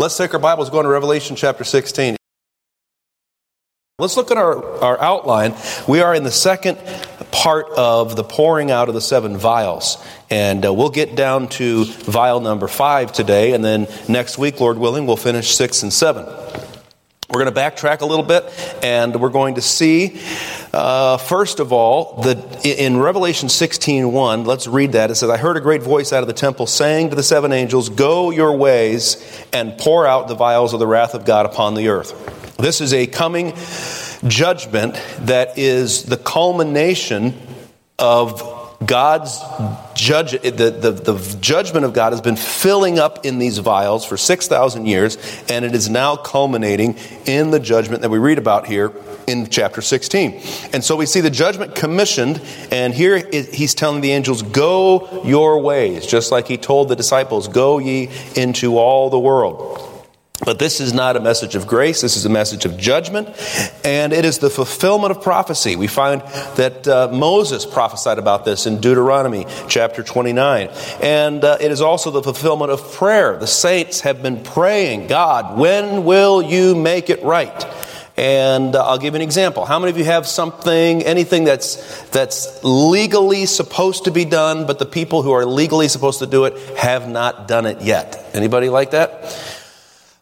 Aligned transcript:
Let's 0.00 0.16
take 0.16 0.32
our 0.32 0.40
Bibles, 0.40 0.70
go 0.70 0.78
into 0.78 0.88
Revelation 0.88 1.36
chapter 1.36 1.62
16. 1.62 2.16
Let's 3.98 4.16
look 4.16 4.30
at 4.30 4.38
our, 4.38 4.64
our 4.82 4.98
outline. 4.98 5.54
We 5.86 6.00
are 6.00 6.14
in 6.14 6.24
the 6.24 6.30
second 6.30 6.78
part 7.30 7.66
of 7.76 8.16
the 8.16 8.24
pouring 8.24 8.70
out 8.70 8.88
of 8.88 8.94
the 8.94 9.02
seven 9.02 9.36
vials. 9.36 10.02
And 10.30 10.64
uh, 10.64 10.72
we'll 10.72 10.88
get 10.88 11.16
down 11.16 11.48
to 11.48 11.84
vial 11.84 12.40
number 12.40 12.66
five 12.66 13.12
today, 13.12 13.52
and 13.52 13.62
then 13.62 13.88
next 14.08 14.38
week, 14.38 14.58
Lord 14.58 14.78
willing, 14.78 15.06
we'll 15.06 15.18
finish 15.18 15.54
six 15.54 15.82
and 15.82 15.92
seven. 15.92 16.24
We're 17.32 17.44
going 17.44 17.54
to 17.54 17.60
backtrack 17.60 18.00
a 18.00 18.06
little 18.06 18.24
bit, 18.24 18.44
and 18.82 19.14
we're 19.20 19.28
going 19.28 19.54
to 19.54 19.62
see, 19.62 20.20
uh, 20.72 21.16
first 21.16 21.60
of 21.60 21.72
all, 21.72 22.22
the, 22.22 22.60
in 22.64 22.98
Revelation 22.98 23.48
16 23.48 24.10
1, 24.10 24.44
let's 24.44 24.66
read 24.66 24.92
that. 24.92 25.12
It 25.12 25.14
says, 25.14 25.30
I 25.30 25.36
heard 25.36 25.56
a 25.56 25.60
great 25.60 25.80
voice 25.80 26.12
out 26.12 26.24
of 26.24 26.26
the 26.26 26.32
temple 26.32 26.66
saying 26.66 27.10
to 27.10 27.16
the 27.16 27.22
seven 27.22 27.52
angels, 27.52 27.88
Go 27.88 28.32
your 28.32 28.56
ways 28.56 29.46
and 29.52 29.78
pour 29.78 30.08
out 30.08 30.26
the 30.26 30.34
vials 30.34 30.72
of 30.72 30.80
the 30.80 30.88
wrath 30.88 31.14
of 31.14 31.24
God 31.24 31.46
upon 31.46 31.74
the 31.74 31.86
earth. 31.86 32.56
This 32.56 32.80
is 32.80 32.92
a 32.92 33.06
coming 33.06 33.52
judgment 34.26 35.00
that 35.20 35.56
is 35.56 36.02
the 36.02 36.16
culmination 36.16 37.40
of 37.96 38.59
God's 38.84 39.38
judge, 39.94 40.32
the, 40.32 40.50
the, 40.50 40.90
the, 40.90 41.36
judgment 41.40 41.84
of 41.84 41.92
God 41.92 42.14
has 42.14 42.22
been 42.22 42.36
filling 42.36 42.98
up 42.98 43.26
in 43.26 43.38
these 43.38 43.58
vials 43.58 44.06
for 44.06 44.16
6,000 44.16 44.86
years, 44.86 45.18
and 45.50 45.66
it 45.66 45.74
is 45.74 45.90
now 45.90 46.16
culminating 46.16 46.96
in 47.26 47.50
the 47.50 47.60
judgment 47.60 48.00
that 48.00 48.08
we 48.08 48.18
read 48.18 48.38
about 48.38 48.66
here 48.66 48.90
in 49.26 49.48
chapter 49.48 49.82
16. 49.82 50.40
And 50.72 50.82
so 50.82 50.96
we 50.96 51.04
see 51.04 51.20
the 51.20 51.30
judgment 51.30 51.74
commissioned, 51.74 52.40
and 52.70 52.94
here 52.94 53.18
he's 53.30 53.74
telling 53.74 54.00
the 54.00 54.12
angels, 54.12 54.40
Go 54.40 55.22
your 55.24 55.60
ways, 55.60 56.06
just 56.06 56.32
like 56.32 56.48
he 56.48 56.56
told 56.56 56.88
the 56.88 56.96
disciples, 56.96 57.48
Go 57.48 57.78
ye 57.78 58.08
into 58.34 58.78
all 58.78 59.10
the 59.10 59.20
world. 59.20 59.89
But 60.44 60.58
this 60.58 60.80
is 60.80 60.94
not 60.94 61.16
a 61.16 61.20
message 61.20 61.54
of 61.54 61.66
grace. 61.66 62.00
This 62.00 62.16
is 62.16 62.24
a 62.24 62.30
message 62.30 62.64
of 62.64 62.78
judgment. 62.78 63.28
And 63.84 64.12
it 64.12 64.24
is 64.24 64.38
the 64.38 64.48
fulfillment 64.48 65.10
of 65.10 65.22
prophecy. 65.22 65.76
We 65.76 65.86
find 65.86 66.22
that 66.56 66.88
uh, 66.88 67.08
Moses 67.12 67.66
prophesied 67.66 68.18
about 68.18 68.44
this 68.46 68.66
in 68.66 68.80
Deuteronomy 68.80 69.46
chapter 69.68 70.02
29. 70.02 70.70
And 71.02 71.44
uh, 71.44 71.58
it 71.60 71.70
is 71.70 71.82
also 71.82 72.10
the 72.10 72.22
fulfillment 72.22 72.70
of 72.70 72.92
prayer. 72.92 73.36
The 73.36 73.46
saints 73.46 74.00
have 74.00 74.22
been 74.22 74.42
praying, 74.42 75.08
God, 75.08 75.58
when 75.58 76.04
will 76.04 76.40
you 76.40 76.74
make 76.74 77.10
it 77.10 77.22
right? 77.22 77.66
And 78.16 78.74
uh, 78.76 78.86
I'll 78.86 78.98
give 78.98 79.14
you 79.14 79.16
an 79.16 79.22
example. 79.22 79.64
How 79.66 79.78
many 79.78 79.90
of 79.90 79.98
you 79.98 80.04
have 80.04 80.26
something, 80.26 81.02
anything 81.02 81.44
that's, 81.44 82.02
that's 82.10 82.62
legally 82.64 83.46
supposed 83.46 84.04
to 84.04 84.10
be 84.10 84.24
done, 84.24 84.66
but 84.66 84.78
the 84.78 84.86
people 84.86 85.22
who 85.22 85.32
are 85.32 85.44
legally 85.44 85.88
supposed 85.88 86.18
to 86.20 86.26
do 86.26 86.44
it 86.44 86.78
have 86.78 87.08
not 87.08 87.46
done 87.46 87.66
it 87.66 87.82
yet? 87.82 88.22
Anybody 88.34 88.68
like 88.68 88.92
that? 88.92 89.59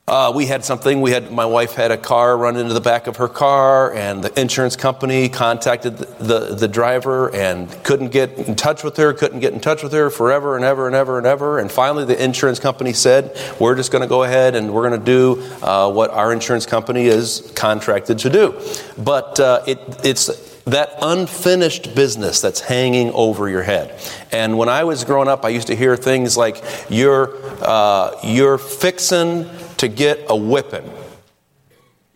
Uh, 0.09 0.33
we 0.35 0.47
had 0.47 0.65
something. 0.65 1.03
We 1.03 1.11
had 1.11 1.31
my 1.31 1.45
wife 1.45 1.75
had 1.75 1.91
a 1.91 1.99
car 1.99 2.39
run 2.39 2.57
into 2.57 2.73
the 2.73 2.81
back 2.81 3.09
of 3.09 3.17
her 3.17 3.29
car, 3.29 3.93
and 3.93 4.25
the 4.25 4.41
insurance 4.41 4.75
company 4.75 5.29
contacted 5.29 5.99
the, 5.99 6.07
the, 6.07 6.55
the, 6.55 6.69
driver 6.69 7.35
and 7.35 7.69
couldn't 7.85 8.09
get 8.09 8.33
in 8.39 8.57
touch 8.57 8.83
with 8.83 8.97
her. 8.97 9.13
Couldn't 9.13 9.41
get 9.41 9.53
in 9.53 9.61
touch 9.61 9.83
with 9.83 9.93
her 9.93 10.09
forever 10.09 10.57
and 10.57 10.65
ever 10.65 10.87
and 10.87 10.97
ever 10.97 11.19
and 11.19 11.27
ever. 11.27 11.59
And 11.59 11.71
finally, 11.71 12.07
the 12.07 12.25
insurance 12.25 12.59
company 12.59 12.95
said, 12.95 13.39
"We're 13.61 13.77
just 13.77 13.93
going 13.93 14.01
to 14.01 14.09
go 14.09 14.23
ahead 14.23 14.55
and 14.55 14.73
we're 14.73 14.89
going 14.89 14.99
to 14.99 15.05
do 15.05 15.43
uh, 15.63 15.93
what 15.93 16.11
our 16.11 16.33
insurance 16.33 16.65
company 16.65 17.05
is 17.05 17.53
contracted 17.55 18.19
to 18.21 18.31
do." 18.31 18.59
But 18.97 19.39
uh, 19.39 19.63
it, 19.67 19.79
it's 20.03 20.59
that 20.65 20.95
unfinished 21.03 21.95
business 21.95 22.41
that's 22.41 22.61
hanging 22.61 23.11
over 23.13 23.47
your 23.47 23.63
head. 23.63 24.01
And 24.33 24.57
when 24.57 24.71
I 24.71 24.85
was 24.85 25.05
growing 25.05 25.29
up, 25.29 25.45
I 25.45 25.51
used 25.51 25.67
to 25.67 25.77
hear 25.77 25.97
things 25.97 26.35
like, 26.35 26.65
"You're 26.89 27.35
uh, 27.63 28.19
you're 28.25 28.57
fixing." 28.57 29.51
To 29.79 29.89
get 29.89 30.27
a 30.29 30.37
whipping. 30.37 30.91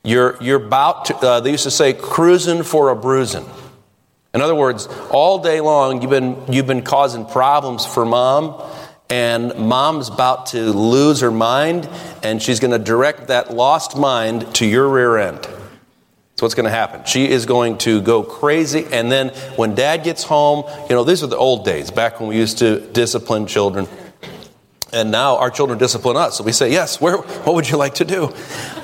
You're, 0.05 0.37
you're 0.43 0.65
about 0.65 1.07
to, 1.07 1.17
uh, 1.17 1.41
they 1.41 1.53
used 1.53 1.65
to 1.65 1.71
say, 1.71 1.93
cruising 1.93 2.63
for 2.63 2.91
a 2.91 2.97
bruising. 2.97 3.49
In 4.35 4.41
other 4.41 4.55
words, 4.55 4.89
all 5.11 5.39
day 5.39 5.61
long 5.61 6.01
you've 6.01 6.11
been, 6.11 6.43
you've 6.53 6.67
been 6.67 6.83
causing 6.83 7.25
problems 7.27 7.85
for 7.87 8.05
mom, 8.05 8.63
and 9.11 9.55
mom's 9.57 10.09
about 10.09 10.47
to 10.47 10.73
lose 10.73 11.21
her 11.21 11.31
mind, 11.31 11.89
and 12.23 12.43
she's 12.43 12.59
going 12.59 12.71
to 12.71 12.79
direct 12.79 13.29
that 13.29 13.53
lost 13.53 13.97
mind 13.97 14.55
to 14.57 14.67
your 14.67 14.89
rear 14.89 15.19
end. 15.19 15.39
That's 15.39 16.41
what's 16.41 16.55
going 16.55 16.65
to 16.65 16.71
happen. 16.71 17.05
She 17.05 17.29
is 17.29 17.45
going 17.45 17.79
to 17.79 18.01
go 18.01 18.23
crazy, 18.23 18.87
and 18.91 19.13
then 19.13 19.29
when 19.57 19.75
dad 19.75 20.03
gets 20.03 20.25
home, 20.25 20.65
you 20.89 20.97
know, 20.97 21.05
these 21.05 21.23
are 21.23 21.27
the 21.27 21.37
old 21.37 21.65
days, 21.65 21.91
back 21.91 22.19
when 22.19 22.31
we 22.31 22.37
used 22.37 22.59
to 22.59 22.81
discipline 22.81 23.47
children. 23.47 23.87
And 24.93 25.11
now 25.11 25.39
our 25.39 25.51
children 25.51 25.79
discipline 25.79 26.19
us. 26.19 26.37
So 26.37 26.45
we 26.45 26.53
say, 26.53 26.71
yes, 26.71 27.01
where, 27.01 27.17
what 27.17 27.55
would 27.55 27.69
you 27.69 27.79
like 27.79 27.95
to 27.95 28.05
do? 28.05 28.25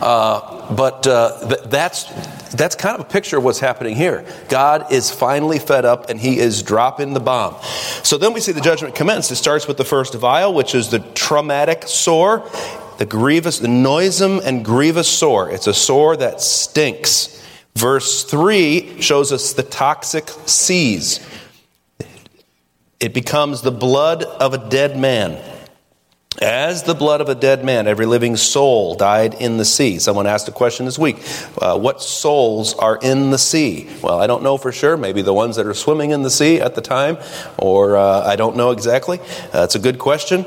Uh, 0.00 0.74
but 0.74 1.06
uh, 1.06 1.48
th- 1.48 1.62
that's, 1.64 2.04
that's 2.52 2.74
kind 2.74 2.94
of 2.94 3.02
a 3.02 3.08
picture 3.08 3.36
of 3.36 3.44
what's 3.44 3.60
happening 3.60 3.94
here. 3.94 4.24
God 4.48 4.90
is 4.90 5.10
finally 5.10 5.58
fed 5.58 5.84
up 5.84 6.08
and 6.08 6.18
he 6.18 6.38
is 6.38 6.62
dropping 6.62 7.12
the 7.12 7.20
bomb. 7.20 7.56
So 8.04 8.16
then 8.16 8.32
we 8.32 8.40
see 8.40 8.52
the 8.52 8.62
judgment 8.62 8.94
commence. 8.94 9.30
It 9.30 9.36
starts 9.36 9.68
with 9.68 9.76
the 9.76 9.84
first 9.84 10.14
vial, 10.14 10.54
which 10.54 10.74
is 10.74 10.88
the 10.88 11.00
traumatic 11.00 11.82
sore, 11.86 12.48
the 12.96 13.06
grievous, 13.06 13.58
the 13.58 13.68
noisome 13.68 14.40
and 14.42 14.64
grievous 14.64 15.08
sore. 15.08 15.50
It's 15.50 15.66
a 15.66 15.74
sore 15.74 16.16
that 16.16 16.40
stinks. 16.40 17.34
Verse 17.74 18.24
3 18.24 19.02
shows 19.02 19.30
us 19.30 19.52
the 19.52 19.62
toxic 19.62 20.28
seas. 20.46 21.20
It 22.98 23.12
becomes 23.12 23.60
the 23.60 23.70
blood 23.70 24.24
of 24.24 24.54
a 24.54 24.68
dead 24.70 24.98
man. 24.98 25.57
As 26.40 26.84
the 26.84 26.94
blood 26.94 27.20
of 27.20 27.28
a 27.28 27.34
dead 27.34 27.64
man, 27.64 27.88
every 27.88 28.06
living 28.06 28.36
soul 28.36 28.94
died 28.94 29.34
in 29.34 29.56
the 29.56 29.64
sea. 29.64 29.98
Someone 29.98 30.28
asked 30.28 30.46
a 30.46 30.52
question 30.52 30.86
this 30.86 30.98
week 30.98 31.16
uh, 31.60 31.76
What 31.76 32.00
souls 32.00 32.74
are 32.74 32.96
in 33.02 33.30
the 33.30 33.38
sea? 33.38 33.88
Well, 34.02 34.20
I 34.20 34.28
don't 34.28 34.44
know 34.44 34.56
for 34.56 34.70
sure. 34.70 34.96
Maybe 34.96 35.20
the 35.20 35.34
ones 35.34 35.56
that 35.56 35.66
are 35.66 35.74
swimming 35.74 36.12
in 36.12 36.22
the 36.22 36.30
sea 36.30 36.60
at 36.60 36.76
the 36.76 36.80
time, 36.80 37.18
or 37.56 37.96
uh, 37.96 38.24
I 38.24 38.36
don't 38.36 38.56
know 38.56 38.70
exactly. 38.70 39.18
Uh, 39.52 39.64
it's 39.64 39.74
a 39.74 39.80
good 39.80 39.98
question. 39.98 40.44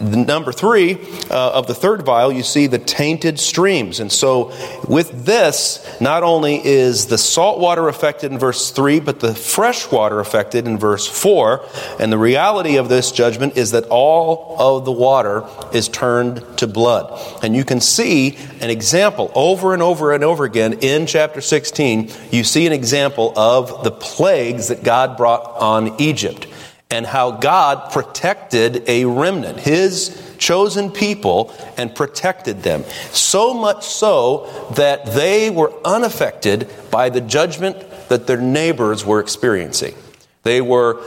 number 0.00 0.52
three, 0.52 0.98
uh, 1.30 1.52
of 1.52 1.66
the 1.66 1.74
third 1.74 2.02
vial, 2.02 2.30
you 2.30 2.42
see 2.42 2.66
the 2.66 2.78
tainted 2.78 3.40
streams. 3.40 4.00
And 4.00 4.12
so, 4.12 4.52
with 4.86 5.24
this, 5.24 5.98
not 5.98 6.22
only 6.22 6.60
is 6.62 7.06
the 7.06 7.18
salt 7.18 7.58
water 7.58 7.88
affected 7.88 8.32
in 8.32 8.38
verse 8.38 8.70
3, 8.70 9.00
but 9.00 9.20
the 9.20 9.34
fresh 9.34 9.90
water 9.90 10.20
affected 10.20 10.66
in 10.66 10.76
verse 10.76 11.06
4. 11.06 11.64
And 11.98 12.12
the 12.12 12.18
reality 12.18 12.76
of 12.76 12.90
this 12.90 13.12
judgment 13.12 13.56
is 13.56 13.70
that 13.70 13.86
all 13.88 14.56
of 14.58 14.84
the 14.84 14.89
the 14.90 14.96
water 14.98 15.44
is 15.72 15.88
turned 15.88 16.42
to 16.58 16.66
blood. 16.66 17.16
And 17.44 17.54
you 17.54 17.64
can 17.64 17.80
see 17.80 18.36
an 18.60 18.70
example 18.70 19.30
over 19.36 19.72
and 19.72 19.80
over 19.80 20.12
and 20.12 20.24
over 20.24 20.44
again 20.44 20.80
in 20.80 21.06
chapter 21.06 21.40
16. 21.40 22.10
You 22.32 22.42
see 22.42 22.66
an 22.66 22.72
example 22.72 23.32
of 23.38 23.84
the 23.84 23.92
plagues 23.92 24.66
that 24.66 24.82
God 24.82 25.16
brought 25.16 25.44
on 25.60 26.00
Egypt 26.00 26.48
and 26.90 27.06
how 27.06 27.30
God 27.30 27.92
protected 27.92 28.82
a 28.88 29.04
remnant, 29.04 29.60
his 29.60 30.34
chosen 30.38 30.90
people, 30.90 31.54
and 31.76 31.94
protected 31.94 32.64
them. 32.64 32.82
So 33.12 33.54
much 33.54 33.86
so 33.86 34.72
that 34.74 35.06
they 35.06 35.50
were 35.50 35.72
unaffected 35.84 36.68
by 36.90 37.10
the 37.10 37.20
judgment 37.20 37.76
that 38.08 38.26
their 38.26 38.40
neighbors 38.40 39.06
were 39.06 39.20
experiencing. 39.20 39.94
They 40.42 40.60
were 40.60 41.00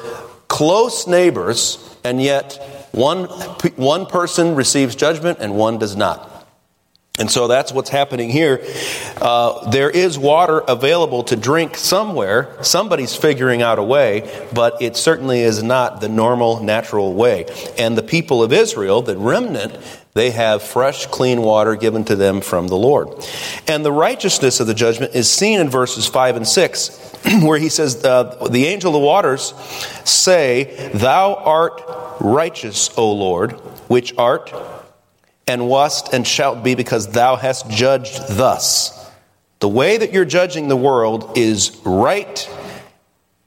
close 0.47 1.05
neighbors, 1.05 1.97
and 2.05 2.21
yet 2.21 2.72
one, 2.93 3.25
one 3.75 4.05
person 4.05 4.55
receives 4.55 4.95
judgment 4.95 5.39
and 5.41 5.55
one 5.55 5.79
does 5.79 5.95
not. 5.95 6.29
And 7.19 7.29
so 7.29 7.47
that's 7.47 7.71
what's 7.71 7.91
happening 7.91 8.31
here. 8.31 8.65
Uh, 9.21 9.69
there 9.69 9.89
is 9.89 10.17
water 10.17 10.59
available 10.59 11.23
to 11.25 11.35
drink 11.35 11.77
somewhere. 11.77 12.55
Somebody's 12.63 13.15
figuring 13.15 13.61
out 13.61 13.77
a 13.77 13.83
way, 13.83 14.47
but 14.51 14.81
it 14.81 14.95
certainly 14.95 15.41
is 15.41 15.61
not 15.61 16.01
the 16.01 16.09
normal, 16.09 16.63
natural 16.63 17.13
way. 17.13 17.45
And 17.77 17.95
the 17.95 18.01
people 18.01 18.41
of 18.41 18.51
Israel, 18.51 19.03
the 19.03 19.15
remnant, 19.15 19.77
they 20.13 20.31
have 20.31 20.61
fresh, 20.61 21.07
clean 21.07 21.41
water 21.41 21.75
given 21.75 22.03
to 22.05 22.15
them 22.15 22.41
from 22.41 22.67
the 22.67 22.75
Lord. 22.75 23.09
And 23.67 23.83
the 23.83 23.91
righteousness 23.91 24.59
of 24.59 24.67
the 24.67 24.73
judgment 24.73 25.15
is 25.15 25.29
seen 25.31 25.59
in 25.59 25.69
verses 25.69 26.05
5 26.05 26.35
and 26.35 26.47
6, 26.47 27.11
where 27.41 27.57
he 27.57 27.69
says, 27.69 28.03
uh, 28.05 28.47
The 28.49 28.65
angel 28.65 28.89
of 28.89 28.93
the 28.93 29.05
waters 29.05 29.53
say, 30.05 30.91
Thou 30.93 31.33
art 31.35 31.81
righteous, 32.19 32.95
O 32.97 33.11
Lord, 33.11 33.53
which 33.87 34.13
art 34.17 34.53
and 35.47 35.67
wast 35.67 36.13
and 36.13 36.27
shalt 36.27 36.63
be, 36.63 36.75
because 36.75 37.07
thou 37.07 37.35
hast 37.35 37.69
judged 37.69 38.21
thus. 38.29 38.99
The 39.59 39.69
way 39.69 39.97
that 39.97 40.13
you're 40.13 40.25
judging 40.25 40.67
the 40.67 40.75
world 40.75 41.37
is 41.37 41.81
right. 41.85 42.49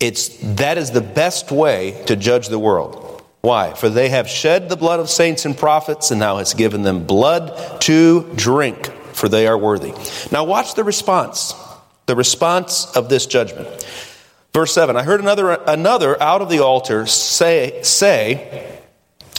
It's, 0.00 0.36
that 0.56 0.78
is 0.78 0.90
the 0.90 1.00
best 1.00 1.52
way 1.52 2.02
to 2.06 2.16
judge 2.16 2.48
the 2.48 2.58
world. 2.58 3.05
Why? 3.40 3.74
For 3.74 3.88
they 3.88 4.08
have 4.08 4.28
shed 4.28 4.68
the 4.68 4.76
blood 4.76 5.00
of 5.00 5.08
saints 5.08 5.44
and 5.44 5.56
prophets, 5.56 6.10
and 6.10 6.20
thou 6.20 6.38
hast 6.38 6.56
given 6.56 6.82
them 6.82 7.06
blood 7.06 7.80
to 7.82 8.28
drink, 8.34 8.86
for 9.12 9.28
they 9.28 9.46
are 9.46 9.56
worthy. 9.56 9.92
Now, 10.32 10.44
watch 10.44 10.74
the 10.74 10.84
response. 10.84 11.54
The 12.06 12.16
response 12.16 12.96
of 12.96 13.08
this 13.08 13.26
judgment. 13.26 13.68
Verse 14.56 14.72
7 14.72 14.96
I 14.96 15.02
heard 15.02 15.20
another, 15.20 15.52
another 15.52 16.20
out 16.22 16.40
of 16.40 16.48
the 16.48 16.60
altar 16.60 17.06
say, 17.06 17.80
say 17.82 18.80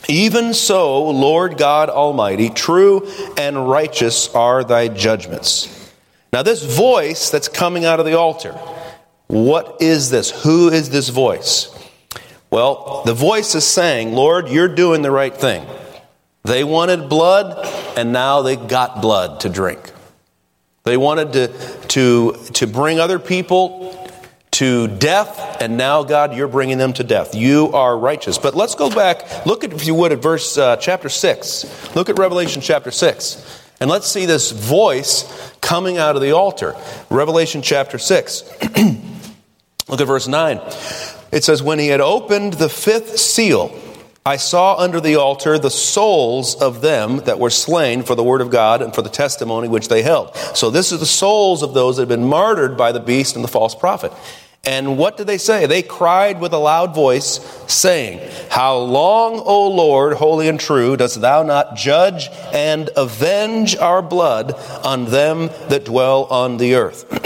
Even 0.07 0.53
so, 0.53 1.09
Lord 1.09 1.57
God 1.57 1.89
Almighty, 1.89 2.49
true 2.49 3.09
and 3.35 3.67
righteous 3.67 4.33
are 4.35 4.63
thy 4.63 4.89
judgments. 4.89 5.91
Now, 6.31 6.43
this 6.43 6.61
voice 6.63 7.29
that's 7.31 7.47
coming 7.47 7.83
out 7.83 7.99
of 7.99 8.05
the 8.05 8.17
altar, 8.17 8.51
what 9.27 9.81
is 9.81 10.09
this? 10.09 10.29
Who 10.43 10.69
is 10.69 10.89
this 10.89 11.09
voice? 11.09 11.73
Well, 12.49 13.03
the 13.05 13.13
voice 13.13 13.55
is 13.55 13.65
saying, 13.65 14.13
Lord, 14.13 14.49
you're 14.49 14.73
doing 14.73 15.01
the 15.01 15.11
right 15.11 15.35
thing. 15.35 15.65
They 16.43 16.63
wanted 16.63 17.09
blood, 17.09 17.67
and 17.97 18.13
now 18.13 18.41
they 18.41 18.55
got 18.55 19.01
blood 19.01 19.41
to 19.41 19.49
drink. 19.49 19.91
They 20.83 20.95
wanted 20.95 21.33
to, 21.33 21.47
to, 21.89 22.33
to 22.53 22.67
bring 22.67 22.99
other 22.99 23.19
people 23.19 23.93
to 24.51 24.87
death, 24.87 25.61
and 25.61 25.77
now, 25.77 26.03
God, 26.03 26.33
you're 26.33 26.47
bringing 26.47 26.77
them 26.77 26.93
to 26.93 27.03
death. 27.03 27.35
You 27.35 27.73
are 27.73 27.97
righteous. 27.97 28.37
But 28.37 28.55
let's 28.55 28.75
go 28.75 28.89
back. 28.89 29.45
Look 29.45 29.65
at, 29.65 29.73
if 29.73 29.85
you 29.85 29.93
would, 29.95 30.13
at 30.13 30.19
verse 30.19 30.57
uh, 30.57 30.77
chapter 30.77 31.09
6. 31.09 31.95
Look 31.95 32.09
at 32.09 32.17
Revelation 32.17 32.61
chapter 32.61 32.89
6. 32.89 33.63
And 33.79 33.89
let's 33.89 34.07
see 34.07 34.25
this 34.25 34.51
voice 34.51 35.51
coming 35.61 35.97
out 35.97 36.15
of 36.15 36.21
the 36.21 36.31
altar. 36.31 36.75
Revelation 37.09 37.61
chapter 37.61 37.97
6. 37.97 38.43
Look 39.89 40.01
at 40.01 40.07
verse 40.07 40.27
9. 40.27 40.59
It 41.31 41.43
says, 41.43 41.61
When 41.63 41.79
he 41.79 41.87
had 41.87 42.01
opened 42.01 42.53
the 42.53 42.69
fifth 42.69 43.17
seal, 43.17 43.77
I 44.25 44.35
saw 44.35 44.75
under 44.75 44.99
the 44.99 45.15
altar 45.15 45.57
the 45.57 45.69
souls 45.69 46.61
of 46.61 46.81
them 46.81 47.19
that 47.19 47.39
were 47.39 47.49
slain 47.49 48.03
for 48.03 48.13
the 48.13 48.23
word 48.23 48.41
of 48.41 48.49
God 48.49 48.81
and 48.81 48.93
for 48.93 49.01
the 49.01 49.09
testimony 49.09 49.69
which 49.69 49.87
they 49.87 50.01
held. 50.01 50.35
So 50.53 50.69
this 50.69 50.91
is 50.91 50.99
the 50.99 51.05
souls 51.05 51.63
of 51.63 51.73
those 51.73 51.95
that 51.95 52.01
have 52.01 52.09
been 52.09 52.27
martyred 52.27 52.75
by 52.75 52.91
the 52.91 52.99
beast 52.99 53.35
and 53.35 53.43
the 53.43 53.47
false 53.47 53.73
prophet. 53.73 54.11
And 54.65 54.97
what 54.97 55.15
did 55.15 55.27
they 55.27 55.37
say? 55.37 55.65
They 55.65 55.81
cried 55.81 56.41
with 56.41 56.51
a 56.51 56.57
loud 56.57 56.93
voice, 56.93 57.39
saying, 57.67 58.19
How 58.49 58.75
long, 58.79 59.39
O 59.39 59.69
Lord, 59.69 60.17
holy 60.17 60.49
and 60.49 60.59
true, 60.59 60.97
dost 60.97 61.21
thou 61.21 61.43
not 61.43 61.77
judge 61.77 62.27
and 62.51 62.89
avenge 62.97 63.77
our 63.77 64.01
blood 64.01 64.55
on 64.83 65.05
them 65.05 65.47
that 65.69 65.85
dwell 65.85 66.25
on 66.25 66.57
the 66.57 66.75
earth? 66.75 67.16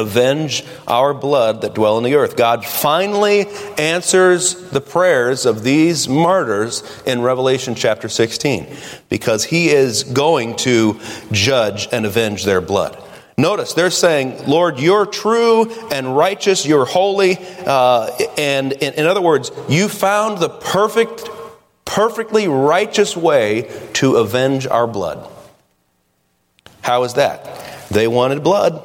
Avenge 0.00 0.64
our 0.86 1.14
blood 1.14 1.62
that 1.62 1.74
dwell 1.74 1.98
in 1.98 2.04
the 2.04 2.14
earth. 2.14 2.36
God 2.36 2.64
finally 2.64 3.46
answers 3.78 4.54
the 4.70 4.80
prayers 4.80 5.46
of 5.46 5.62
these 5.62 6.08
martyrs 6.08 6.82
in 7.06 7.22
Revelation 7.22 7.74
chapter 7.74 8.08
16 8.08 8.66
because 9.08 9.44
he 9.44 9.68
is 9.68 10.04
going 10.04 10.56
to 10.56 10.98
judge 11.32 11.88
and 11.92 12.04
avenge 12.06 12.44
their 12.44 12.60
blood. 12.60 13.02
Notice 13.40 13.72
they're 13.72 13.90
saying, 13.90 14.46
Lord, 14.46 14.78
you're 14.78 15.06
true 15.06 15.70
and 15.90 16.14
righteous, 16.14 16.66
you're 16.66 16.84
holy. 16.84 17.38
Uh, 17.64 18.10
and 18.36 18.72
in, 18.72 18.94
in 18.94 19.06
other 19.06 19.22
words, 19.22 19.50
you 19.66 19.88
found 19.88 20.38
the 20.38 20.50
perfect, 20.50 21.26
perfectly 21.86 22.48
righteous 22.48 23.16
way 23.16 23.70
to 23.94 24.16
avenge 24.16 24.66
our 24.66 24.86
blood. 24.86 25.26
How 26.82 27.04
is 27.04 27.14
that? 27.14 27.88
They 27.88 28.06
wanted 28.06 28.44
blood, 28.44 28.82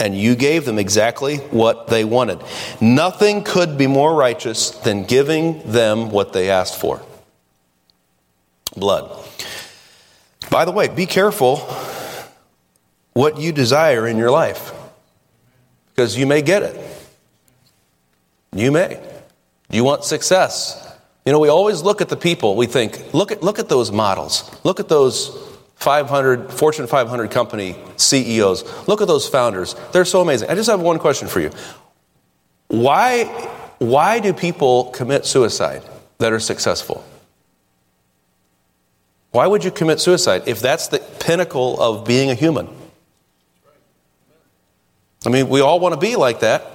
and 0.00 0.18
you 0.18 0.34
gave 0.34 0.64
them 0.64 0.78
exactly 0.78 1.36
what 1.36 1.86
they 1.88 2.04
wanted. 2.04 2.42
Nothing 2.80 3.44
could 3.44 3.78
be 3.78 3.86
more 3.86 4.14
righteous 4.14 4.70
than 4.70 5.04
giving 5.04 5.62
them 5.70 6.10
what 6.10 6.32
they 6.32 6.50
asked 6.50 6.80
for 6.80 7.00
blood. 8.76 9.10
By 10.50 10.64
the 10.64 10.72
way, 10.72 10.88
be 10.88 11.06
careful 11.06 11.58
what 13.12 13.38
you 13.38 13.52
desire 13.52 14.06
in 14.06 14.16
your 14.16 14.30
life 14.30 14.72
because 15.90 16.16
you 16.16 16.26
may 16.26 16.42
get 16.42 16.62
it. 16.62 17.06
You 18.52 18.72
may. 18.72 19.00
You 19.70 19.84
want 19.84 20.04
success. 20.04 20.76
You 21.24 21.32
know, 21.32 21.38
we 21.38 21.48
always 21.48 21.82
look 21.82 22.00
at 22.00 22.08
the 22.08 22.16
people, 22.16 22.56
we 22.56 22.66
think, 22.66 23.12
look 23.12 23.30
at, 23.30 23.42
look 23.42 23.58
at 23.58 23.68
those 23.68 23.92
models. 23.92 24.50
Look 24.64 24.80
at 24.80 24.88
those 24.88 25.49
500, 25.80 26.52
Fortune 26.52 26.86
500 26.86 27.30
company 27.30 27.74
CEOs. 27.96 28.86
Look 28.86 29.00
at 29.00 29.08
those 29.08 29.26
founders. 29.26 29.74
They're 29.92 30.04
so 30.04 30.20
amazing. 30.20 30.50
I 30.50 30.54
just 30.54 30.68
have 30.70 30.80
one 30.80 30.98
question 30.98 31.26
for 31.26 31.40
you. 31.40 31.50
Why, 32.68 33.24
why 33.78 34.20
do 34.20 34.34
people 34.34 34.90
commit 34.90 35.24
suicide 35.24 35.82
that 36.18 36.32
are 36.32 36.40
successful? 36.40 37.04
Why 39.30 39.46
would 39.46 39.64
you 39.64 39.70
commit 39.70 40.00
suicide 40.00 40.42
if 40.46 40.60
that's 40.60 40.88
the 40.88 40.98
pinnacle 40.98 41.80
of 41.80 42.04
being 42.04 42.30
a 42.30 42.34
human? 42.34 42.68
I 45.24 45.30
mean, 45.30 45.48
we 45.48 45.60
all 45.60 45.80
want 45.80 45.94
to 45.94 46.00
be 46.00 46.16
like 46.16 46.40
that. 46.40 46.66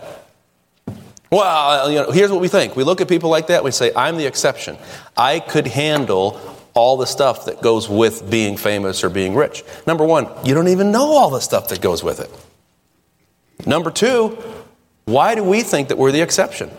Well, 1.32 1.92
you 1.92 2.00
know, 2.02 2.12
here's 2.12 2.32
what 2.32 2.42
we 2.42 2.48
think. 2.48 2.76
We 2.76 2.84
look 2.84 3.02
at 3.02 3.08
people 3.08 3.30
like 3.30 3.48
that, 3.48 3.64
we 3.64 3.72
say, 3.72 3.92
I'm 3.96 4.18
the 4.18 4.26
exception. 4.26 4.78
I 5.18 5.40
could 5.40 5.68
handle 5.68 6.55
all 6.76 6.98
the 6.98 7.08
stuff 7.08 7.46
that 7.46 7.62
goes 7.62 7.90
with 7.90 8.30
being 8.30 8.58
famous 8.58 9.04
or 9.04 9.10
being 9.10 9.34
rich. 9.34 9.64
Number 9.88 10.06
one, 10.06 10.28
you 10.44 10.54
don't 10.54 10.68
even 10.68 10.92
know 10.92 11.14
all 11.14 11.30
the 11.30 11.40
stuff 11.40 11.70
that 11.70 11.82
goes 11.82 12.04
with 12.04 12.20
it. 12.20 12.30
Number 13.66 13.90
two, 13.90 14.38
why 15.06 15.36
do 15.36 15.44
we 15.44 15.62
think 15.62 15.88
that 15.88 15.98
we're 15.98 16.12
the 16.12 16.22
exception? 16.22 16.70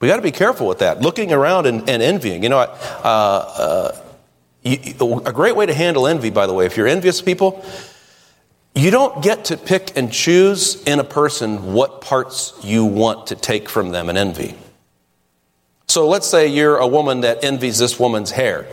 We 0.00 0.06
got 0.06 0.16
to 0.16 0.22
be 0.22 0.30
careful 0.30 0.68
with 0.68 0.78
that. 0.78 1.00
Looking 1.00 1.32
around 1.32 1.66
and, 1.66 1.90
and 1.90 2.00
envying. 2.00 2.44
You 2.44 2.50
know, 2.50 2.58
uh, 2.58 2.68
uh, 3.04 3.96
you, 4.62 5.20
a 5.26 5.32
great 5.32 5.56
way 5.56 5.66
to 5.66 5.74
handle 5.74 6.06
envy, 6.06 6.30
by 6.30 6.46
the 6.46 6.52
way, 6.52 6.66
if 6.66 6.76
you're 6.76 6.86
envious 6.86 7.20
people, 7.20 7.64
you 8.74 8.92
don't 8.92 9.20
get 9.20 9.46
to 9.46 9.56
pick 9.56 9.96
and 9.96 10.12
choose 10.12 10.80
in 10.84 11.00
a 11.00 11.04
person 11.04 11.72
what 11.72 12.00
parts 12.00 12.52
you 12.62 12.84
want 12.84 13.28
to 13.28 13.34
take 13.34 13.68
from 13.68 13.90
them 13.90 14.08
and 14.08 14.16
envy. 14.16 14.54
So 15.88 16.06
let's 16.06 16.26
say 16.26 16.48
you're 16.48 16.76
a 16.76 16.86
woman 16.86 17.22
that 17.22 17.42
envies 17.42 17.78
this 17.78 17.98
woman's 17.98 18.30
hair. 18.30 18.66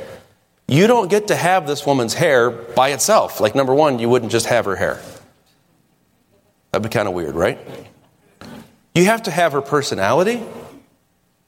You 0.67 0.87
don't 0.87 1.09
get 1.09 1.27
to 1.27 1.35
have 1.35 1.65
this 1.65 1.85
woman's 1.85 2.13
hair 2.13 2.49
by 2.49 2.89
itself. 2.89 3.39
Like, 3.39 3.55
number 3.55 3.73
one, 3.73 3.99
you 3.99 4.09
wouldn't 4.09 4.31
just 4.31 4.47
have 4.47 4.65
her 4.65 4.75
hair. 4.75 4.99
That'd 6.71 6.83
be 6.83 6.93
kind 6.93 7.07
of 7.07 7.13
weird, 7.13 7.35
right? 7.35 7.57
You 8.93 9.05
have 9.05 9.23
to 9.23 9.31
have 9.31 9.53
her 9.53 9.61
personality. 9.61 10.43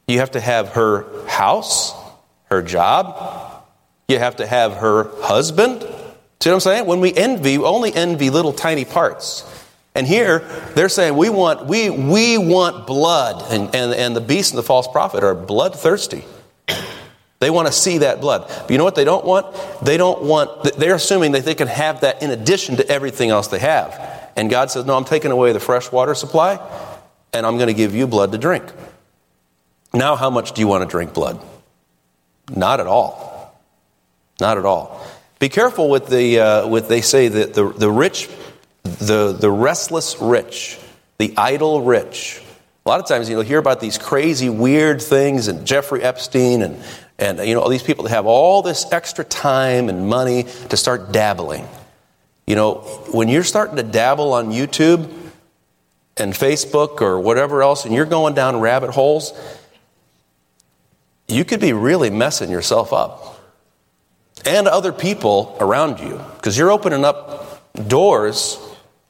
You 0.08 0.20
have 0.20 0.32
to 0.32 0.40
have 0.40 0.70
her 0.70 1.06
house, 1.28 1.94
her 2.46 2.62
job. 2.62 3.64
You 4.08 4.20
have 4.20 4.38
to 4.38 4.48
have 4.48 4.76
her 4.76 5.10
husband. 5.22 5.82
See 6.40 6.50
what 6.50 6.54
I'm 6.54 6.60
saying? 6.62 6.86
When 6.86 7.02
we 7.02 7.14
envy, 7.14 7.58
we 7.58 7.66
only 7.66 7.94
envy 7.94 8.30
little 8.30 8.54
tiny 8.54 8.86
parts. 8.86 9.44
And 9.98 10.06
here 10.06 10.40
they're 10.76 10.90
saying 10.90 11.18
we 11.18 11.30
want 11.30 11.66
we 11.66 11.90
we 11.90 12.38
want 12.38 12.86
blood, 12.86 13.52
and, 13.52 13.74
and, 13.76 13.94
and 13.94 14.16
the 14.16 14.22
beast 14.22 14.52
and 14.52 14.58
the 14.60 14.64
false 14.64 14.88
prophet 14.88 15.24
are 15.24 15.34
bloodthirsty. 15.34 16.24
They 17.40 17.50
want 17.50 17.68
to 17.68 17.74
see 17.74 18.00
that 18.00 18.22
blood. 18.22 18.48
But 18.48 18.72
you 18.72 18.78
know 18.78 18.84
what 18.84 18.96
they 18.96 19.04
don't 19.04 19.26
want? 19.26 19.56
They 19.84 19.98
don't 19.98 20.24
want 20.24 20.76
they're 20.78 20.96
assuming 20.96 21.34
that 21.34 21.46
they 21.46 21.56
can 21.56 21.68
have 21.68 22.02
that 22.02 22.22
in 22.22 22.30
addition 22.30 22.78
to 22.78 22.88
everything 22.88 23.30
else 23.30 23.48
they 23.48 23.60
have. 23.60 24.32
And 24.36 24.52
God 24.52 24.70
says, 24.70 24.86
No, 24.86 24.96
I'm 24.96 25.04
taking 25.04 25.32
away 25.32 25.52
the 25.52 25.60
fresh 25.60 25.92
water 25.92 26.14
supply, 26.14 26.60
and 27.34 27.46
I'm 27.46 27.58
going 27.58 27.68
to 27.68 27.74
give 27.74 27.96
you 27.96 28.06
blood 28.08 28.32
to 28.32 28.38
drink. 28.38 28.64
Now, 29.94 30.16
how 30.16 30.30
much 30.30 30.52
do 30.52 30.62
you 30.62 30.68
want 30.68 30.84
to 30.84 30.90
drink 30.90 31.14
blood? 31.14 31.44
Not 32.56 32.80
at 32.80 32.88
all. 32.88 33.58
Not 34.40 34.60
at 34.60 34.66
all. 34.66 35.06
Be 35.40 35.50
careful 35.50 35.90
with 35.90 36.08
the 36.08 36.40
uh, 36.40 36.68
with 36.68 36.88
they 36.88 37.02
say 37.02 37.28
that 37.28 37.54
the, 37.54 37.70
the 37.70 37.90
rich, 37.90 38.30
the, 38.88 39.34
the 39.34 39.52
restless 39.52 40.20
rich, 40.20 40.80
the 41.18 41.34
idle 41.38 41.82
rich. 41.82 42.42
A 42.86 42.90
lot 42.90 43.00
of 43.00 43.08
times 43.08 43.30
you'll 43.30 43.42
hear 43.42 43.60
about 43.60 43.80
these 43.80 43.98
crazy, 43.98 44.50
weird 44.50 45.02
things, 45.02 45.48
and 45.48 45.66
Jeffrey 45.68 46.04
Epstein, 46.04 46.62
and 46.62 46.82
and 47.20 47.40
you 47.40 47.54
know 47.54 47.62
all 47.62 47.70
these 47.70 47.84
people 47.84 48.04
that 48.06 48.12
have 48.12 48.26
all 48.26 48.62
this 48.62 48.86
extra 48.92 49.26
time 49.26 49.90
and 49.90 50.08
money 50.08 50.44
to 50.70 50.78
start 50.78 51.12
dabbling. 51.12 51.68
You 52.46 52.56
know, 52.56 52.76
when 53.12 53.28
you're 53.28 53.44
starting 53.44 53.76
to 53.76 53.84
dabble 53.84 54.34
on 54.34 54.52
YouTube 54.52 55.12
and 56.16 56.34
Facebook 56.34 57.02
or 57.02 57.20
whatever 57.20 57.62
else, 57.62 57.84
and 57.84 57.94
you're 57.94 58.06
going 58.06 58.36
down 58.36 58.60
rabbit 58.62 58.92
holes, 58.92 59.34
you 61.28 61.44
could 61.44 61.60
be 61.60 61.74
really 61.74 62.10
messing 62.10 62.50
yourself 62.50 62.94
up 62.94 63.38
and 64.46 64.68
other 64.68 64.94
people 64.94 65.58
around 65.60 66.00
you 66.00 66.22
because 66.36 66.58
you're 66.58 66.72
opening 66.72 67.04
up 67.04 67.88
doors 67.88 68.58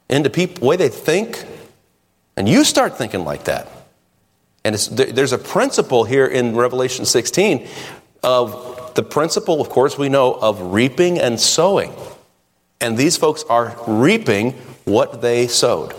into 0.10 0.30
people 0.30 0.62
the 0.62 0.66
way 0.66 0.76
they 0.76 0.90
think 0.90 1.46
and 2.36 2.48
you 2.48 2.64
start 2.64 2.98
thinking 2.98 3.24
like 3.24 3.46
that 3.46 3.68
and 4.64 4.76
there's 4.76 5.34
a 5.34 5.38
principle 5.38 6.04
here 6.04 6.26
in 6.26 6.56
revelation 6.56 7.06
16 7.06 7.68
of 8.24 8.94
the 8.96 9.04
principle 9.04 9.62
of 9.62 9.70
course 9.70 9.98
we 9.98 10.10
know 10.10 10.34
of 10.34 10.74
reaping 10.74 11.20
and 11.20 11.40
sowing 11.40 11.94
and 12.80 12.98
these 12.98 13.18
folks 13.18 13.44
are 13.50 13.76
reaping 13.88 14.54
what 14.86 15.22
they 15.22 15.48
sowed 15.48 15.94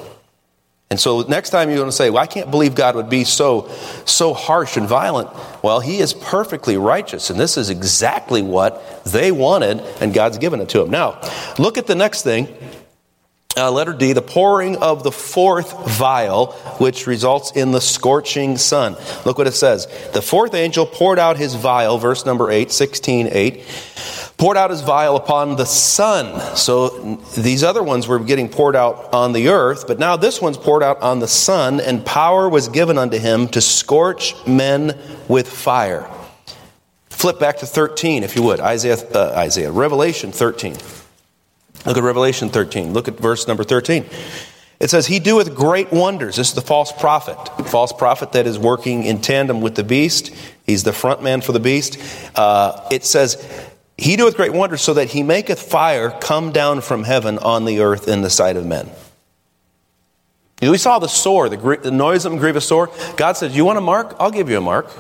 and 0.91 0.99
so 0.99 1.21
next 1.23 1.51
time 1.51 1.69
you're 1.69 1.79
going 1.79 1.91
to 1.91 1.97
say, 1.97 2.09
well, 2.09 2.23
I 2.23 2.27
can't 2.27 2.51
believe 2.51 2.75
God 2.75 2.97
would 2.97 3.11
be 3.11 3.25
so, 3.25 3.69
so 4.07 4.33
harsh 4.33 4.79
and 4.79 4.89
violent. 4.89 5.29
Well, 5.63 5.81
he 5.81 5.99
is 5.99 6.15
perfectly 6.15 6.79
righteous, 6.79 7.29
and 7.29 7.39
this 7.39 7.59
is 7.59 7.69
exactly 7.69 8.41
what 8.41 9.05
they 9.05 9.31
wanted, 9.31 9.81
and 10.01 10.15
God's 10.15 10.39
given 10.39 10.61
it 10.61 10.71
to 10.71 10.79
them. 10.79 10.91
Now, 10.91 11.21
look 11.59 11.77
at 11.77 11.87
the 11.87 11.95
next 11.95 12.23
thing. 12.23 12.49
Uh, 13.59 13.73
letter 13.73 13.93
D, 13.93 14.13
the 14.13 14.23
pouring 14.23 14.77
of 14.77 15.03
the 15.03 15.11
fourth 15.11 15.99
vial, 15.99 16.53
which 16.79 17.09
results 17.09 17.51
in 17.53 17.73
the 17.73 17.81
scorching 17.81 18.57
sun. 18.57 18.97
Look 19.25 19.37
what 19.37 19.49
it 19.49 19.55
says. 19.55 19.87
The 20.13 20.23
fourth 20.23 20.55
angel 20.55 20.87
poured 20.87 21.19
out 21.19 21.37
his 21.37 21.57
vial, 21.57 21.99
verse 21.99 22.25
number 22.25 22.53
8, 22.53 22.71
16, 22.71 23.29
8, 23.33 23.65
poured 24.37 24.57
out 24.57 24.71
his 24.71 24.83
vial 24.83 25.17
upon 25.17 25.57
the 25.57 25.65
sun. 25.65 26.57
So 26.57 27.17
these 27.37 27.65
other 27.65 27.83
ones 27.83 28.07
were 28.07 28.21
getting 28.21 28.49
poured 28.49 28.77
out 28.77 29.13
on 29.13 29.33
the 29.33 29.49
earth, 29.49 29.89
but 29.89 29.99
now 29.99 30.17
this 30.17 30.41
one's 30.41 30.57
poured 30.57 30.85
out 30.85 31.03
on 31.03 31.19
the 31.19 31.29
sun, 31.29 31.81
and 31.81 32.07
power 32.07 32.49
was 32.49 32.69
given 32.69 32.97
unto 32.97 33.19
him 33.19 33.49
to 33.49 33.61
scorch 33.61 34.37
men 34.47 34.97
with 35.27 35.49
fire. 35.49 36.09
Flip 37.11 37.41
back 37.41 37.59
to 37.59 37.67
13, 37.67 38.23
if 38.23 38.37
you 38.37 38.43
would. 38.45 38.61
Isaiah, 38.61 38.99
uh, 39.13 39.33
Isaiah, 39.37 39.73
Revelation 39.73 40.31
13. 40.31 40.77
Look 41.87 41.97
at 41.97 42.03
Revelation 42.03 42.49
13. 42.49 42.93
Look 42.93 43.09
at 43.09 43.19
verse 43.19 43.47
number 43.47 43.65
13. 43.65 44.05
It 44.81 44.91
says, 44.91 45.07
He 45.07 45.19
doeth 45.19 45.55
great 45.55 45.93
wonders. 45.93 46.37
This 46.37 46.49
is 46.49 46.55
the 46.55 46.61
false 46.61 46.93
prophet. 46.93 47.37
False 47.69 47.93
prophet 47.93 48.33
that 48.33 48.47
is 48.47 48.59
working 48.59 49.05
in 49.05 49.21
tandem 49.21 49.61
with 49.61 49.75
the 49.75 49.85
beast. 49.85 50.35
He's 50.65 50.85
the 50.85 50.93
front 50.93 51.23
man 51.23 51.41
for 51.41 51.53
the 51.53 51.61
beast. 51.61 51.99
Uh, 52.37 52.87
it 52.91 53.05
says, 53.05 53.45
He 53.97 54.17
doeth 54.17 54.37
great 54.37 54.53
wonders 54.53 54.83
so 54.83 54.95
that 54.95 55.09
he 55.09 55.23
maketh 55.23 55.61
fire 55.61 56.11
come 56.21 56.53
down 56.53 56.81
from 56.81 57.05
heaven 57.05 57.39
on 57.39 57.65
the 57.65 57.81
earth 57.81 58.07
in 58.07 58.23
the 58.23 58.31
sight 58.31 58.57
of 58.57 58.67
men. 58.67 58.91
We 60.61 60.79
saw 60.79 60.99
the 60.99 61.09
sore, 61.09 61.49
the, 61.49 61.57
the 61.83 61.91
noisome, 61.91 62.37
grievous 62.37 62.67
sore. 62.67 62.91
God 63.17 63.37
says, 63.37 63.57
You 63.57 63.65
want 63.65 63.79
a 63.79 63.83
mark? 63.83 64.17
I'll 64.19 64.31
give 64.31 64.49
you 64.49 64.59
a 64.59 64.61
mark. 64.61 64.91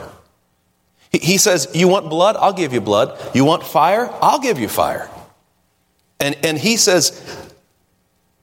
He, 1.10 1.18
he 1.18 1.38
says, 1.38 1.68
You 1.74 1.88
want 1.88 2.08
blood? 2.10 2.36
I'll 2.36 2.52
give 2.52 2.72
you 2.72 2.80
blood. 2.80 3.18
You 3.34 3.44
want 3.44 3.64
fire? 3.64 4.08
I'll 4.20 4.40
give 4.40 4.58
you 4.58 4.68
fire. 4.68 5.08
And, 6.20 6.36
and 6.44 6.58
he 6.58 6.76
says, 6.76 7.48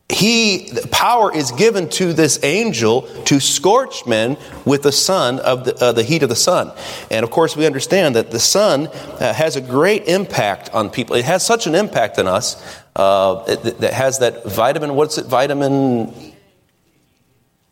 he 0.07 0.71
power 0.91 1.35
is 1.35 1.51
given 1.51 1.89
to 1.89 2.13
this 2.13 2.43
angel 2.43 3.01
to 3.23 3.39
scorch 3.39 4.05
men 4.05 4.37
with 4.63 4.83
the 4.83 4.91
sun 4.91 5.39
of 5.39 5.65
the, 5.65 5.75
uh, 5.83 5.91
the 5.93 6.03
heat 6.03 6.21
of 6.21 6.29
the 6.29 6.35
sun. 6.35 6.71
And 7.09 7.23
of 7.23 7.31
course 7.31 7.57
we 7.57 7.65
understand 7.65 8.15
that 8.15 8.29
the 8.29 8.39
sun 8.39 8.87
uh, 8.87 9.33
has 9.33 9.55
a 9.55 9.61
great 9.61 10.07
impact 10.07 10.69
on 10.73 10.91
people. 10.91 11.15
It 11.15 11.25
has 11.25 11.43
such 11.43 11.65
an 11.65 11.73
impact 11.73 12.19
on 12.19 12.27
us 12.27 12.55
uh, 12.95 13.43
that 13.55 13.93
has 13.93 14.19
that 14.19 14.45
vitamin 14.45 14.95
what's 14.95 15.17
it 15.17 15.25
vitamin 15.25 16.13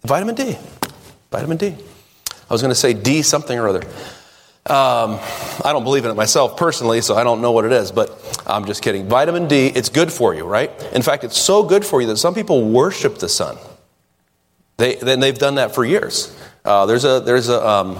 vitamin 0.03 0.35
d. 0.35 0.57
Vitamin 1.31 1.57
d. 1.57 1.67
I 1.67 2.53
was 2.53 2.61
going 2.61 2.71
to 2.71 2.75
say 2.75 2.93
d 2.93 3.21
something 3.21 3.57
or 3.57 3.67
other 3.67 3.83
um, 4.65 5.19
I 5.65 5.73
don't 5.73 5.83
believe 5.83 6.05
in 6.05 6.11
it 6.11 6.13
myself 6.13 6.55
personally, 6.55 7.01
so 7.01 7.15
I 7.15 7.25
don't 7.25 7.41
know 7.41 7.51
what 7.51 7.65
it 7.65 7.73
is, 7.73 7.91
but 7.91 8.41
I'm 8.47 8.65
just 8.65 8.81
kidding. 8.81 9.09
Vitamin 9.09 9.49
D, 9.49 9.67
it's 9.67 9.89
good 9.89 10.11
for 10.11 10.33
you, 10.33 10.45
right? 10.45 10.71
In 10.93 11.01
fact, 11.01 11.25
it's 11.25 11.37
so 11.37 11.63
good 11.63 11.85
for 11.85 11.99
you 11.99 12.07
that 12.07 12.17
some 12.17 12.33
people 12.33 12.69
worship 12.69 13.17
the 13.17 13.27
sun. 13.27 13.57
They, 14.77 14.95
then 14.95 15.19
they've 15.19 15.37
done 15.37 15.55
that 15.55 15.75
for 15.75 15.83
years. 15.83 16.33
Uh, 16.63 16.85
there's 16.85 17.03
a, 17.03 17.19
there's 17.19 17.49
a, 17.49 17.67
um, 17.67 17.99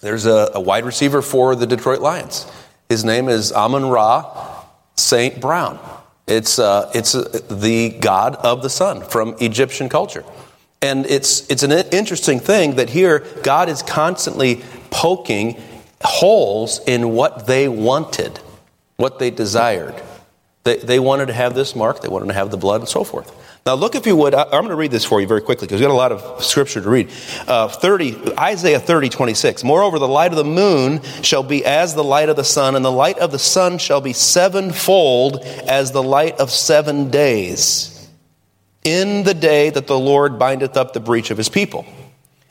there's 0.00 0.26
a, 0.26 0.50
a, 0.54 0.60
wide 0.60 0.84
receiver 0.84 1.22
for 1.22 1.54
the 1.54 1.66
Detroit 1.66 2.00
Lions. 2.00 2.50
His 2.88 3.04
name 3.04 3.28
is 3.28 3.52
Amon 3.52 3.86
Ra 3.86 4.64
St. 4.96 5.40
Brown. 5.40 5.78
It's, 6.26 6.58
uh, 6.58 6.90
it's 6.92 7.14
uh, 7.14 7.40
the 7.48 7.90
god 8.00 8.34
of 8.34 8.62
the 8.62 8.70
sun 8.70 9.02
from 9.02 9.36
Egyptian 9.40 9.88
culture. 9.88 10.24
And 10.82 11.06
it's, 11.06 11.48
it's 11.50 11.62
an 11.62 11.72
interesting 11.72 12.40
thing 12.40 12.76
that 12.76 12.90
here 12.90 13.20
God 13.42 13.68
is 13.68 13.82
constantly 13.82 14.62
poking 14.96 15.60
holes 16.02 16.80
in 16.86 17.10
what 17.10 17.46
they 17.46 17.68
wanted, 17.68 18.40
what 18.96 19.18
they 19.18 19.30
desired. 19.30 19.94
They, 20.64 20.78
they 20.78 20.98
wanted 20.98 21.26
to 21.26 21.34
have 21.34 21.54
this 21.54 21.76
mark, 21.76 22.00
they 22.00 22.08
wanted 22.08 22.28
to 22.28 22.32
have 22.32 22.50
the 22.50 22.56
blood, 22.56 22.80
and 22.80 22.88
so 22.88 23.04
forth. 23.04 23.30
Now, 23.66 23.74
look, 23.74 23.94
if 23.94 24.06
you 24.06 24.16
would, 24.16 24.34
I, 24.34 24.44
am 24.44 24.48
going 24.50 24.68
to 24.68 24.74
read 24.74 24.90
this 24.90 25.04
for 25.04 25.20
you 25.20 25.26
very 25.26 25.42
quickly 25.42 25.66
because 25.66 25.80
we've 25.80 25.88
got 25.88 25.92
a 25.92 25.94
lot 25.94 26.12
of 26.12 26.42
scripture 26.42 26.80
to 26.80 26.88
read. 26.88 27.10
Uh, 27.46 27.68
30, 27.68 28.38
Isaiah 28.38 28.80
30, 28.80 29.10
26. 29.10 29.64
Moreover, 29.64 29.98
the 29.98 30.08
light 30.08 30.30
of 30.30 30.38
the 30.38 30.44
moon 30.44 31.02
shall 31.22 31.42
be 31.42 31.64
as 31.64 31.94
the 31.94 32.04
light 32.04 32.30
of 32.30 32.36
the 32.36 32.44
sun, 32.44 32.74
and 32.74 32.84
the 32.84 32.90
light 32.90 33.18
of 33.18 33.32
the 33.32 33.38
sun 33.38 33.76
shall 33.76 34.00
be 34.00 34.14
sevenfold 34.14 35.44
as 35.66 35.92
the 35.92 36.02
light 36.02 36.40
of 36.40 36.50
seven 36.50 37.10
days 37.10 38.08
in 38.82 39.24
the 39.24 39.34
day 39.34 39.68
that 39.68 39.88
the 39.88 39.98
Lord 39.98 40.38
bindeth 40.38 40.76
up 40.76 40.94
the 40.94 41.00
breach 41.00 41.30
of 41.30 41.36
his 41.36 41.50
people 41.50 41.84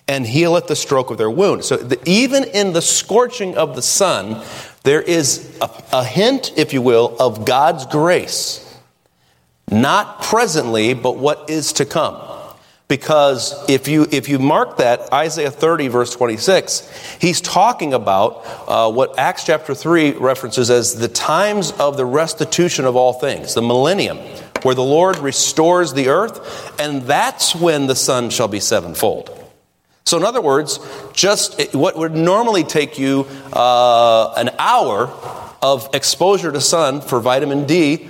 and 0.08 0.26
healeth 0.26 0.68
the 0.68 0.76
stroke 0.76 1.10
of 1.10 1.18
their 1.18 1.30
wound. 1.30 1.64
So 1.64 1.78
the, 1.78 2.00
even 2.08 2.44
in 2.44 2.74
the 2.74 2.82
scorching 2.82 3.58
of 3.58 3.76
the 3.76 3.82
sun, 3.82 4.44
there 4.84 5.02
is 5.02 5.58
a, 5.62 5.84
a 5.94 6.04
hint, 6.04 6.54
if 6.58 6.74
you 6.74 6.82
will, 6.82 7.16
of 7.20 7.46
God's 7.46 7.86
grace. 7.88 8.62
Not 9.72 10.22
presently, 10.22 10.94
but 10.94 11.18
what 11.18 11.50
is 11.50 11.74
to 11.74 11.86
come. 11.86 12.22
Because 12.88 13.68
if 13.68 13.88
you, 13.88 14.06
if 14.12 14.30
you 14.30 14.38
mark 14.38 14.78
that, 14.78 15.12
Isaiah 15.12 15.50
30, 15.50 15.88
verse 15.88 16.14
26, 16.14 17.18
he's 17.20 17.42
talking 17.42 17.96
about 17.96 18.44
uh, 18.68 18.92
what 18.92 19.18
Acts 19.18 19.44
chapter 19.44 19.74
3 19.74 20.12
references 20.12 20.70
as 20.70 20.94
the 20.94 21.08
times 21.08 21.72
of 21.72 21.98
the 21.98 22.06
restitution 22.06 22.86
of 22.86 22.96
all 22.96 23.14
things, 23.14 23.56
the 23.56 23.64
millennium, 23.64 24.20
where 24.62 24.76
the 24.76 24.84
Lord 24.84 25.18
restores 25.18 25.94
the 25.94 26.10
earth, 26.10 26.80
and 26.80 27.02
that's 27.04 27.56
when 27.56 27.88
the 27.88 27.96
sun 27.96 28.30
shall 28.30 28.48
be 28.48 28.60
sevenfold. 28.60 29.45
So, 30.08 30.18
in 30.18 30.24
other 30.24 30.42
words, 30.42 30.80
just 31.14 31.74
what 31.74 31.98
would 31.98 32.14
normally 32.14 32.64
take 32.64 33.00
you 33.00 33.26
uh, 33.52 34.36
an 34.38 34.52
hour 34.60 35.08
of 35.64 35.90
exposure 35.96 36.52
to 36.52 36.62
sun 36.62 37.02
for 37.02 37.20
vitamin 37.20 37.66
D, 37.66 38.08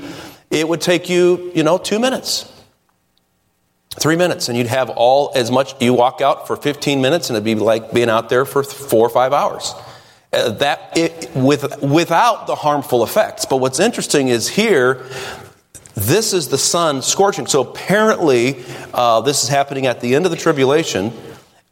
it 0.51 0.67
would 0.67 0.81
take 0.81 1.07
you, 1.07 1.53
you 1.55 1.63
know, 1.63 1.77
two 1.77 1.97
minutes. 1.97 2.51
Three 3.97 4.17
minutes, 4.17 4.49
and 4.49 4.57
you'd 4.57 4.67
have 4.67 4.89
all 4.89 5.31
as 5.35 5.49
much. 5.49 5.81
You 5.81 5.93
walk 5.93 6.19
out 6.19 6.47
for 6.47 6.57
15 6.57 6.99
minutes, 6.99 7.29
and 7.29 7.37
it'd 7.37 7.45
be 7.45 7.55
like 7.55 7.93
being 7.93 8.09
out 8.09 8.27
there 8.27 8.43
for 8.43 8.61
four 8.61 9.07
or 9.07 9.09
five 9.09 9.31
hours. 9.31 9.73
Uh, 10.33 10.49
that 10.49 10.97
it, 10.97 11.33
with, 11.33 11.81
without 11.81 12.45
the 12.45 12.55
harmful 12.55 13.05
effects. 13.05 13.45
But 13.45 13.57
what's 13.57 13.79
interesting 13.79 14.27
is 14.27 14.49
here, 14.49 15.05
this 15.93 16.33
is 16.33 16.49
the 16.49 16.57
sun 16.57 17.01
scorching. 17.01 17.47
So 17.47 17.61
apparently, 17.61 18.65
uh, 18.93 19.21
this 19.21 19.43
is 19.43 19.47
happening 19.47 19.85
at 19.85 20.01
the 20.01 20.13
end 20.13 20.25
of 20.25 20.31
the 20.31 20.37
tribulation 20.37 21.13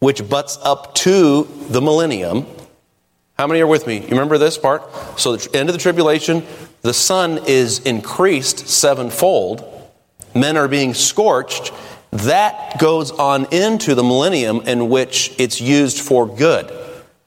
which 0.03 0.27
butts 0.27 0.59
up 0.63 0.93
to 0.93 1.47
the 1.69 1.81
millennium. 1.81 2.45
How 3.37 3.47
many 3.47 3.61
are 3.61 3.67
with 3.67 3.87
me? 3.87 4.01
You 4.01 4.09
remember 4.09 4.37
this 4.37 4.57
part? 4.57 4.83
So, 5.17 5.37
the 5.37 5.57
end 5.57 5.69
of 5.69 5.73
the 5.73 5.79
tribulation, 5.79 6.45
the 6.81 6.93
sun 6.93 7.39
is 7.47 7.79
increased 7.79 8.67
sevenfold. 8.67 9.63
Men 10.35 10.57
are 10.57 10.67
being 10.67 10.93
scorched. 10.93 11.71
That 12.11 12.79
goes 12.79 13.11
on 13.11 13.47
into 13.53 13.95
the 13.95 14.03
millennium 14.03 14.59
in 14.67 14.89
which 14.89 15.33
it's 15.39 15.61
used 15.61 16.01
for 16.01 16.27
good. 16.27 16.69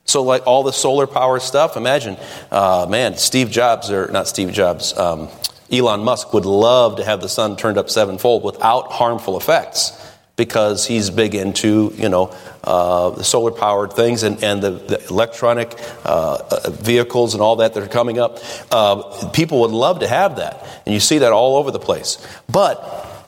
So, 0.04 0.22
like 0.22 0.46
all 0.46 0.62
the 0.62 0.72
solar 0.72 1.06
power 1.06 1.40
stuff, 1.40 1.78
imagine, 1.78 2.18
uh, 2.50 2.86
man, 2.90 3.16
Steve 3.16 3.50
Jobs, 3.50 3.90
or 3.90 4.08
not 4.08 4.28
Steve 4.28 4.52
Jobs, 4.52 4.96
um, 4.98 5.28
Elon 5.72 6.04
Musk 6.04 6.34
would 6.34 6.44
love 6.44 6.96
to 6.96 7.04
have 7.04 7.22
the 7.22 7.28
sun 7.30 7.56
turned 7.56 7.78
up 7.78 7.88
sevenfold 7.88 8.44
without 8.44 8.92
harmful 8.92 9.38
effects 9.38 10.05
because 10.36 10.86
he's 10.86 11.10
big 11.10 11.34
into 11.34 11.92
you 11.96 12.08
know 12.08 12.34
uh, 12.64 13.22
solar 13.22 13.50
powered 13.50 13.92
things 13.92 14.22
and, 14.22 14.42
and 14.44 14.62
the, 14.62 14.70
the 14.70 15.06
electronic 15.08 15.74
uh, 16.04 16.38
uh, 16.50 16.70
vehicles 16.70 17.34
and 17.34 17.42
all 17.42 17.56
that 17.56 17.74
that 17.74 17.82
are 17.82 17.88
coming 17.88 18.18
up. 18.18 18.38
Uh, 18.70 19.30
people 19.30 19.60
would 19.60 19.70
love 19.70 20.00
to 20.00 20.06
have 20.08 20.36
that, 20.36 20.82
and 20.84 20.94
you 20.94 21.00
see 21.00 21.18
that 21.18 21.32
all 21.32 21.56
over 21.56 21.70
the 21.70 21.78
place. 21.78 22.24
But 22.48 23.26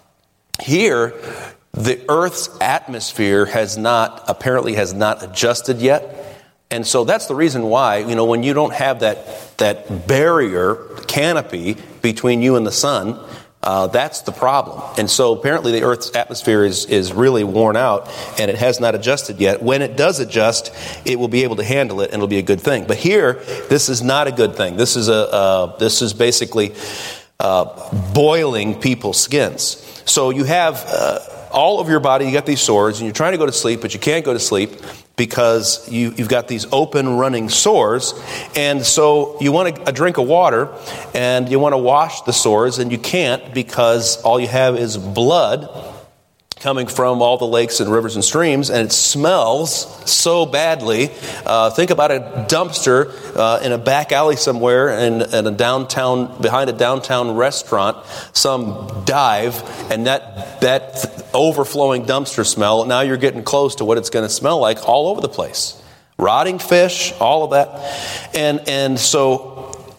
here, 0.62 1.14
the 1.72 2.04
Earth's 2.08 2.50
atmosphere 2.60 3.46
has 3.46 3.78
not 3.78 4.24
apparently 4.28 4.74
has 4.74 4.92
not 4.92 5.22
adjusted 5.22 5.78
yet. 5.78 6.24
And 6.70 6.86
so 6.86 7.04
that's 7.04 7.26
the 7.28 7.34
reason 7.34 7.62
why, 7.62 7.98
you 7.98 8.14
know, 8.14 8.26
when 8.26 8.42
you 8.42 8.52
don't 8.52 8.74
have 8.74 9.00
that, 9.00 9.56
that 9.56 10.06
barrier, 10.06 10.74
canopy 11.06 11.76
between 12.02 12.42
you 12.42 12.56
and 12.56 12.66
the 12.66 12.72
sun, 12.72 13.18
uh, 13.68 13.87
that's 13.87 14.22
the 14.22 14.32
problem. 14.32 14.82
And 14.96 15.10
so 15.10 15.34
apparently 15.34 15.72
the 15.72 15.82
Earth's 15.82 16.16
atmosphere 16.16 16.64
is, 16.64 16.87
is 16.87 17.12
really 17.12 17.44
worn 17.44 17.76
out 17.76 18.08
and 18.40 18.50
it 18.50 18.56
has 18.56 18.80
not 18.80 18.94
adjusted 18.94 19.40
yet. 19.40 19.62
When 19.62 19.82
it 19.82 19.94
does 19.94 20.20
adjust, 20.20 20.72
it 21.04 21.18
will 21.18 21.28
be 21.28 21.42
able 21.42 21.56
to 21.56 21.64
handle 21.64 22.00
it 22.00 22.06
and 22.06 22.14
it'll 22.14 22.28
be 22.28 22.38
a 22.38 22.42
good 22.42 22.62
thing. 22.62 22.87
But 22.87 22.96
here, 22.96 23.34
this 23.68 23.90
is 23.90 24.00
not 24.00 24.26
a 24.26 24.32
good 24.32 24.56
thing. 24.56 24.78
This 24.78 24.96
is, 24.96 25.10
a, 25.10 25.30
uh, 25.30 25.76
this 25.76 26.00
is 26.00 26.14
basically 26.14 26.75
uh, 27.38 27.94
boiling 28.14 28.80
people's 28.80 29.20
skins. 29.20 30.02
So 30.06 30.30
you 30.30 30.44
have 30.44 30.82
uh, 30.88 31.18
all 31.50 31.80
of 31.80 31.88
your 31.88 32.00
body, 32.00 32.26
you 32.26 32.32
got 32.32 32.46
these 32.46 32.60
sores, 32.60 32.98
and 32.98 33.06
you're 33.06 33.14
trying 33.14 33.32
to 33.32 33.38
go 33.38 33.46
to 33.46 33.52
sleep, 33.52 33.80
but 33.80 33.94
you 33.94 34.00
can't 34.00 34.24
go 34.24 34.32
to 34.32 34.40
sleep 34.40 34.70
because 35.16 35.90
you, 35.90 36.12
have 36.12 36.28
got 36.28 36.48
these 36.48 36.66
open 36.72 37.16
running 37.16 37.48
sores. 37.48 38.14
And 38.56 38.84
so 38.84 39.36
you 39.40 39.52
want 39.52 39.76
a, 39.76 39.88
a 39.88 39.92
drink 39.92 40.18
of 40.18 40.26
water 40.28 40.72
and 41.14 41.48
you 41.48 41.58
want 41.58 41.72
to 41.72 41.78
wash 41.78 42.22
the 42.22 42.32
sores, 42.32 42.78
and 42.78 42.92
you 42.92 42.98
can't 42.98 43.52
because 43.52 44.22
all 44.22 44.38
you 44.38 44.48
have 44.48 44.76
is 44.76 44.96
blood 44.96 45.68
coming 46.60 46.86
from 46.86 47.22
all 47.22 47.38
the 47.38 47.46
lakes 47.46 47.80
and 47.80 47.90
rivers 47.90 48.14
and 48.14 48.24
streams, 48.24 48.70
and 48.70 48.86
it 48.86 48.92
smells 48.92 50.10
so 50.10 50.44
badly. 50.44 51.10
Uh, 51.46 51.70
think 51.70 51.90
about 51.90 52.10
a 52.10 52.46
dumpster 52.48 53.12
uh, 53.36 53.60
in 53.62 53.72
a 53.72 53.78
back 53.78 54.12
alley 54.12 54.36
somewhere 54.36 54.90
in, 54.90 55.22
a 55.22 55.50
downtown, 55.50 56.40
behind 56.40 56.68
a 56.68 56.72
downtown 56.72 57.34
restaurant, 57.34 58.04
some 58.32 59.02
dive, 59.04 59.62
and 59.90 60.06
that, 60.06 60.60
that 60.60 61.28
overflowing 61.34 62.04
dumpster 62.04 62.46
smell, 62.46 62.84
now 62.84 63.00
you're 63.00 63.16
getting 63.16 63.42
close 63.42 63.76
to 63.76 63.84
what 63.84 63.98
it's 63.98 64.10
going 64.10 64.24
to 64.24 64.32
smell 64.32 64.58
like 64.58 64.88
all 64.88 65.08
over 65.08 65.20
the 65.20 65.28
place. 65.28 65.80
Rotting 66.18 66.58
fish, 66.58 67.12
all 67.20 67.44
of 67.44 67.50
that. 67.50 68.34
And, 68.34 68.68
and 68.68 68.98
so 68.98 69.94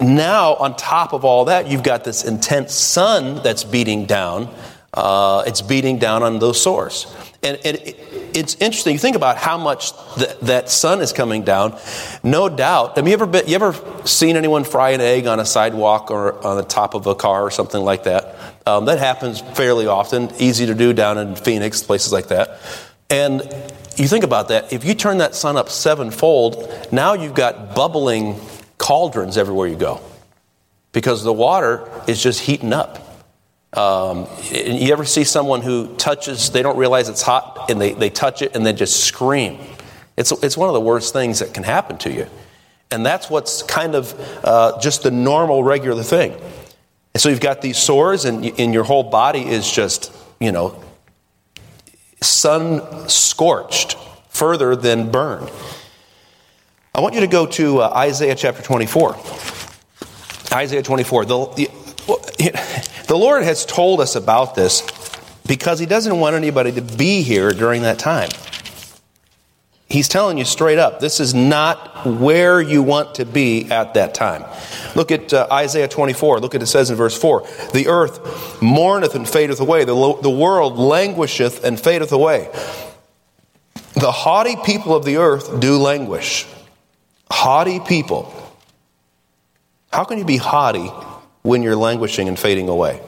now, 0.00 0.54
on 0.54 0.76
top 0.76 1.12
of 1.12 1.24
all 1.24 1.44
that, 1.44 1.68
you've 1.68 1.84
got 1.84 2.02
this 2.02 2.24
intense 2.24 2.74
sun 2.74 3.40
that's 3.44 3.62
beating 3.62 4.06
down 4.06 4.52
uh, 4.94 5.44
it's 5.46 5.62
beating 5.62 5.98
down 5.98 6.22
on 6.22 6.38
those 6.38 6.60
sores. 6.60 7.06
And, 7.42 7.58
it, 7.64 7.98
it's 8.34 8.54
interesting. 8.56 8.92
You 8.92 8.98
think 8.98 9.16
about 9.16 9.36
how 9.36 9.58
much 9.58 9.92
th- 10.16 10.38
that 10.40 10.70
sun 10.70 11.00
is 11.00 11.12
coming 11.12 11.42
down. 11.42 11.78
No 12.22 12.48
doubt. 12.48 12.96
Have 12.96 13.06
you 13.06 13.12
ever 13.12 13.26
been, 13.26 13.46
you 13.46 13.54
ever 13.54 13.74
seen 14.06 14.36
anyone 14.36 14.64
fry 14.64 14.90
an 14.90 15.00
egg 15.00 15.26
on 15.26 15.40
a 15.40 15.44
sidewalk 15.44 16.10
or 16.10 16.44
on 16.46 16.56
the 16.56 16.62
top 16.62 16.94
of 16.94 17.06
a 17.06 17.14
car 17.14 17.42
or 17.42 17.50
something 17.50 17.82
like 17.82 18.04
that? 18.04 18.36
Um, 18.66 18.84
that 18.84 18.98
happens 18.98 19.40
fairly 19.40 19.86
often. 19.86 20.30
Easy 20.38 20.66
to 20.66 20.74
do 20.74 20.92
down 20.92 21.18
in 21.18 21.36
Phoenix, 21.36 21.82
places 21.82 22.12
like 22.12 22.28
that. 22.28 22.60
And 23.10 23.42
you 23.96 24.08
think 24.08 24.24
about 24.24 24.48
that. 24.48 24.72
If 24.72 24.84
you 24.84 24.94
turn 24.94 25.18
that 25.18 25.34
sun 25.34 25.56
up 25.56 25.68
sevenfold, 25.68 26.88
now 26.92 27.12
you've 27.14 27.34
got 27.34 27.74
bubbling 27.74 28.40
cauldrons 28.78 29.36
everywhere 29.36 29.68
you 29.68 29.76
go 29.76 30.00
because 30.92 31.22
the 31.22 31.32
water 31.32 31.88
is 32.06 32.22
just 32.22 32.40
heating 32.40 32.72
up. 32.72 33.11
Um, 33.74 34.26
you 34.50 34.92
ever 34.92 35.04
see 35.04 35.24
someone 35.24 35.62
who 35.62 35.94
touches, 35.96 36.50
they 36.50 36.62
don't 36.62 36.76
realize 36.76 37.08
it's 37.08 37.22
hot, 37.22 37.70
and 37.70 37.80
they, 37.80 37.94
they 37.94 38.10
touch 38.10 38.42
it 38.42 38.54
and 38.54 38.66
then 38.66 38.76
just 38.76 39.04
scream? 39.04 39.58
It's, 40.16 40.30
it's 40.30 40.56
one 40.56 40.68
of 40.68 40.74
the 40.74 40.80
worst 40.80 41.12
things 41.12 41.38
that 41.38 41.54
can 41.54 41.62
happen 41.62 41.96
to 41.98 42.12
you. 42.12 42.26
And 42.90 43.06
that's 43.06 43.30
what's 43.30 43.62
kind 43.62 43.94
of 43.94 44.14
uh, 44.44 44.78
just 44.78 45.04
the 45.04 45.10
normal, 45.10 45.64
regular 45.64 46.02
thing. 46.02 46.36
And 47.14 47.20
so 47.20 47.30
you've 47.30 47.40
got 47.40 47.62
these 47.62 47.78
sores, 47.78 48.26
and, 48.26 48.44
and 48.58 48.74
your 48.74 48.84
whole 48.84 49.04
body 49.04 49.40
is 49.40 49.70
just, 49.70 50.14
you 50.38 50.52
know, 50.52 50.82
sun 52.20 53.08
scorched 53.08 53.96
further 54.28 54.76
than 54.76 55.10
burned. 55.10 55.50
I 56.94 57.00
want 57.00 57.14
you 57.14 57.20
to 57.22 57.26
go 57.26 57.46
to 57.46 57.80
uh, 57.80 57.92
Isaiah 57.96 58.34
chapter 58.34 58.62
24. 58.62 59.16
Isaiah 60.52 60.82
24. 60.82 61.24
The, 61.24 61.46
the, 61.56 61.70
the 62.06 63.16
Lord 63.16 63.44
has 63.44 63.64
told 63.64 64.00
us 64.00 64.16
about 64.16 64.54
this 64.54 64.82
because 65.46 65.78
He 65.78 65.86
doesn't 65.86 66.18
want 66.18 66.36
anybody 66.36 66.72
to 66.72 66.82
be 66.82 67.22
here 67.22 67.52
during 67.52 67.82
that 67.82 67.98
time. 67.98 68.30
He's 69.92 70.08
telling 70.08 70.38
you 70.38 70.46
straight 70.46 70.78
up, 70.78 71.00
this 71.00 71.20
is 71.20 71.34
not 71.34 72.06
where 72.06 72.62
you 72.62 72.82
want 72.82 73.16
to 73.16 73.26
be 73.26 73.70
at 73.70 73.92
that 73.92 74.14
time. 74.14 74.42
Look 74.96 75.10
at 75.12 75.34
uh, 75.34 75.46
Isaiah 75.52 75.86
24. 75.86 76.40
Look 76.40 76.54
at 76.54 76.62
it 76.62 76.66
says 76.66 76.88
in 76.88 76.96
verse 76.96 77.14
4 77.14 77.46
The 77.74 77.88
earth 77.88 78.62
mourneth 78.62 79.14
and 79.14 79.28
fadeth 79.28 79.60
away, 79.60 79.84
the, 79.84 79.92
lo- 79.92 80.18
the 80.18 80.30
world 80.30 80.78
languisheth 80.78 81.62
and 81.62 81.78
fadeth 81.78 82.10
away. 82.10 82.48
The 83.92 84.10
haughty 84.10 84.56
people 84.64 84.96
of 84.96 85.04
the 85.04 85.18
earth 85.18 85.60
do 85.60 85.76
languish. 85.76 86.46
Haughty 87.30 87.78
people. 87.78 88.32
How 89.92 90.04
can 90.04 90.16
you 90.16 90.24
be 90.24 90.38
haughty 90.38 90.90
when 91.42 91.62
you're 91.62 91.76
languishing 91.76 92.28
and 92.28 92.38
fading 92.38 92.68
away. 92.68 93.00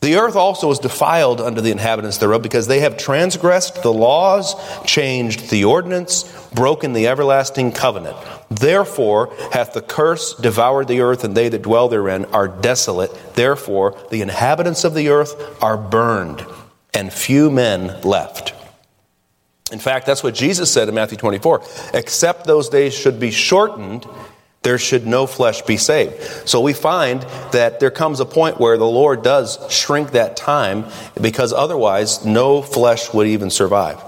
The 0.00 0.16
earth 0.16 0.36
also 0.36 0.70
is 0.70 0.78
defiled 0.78 1.40
under 1.40 1.62
the 1.62 1.70
inhabitants 1.70 2.18
thereof, 2.18 2.42
because 2.42 2.66
they 2.66 2.80
have 2.80 2.98
transgressed 2.98 3.82
the 3.82 3.92
laws, 3.92 4.54
changed 4.84 5.48
the 5.48 5.64
ordinance, 5.64 6.24
broken 6.52 6.92
the 6.92 7.08
everlasting 7.08 7.72
covenant. 7.72 8.16
Therefore 8.50 9.34
hath 9.52 9.72
the 9.72 9.80
curse 9.80 10.34
devoured 10.34 10.88
the 10.88 11.00
earth, 11.00 11.24
and 11.24 11.34
they 11.34 11.48
that 11.48 11.62
dwell 11.62 11.88
therein 11.88 12.26
are 12.26 12.48
desolate. 12.48 13.34
Therefore 13.34 13.98
the 14.10 14.20
inhabitants 14.20 14.84
of 14.84 14.92
the 14.92 15.08
earth 15.08 15.62
are 15.62 15.78
burned, 15.78 16.44
and 16.92 17.10
few 17.10 17.50
men 17.50 17.98
left. 18.02 18.52
In 19.72 19.78
fact, 19.78 20.04
that's 20.04 20.22
what 20.22 20.34
Jesus 20.34 20.70
said 20.70 20.90
in 20.90 20.94
Matthew 20.94 21.16
24. 21.16 21.62
Except 21.94 22.44
those 22.44 22.68
days 22.68 22.92
should 22.92 23.18
be 23.18 23.30
shortened, 23.30 24.06
there 24.64 24.78
should 24.78 25.06
no 25.06 25.26
flesh 25.26 25.62
be 25.62 25.76
saved. 25.76 26.20
So 26.48 26.60
we 26.60 26.72
find 26.72 27.22
that 27.52 27.78
there 27.78 27.90
comes 27.90 28.18
a 28.18 28.24
point 28.24 28.58
where 28.58 28.76
the 28.76 28.86
Lord 28.86 29.22
does 29.22 29.58
shrink 29.70 30.10
that 30.12 30.36
time 30.36 30.86
because 31.20 31.52
otherwise 31.52 32.24
no 32.24 32.60
flesh 32.62 33.14
would 33.14 33.28
even 33.28 33.50
survive. 33.50 34.02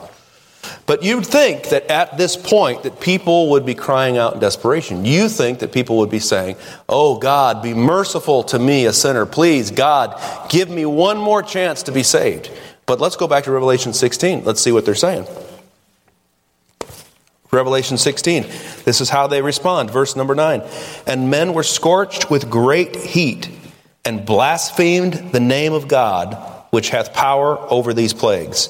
But 0.86 1.02
you'd 1.02 1.26
think 1.26 1.68
that 1.68 1.90
at 1.90 2.16
this 2.16 2.36
point 2.36 2.82
that 2.84 3.00
people 3.00 3.50
would 3.50 3.64
be 3.64 3.74
crying 3.74 4.18
out 4.18 4.34
in 4.34 4.40
desperation. 4.40 5.04
You 5.04 5.28
think 5.28 5.60
that 5.60 5.72
people 5.72 5.98
would 5.98 6.10
be 6.10 6.18
saying, 6.18 6.56
"Oh 6.88 7.16
God, 7.16 7.62
be 7.62 7.74
merciful 7.74 8.42
to 8.44 8.58
me, 8.58 8.86
a 8.86 8.92
sinner. 8.92 9.26
Please, 9.26 9.70
God, 9.70 10.20
give 10.48 10.68
me 10.68 10.84
one 10.84 11.18
more 11.18 11.42
chance 11.42 11.82
to 11.84 11.92
be 11.92 12.02
saved." 12.02 12.50
But 12.86 13.00
let's 13.00 13.16
go 13.16 13.26
back 13.26 13.44
to 13.44 13.50
Revelation 13.50 13.92
16. 13.92 14.42
Let's 14.44 14.60
see 14.60 14.72
what 14.72 14.84
they're 14.84 14.94
saying. 14.94 15.26
Revelation 17.56 17.98
16. 17.98 18.42
This 18.84 19.00
is 19.00 19.10
how 19.10 19.26
they 19.26 19.42
respond. 19.42 19.90
Verse 19.90 20.14
number 20.14 20.34
9. 20.34 20.62
And 21.06 21.30
men 21.30 21.54
were 21.54 21.62
scorched 21.62 22.30
with 22.30 22.48
great 22.48 22.94
heat 22.94 23.50
and 24.04 24.24
blasphemed 24.24 25.32
the 25.32 25.40
name 25.40 25.72
of 25.72 25.88
God, 25.88 26.36
which 26.70 26.90
hath 26.90 27.12
power 27.12 27.58
over 27.58 27.92
these 27.92 28.14
plagues. 28.14 28.68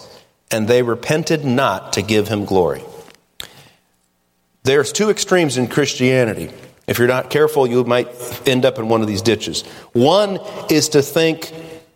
And 0.50 0.66
they 0.66 0.82
repented 0.82 1.44
not 1.44 1.92
to 1.94 2.02
give 2.02 2.28
him 2.28 2.44
glory. 2.44 2.82
There's 4.62 4.92
two 4.92 5.10
extremes 5.10 5.58
in 5.58 5.68
Christianity. 5.68 6.50
If 6.86 6.98
you're 6.98 7.08
not 7.08 7.30
careful, 7.30 7.66
you 7.66 7.84
might 7.84 8.08
end 8.48 8.64
up 8.64 8.78
in 8.78 8.88
one 8.88 9.02
of 9.02 9.08
these 9.08 9.22
ditches. 9.22 9.62
One 9.92 10.38
is 10.70 10.90
to 10.90 11.02
think 11.02 11.52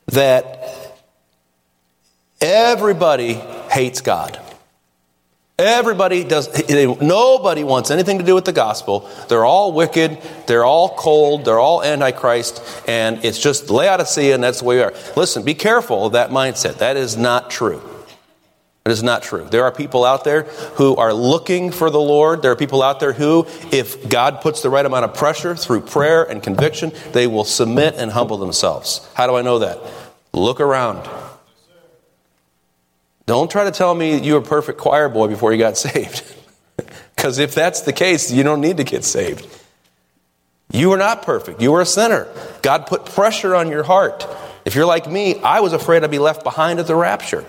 that 0.06 0.96
everybody 2.40 3.34
hates 3.70 4.00
God. 4.00 4.40
Everybody 5.60 6.24
does, 6.24 6.48
nobody 7.02 7.64
wants 7.64 7.90
anything 7.90 8.16
to 8.16 8.24
do 8.24 8.34
with 8.34 8.46
the 8.46 8.52
gospel. 8.52 9.06
They're 9.28 9.44
all 9.44 9.72
wicked, 9.72 10.18
they're 10.46 10.64
all 10.64 10.96
cold, 10.96 11.44
they're 11.44 11.58
all 11.58 11.82
antichrist, 11.82 12.62
and 12.88 13.22
it's 13.26 13.38
just 13.38 13.68
Laodicea, 13.68 14.34
and 14.34 14.42
that's 14.42 14.60
the 14.60 14.64
way 14.64 14.76
we 14.76 14.82
are. 14.82 14.94
Listen, 15.16 15.42
be 15.42 15.52
careful 15.52 16.06
of 16.06 16.12
that 16.14 16.30
mindset. 16.30 16.78
That 16.78 16.96
is 16.96 17.18
not 17.18 17.50
true. 17.50 17.82
It 18.86 18.92
is 18.92 19.02
not 19.02 19.22
true. 19.22 19.46
There 19.50 19.64
are 19.64 19.70
people 19.70 20.06
out 20.06 20.24
there 20.24 20.44
who 20.76 20.96
are 20.96 21.12
looking 21.12 21.70
for 21.70 21.90
the 21.90 22.00
Lord. 22.00 22.40
There 22.40 22.52
are 22.52 22.56
people 22.56 22.82
out 22.82 22.98
there 22.98 23.12
who, 23.12 23.46
if 23.70 24.08
God 24.08 24.40
puts 24.40 24.62
the 24.62 24.70
right 24.70 24.86
amount 24.86 25.04
of 25.04 25.12
pressure 25.12 25.54
through 25.54 25.82
prayer 25.82 26.24
and 26.24 26.42
conviction, 26.42 26.90
they 27.12 27.26
will 27.26 27.44
submit 27.44 27.96
and 27.96 28.10
humble 28.10 28.38
themselves. 28.38 29.06
How 29.12 29.26
do 29.26 29.36
I 29.36 29.42
know 29.42 29.58
that? 29.58 29.78
Look 30.32 30.58
around. 30.58 31.06
Don't 33.30 33.48
try 33.48 33.62
to 33.62 33.70
tell 33.70 33.94
me 33.94 34.18
you 34.18 34.32
were 34.32 34.40
a 34.40 34.42
perfect 34.42 34.80
choir 34.80 35.08
boy 35.08 35.28
before 35.28 35.52
you 35.52 35.58
got 35.58 35.76
saved. 35.86 36.24
Because 37.14 37.38
if 37.38 37.54
that's 37.54 37.82
the 37.82 37.92
case, 37.92 38.32
you 38.32 38.42
don't 38.42 38.60
need 38.60 38.78
to 38.78 38.82
get 38.82 39.04
saved. 39.04 39.46
You 40.72 40.90
were 40.90 40.96
not 40.96 41.22
perfect. 41.22 41.62
You 41.62 41.70
were 41.70 41.80
a 41.80 41.86
sinner. 41.86 42.26
God 42.60 42.88
put 42.88 43.06
pressure 43.06 43.54
on 43.54 43.68
your 43.68 43.84
heart. 43.84 44.26
If 44.64 44.74
you're 44.74 44.84
like 44.84 45.08
me, 45.08 45.40
I 45.42 45.60
was 45.60 45.72
afraid 45.72 46.02
I'd 46.02 46.10
be 46.10 46.18
left 46.18 46.42
behind 46.42 46.80
at 46.80 46.88
the 46.88 46.96
rapture. 46.96 47.44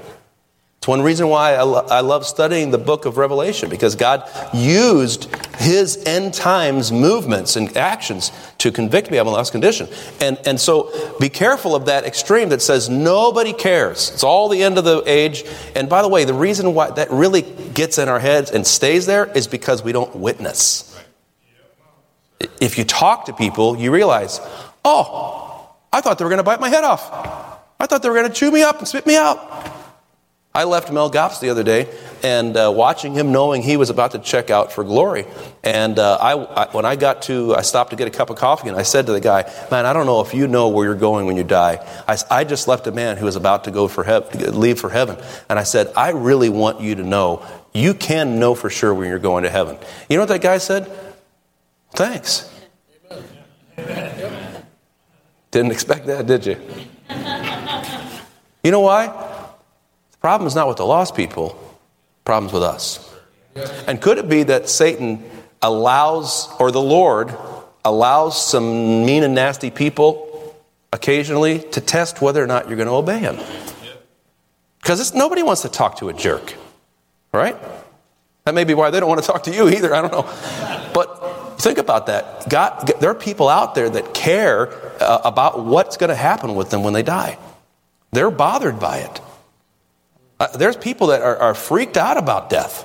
It's 0.81 0.87
one 0.87 1.03
reason 1.03 1.27
why 1.27 1.53
I, 1.53 1.61
lo- 1.61 1.85
I, 1.91 1.99
love 2.01 2.25
studying 2.25 2.71
the 2.71 2.79
book 2.79 3.05
of 3.05 3.17
Revelation 3.17 3.69
because 3.69 3.95
God 3.95 4.27
used 4.51 5.25
his 5.57 6.03
end 6.07 6.33
times 6.33 6.91
movements 6.91 7.55
and 7.55 7.77
actions 7.77 8.31
to 8.57 8.71
convict 8.71 9.11
me 9.11 9.19
of 9.19 9.27
my 9.27 9.31
lost 9.31 9.51
condition. 9.51 9.87
And, 10.21 10.39
and 10.43 10.59
so 10.59 10.91
be 11.19 11.29
careful 11.29 11.75
of 11.75 11.85
that 11.85 12.03
extreme 12.03 12.49
that 12.49 12.63
says 12.63 12.89
nobody 12.89 13.53
cares. 13.53 14.09
It's 14.09 14.23
all 14.23 14.49
the 14.49 14.63
end 14.63 14.79
of 14.79 14.83
the 14.83 15.03
age. 15.05 15.43
And 15.75 15.87
by 15.87 16.01
the 16.01 16.07
way, 16.07 16.25
the 16.25 16.33
reason 16.33 16.73
why 16.73 16.89
that 16.89 17.11
really 17.11 17.43
gets 17.43 17.99
in 17.99 18.09
our 18.09 18.19
heads 18.19 18.49
and 18.49 18.65
stays 18.65 19.05
there 19.05 19.31
is 19.37 19.45
because 19.45 19.83
we 19.83 19.91
don't 19.91 20.15
witness. 20.15 20.99
If 22.59 22.79
you 22.79 22.85
talk 22.85 23.25
to 23.25 23.33
people, 23.33 23.77
you 23.77 23.91
realize, 23.91 24.39
oh, 24.83 25.69
I 25.93 26.01
thought 26.01 26.17
they 26.17 26.23
were 26.23 26.31
going 26.31 26.39
to 26.39 26.43
bite 26.43 26.59
my 26.59 26.69
head 26.69 26.83
off. 26.83 27.07
I 27.79 27.85
thought 27.85 28.01
they 28.01 28.09
were 28.09 28.15
going 28.15 28.29
to 28.29 28.33
chew 28.33 28.49
me 28.49 28.63
up 28.63 28.79
and 28.79 28.87
spit 28.87 29.05
me 29.05 29.15
out. 29.15 29.77
I 30.53 30.65
left 30.65 30.91
Mel 30.91 31.09
Gopps 31.09 31.39
the 31.39 31.49
other 31.49 31.63
day 31.63 31.87
and 32.23 32.57
uh, 32.57 32.73
watching 32.75 33.13
him 33.13 33.31
knowing 33.31 33.61
he 33.61 33.77
was 33.77 33.89
about 33.89 34.11
to 34.11 34.19
check 34.19 34.49
out 34.49 34.73
for 34.73 34.83
glory. 34.83 35.25
And 35.63 35.97
uh, 35.97 36.17
I, 36.19 36.33
I, 36.33 36.71
when 36.73 36.83
I 36.83 36.97
got 36.97 37.21
to, 37.23 37.55
I 37.55 37.61
stopped 37.61 37.91
to 37.91 37.95
get 37.95 38.09
a 38.09 38.11
cup 38.11 38.29
of 38.29 38.35
coffee 38.35 38.67
and 38.67 38.77
I 38.77 38.81
said 38.83 39.05
to 39.05 39.13
the 39.13 39.21
guy, 39.21 39.49
man, 39.71 39.85
I 39.85 39.93
don't 39.93 40.05
know 40.05 40.19
if 40.19 40.33
you 40.33 40.47
know 40.47 40.67
where 40.67 40.85
you're 40.85 40.95
going 40.95 41.25
when 41.25 41.37
you 41.37 41.45
die. 41.45 41.79
I, 42.05 42.17
I 42.29 42.43
just 42.43 42.67
left 42.67 42.85
a 42.87 42.91
man 42.91 43.15
who 43.15 43.23
was 43.23 43.37
about 43.37 43.63
to 43.63 43.71
go 43.71 43.87
for 43.87 44.03
heaven, 44.03 44.59
leave 44.59 44.77
for 44.77 44.89
heaven. 44.89 45.17
And 45.47 45.57
I 45.57 45.63
said, 45.63 45.89
I 45.95 46.09
really 46.09 46.49
want 46.49 46.81
you 46.81 46.95
to 46.95 47.03
know, 47.03 47.45
you 47.73 47.93
can 47.93 48.37
know 48.37 48.53
for 48.53 48.69
sure 48.69 48.93
when 48.93 49.07
you're 49.07 49.19
going 49.19 49.43
to 49.43 49.49
heaven. 49.49 49.77
You 50.09 50.17
know 50.17 50.23
what 50.23 50.29
that 50.29 50.41
guy 50.41 50.57
said? 50.57 50.91
Thanks. 51.93 52.51
Didn't 55.51 55.71
expect 55.71 56.07
that, 56.07 56.25
did 56.25 56.45
you? 56.45 56.57
You 58.65 58.71
know 58.71 58.81
why? 58.81 59.30
Problem 60.21 60.47
is 60.47 60.55
not 60.55 60.67
with 60.67 60.77
the 60.77 60.85
lost 60.85 61.15
people, 61.15 61.59
problem's 62.23 62.53
with 62.53 62.63
us. 62.63 63.13
And 63.87 64.01
could 64.01 64.17
it 64.17 64.29
be 64.29 64.43
that 64.43 64.69
Satan 64.69 65.23
allows, 65.61 66.47
or 66.59 66.71
the 66.71 66.81
Lord 66.81 67.35
allows 67.83 68.41
some 68.41 69.05
mean 69.05 69.23
and 69.23 69.35
nasty 69.35 69.71
people 69.71 70.55
occasionally 70.93 71.59
to 71.59 71.81
test 71.81 72.21
whether 72.21 72.41
or 72.41 72.47
not 72.47 72.67
you're 72.67 72.77
going 72.77 72.87
to 72.87 72.93
obey 72.93 73.19
him? 73.19 73.37
Because 74.79 75.13
nobody 75.13 75.43
wants 75.43 75.63
to 75.63 75.69
talk 75.69 75.97
to 75.97 76.09
a 76.09 76.13
jerk, 76.13 76.53
right? 77.33 77.57
That 78.45 78.53
may 78.55 78.63
be 78.63 78.73
why 78.73 78.89
they 78.89 78.99
don't 78.99 79.09
want 79.09 79.21
to 79.21 79.27
talk 79.27 79.43
to 79.43 79.53
you 79.53 79.69
either. 79.69 79.93
I 79.93 80.01
don't 80.01 80.11
know. 80.11 80.23
But 80.93 81.59
think 81.59 81.77
about 81.77 82.07
that. 82.07 82.47
God, 82.49 82.91
there 82.99 83.09
are 83.09 83.15
people 83.15 83.49
out 83.49 83.75
there 83.75 83.89
that 83.89 84.13
care 84.13 84.69
uh, 85.01 85.21
about 85.23 85.63
what's 85.63 85.97
going 85.97 86.09
to 86.09 86.15
happen 86.15 86.55
with 86.55 86.69
them 86.69 86.83
when 86.83 86.93
they 86.93 87.03
die. 87.03 87.37
They're 88.11 88.31
bothered 88.31 88.79
by 88.79 88.99
it. 88.99 89.21
Uh, 90.41 90.47
there's 90.57 90.75
people 90.75 91.05
that 91.05 91.21
are, 91.21 91.37
are 91.37 91.53
freaked 91.53 91.97
out 91.97 92.17
about 92.17 92.49
death. 92.49 92.83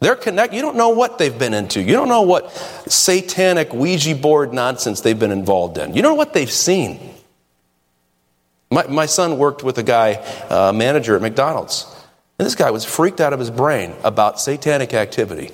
They're 0.00 0.16
connect. 0.16 0.52
You 0.52 0.60
don't 0.60 0.76
know 0.76 0.88
what 0.88 1.18
they've 1.18 1.38
been 1.38 1.54
into. 1.54 1.80
You 1.80 1.92
don't 1.92 2.08
know 2.08 2.22
what 2.22 2.50
satanic 2.88 3.72
Ouija 3.72 4.16
board 4.16 4.52
nonsense 4.52 5.02
they've 5.02 5.16
been 5.16 5.30
involved 5.30 5.78
in. 5.78 5.94
You 5.94 6.02
don't 6.02 6.10
know 6.10 6.16
what 6.16 6.32
they've 6.32 6.50
seen. 6.50 6.98
My, 8.72 8.88
my 8.88 9.06
son 9.06 9.38
worked 9.38 9.62
with 9.62 9.78
a 9.78 9.84
guy, 9.84 10.14
uh, 10.50 10.72
manager 10.74 11.14
at 11.14 11.22
McDonald's, 11.22 11.86
and 12.40 12.44
this 12.44 12.56
guy 12.56 12.72
was 12.72 12.84
freaked 12.84 13.20
out 13.20 13.32
of 13.32 13.38
his 13.38 13.52
brain 13.52 13.94
about 14.02 14.40
satanic 14.40 14.92
activity. 14.92 15.52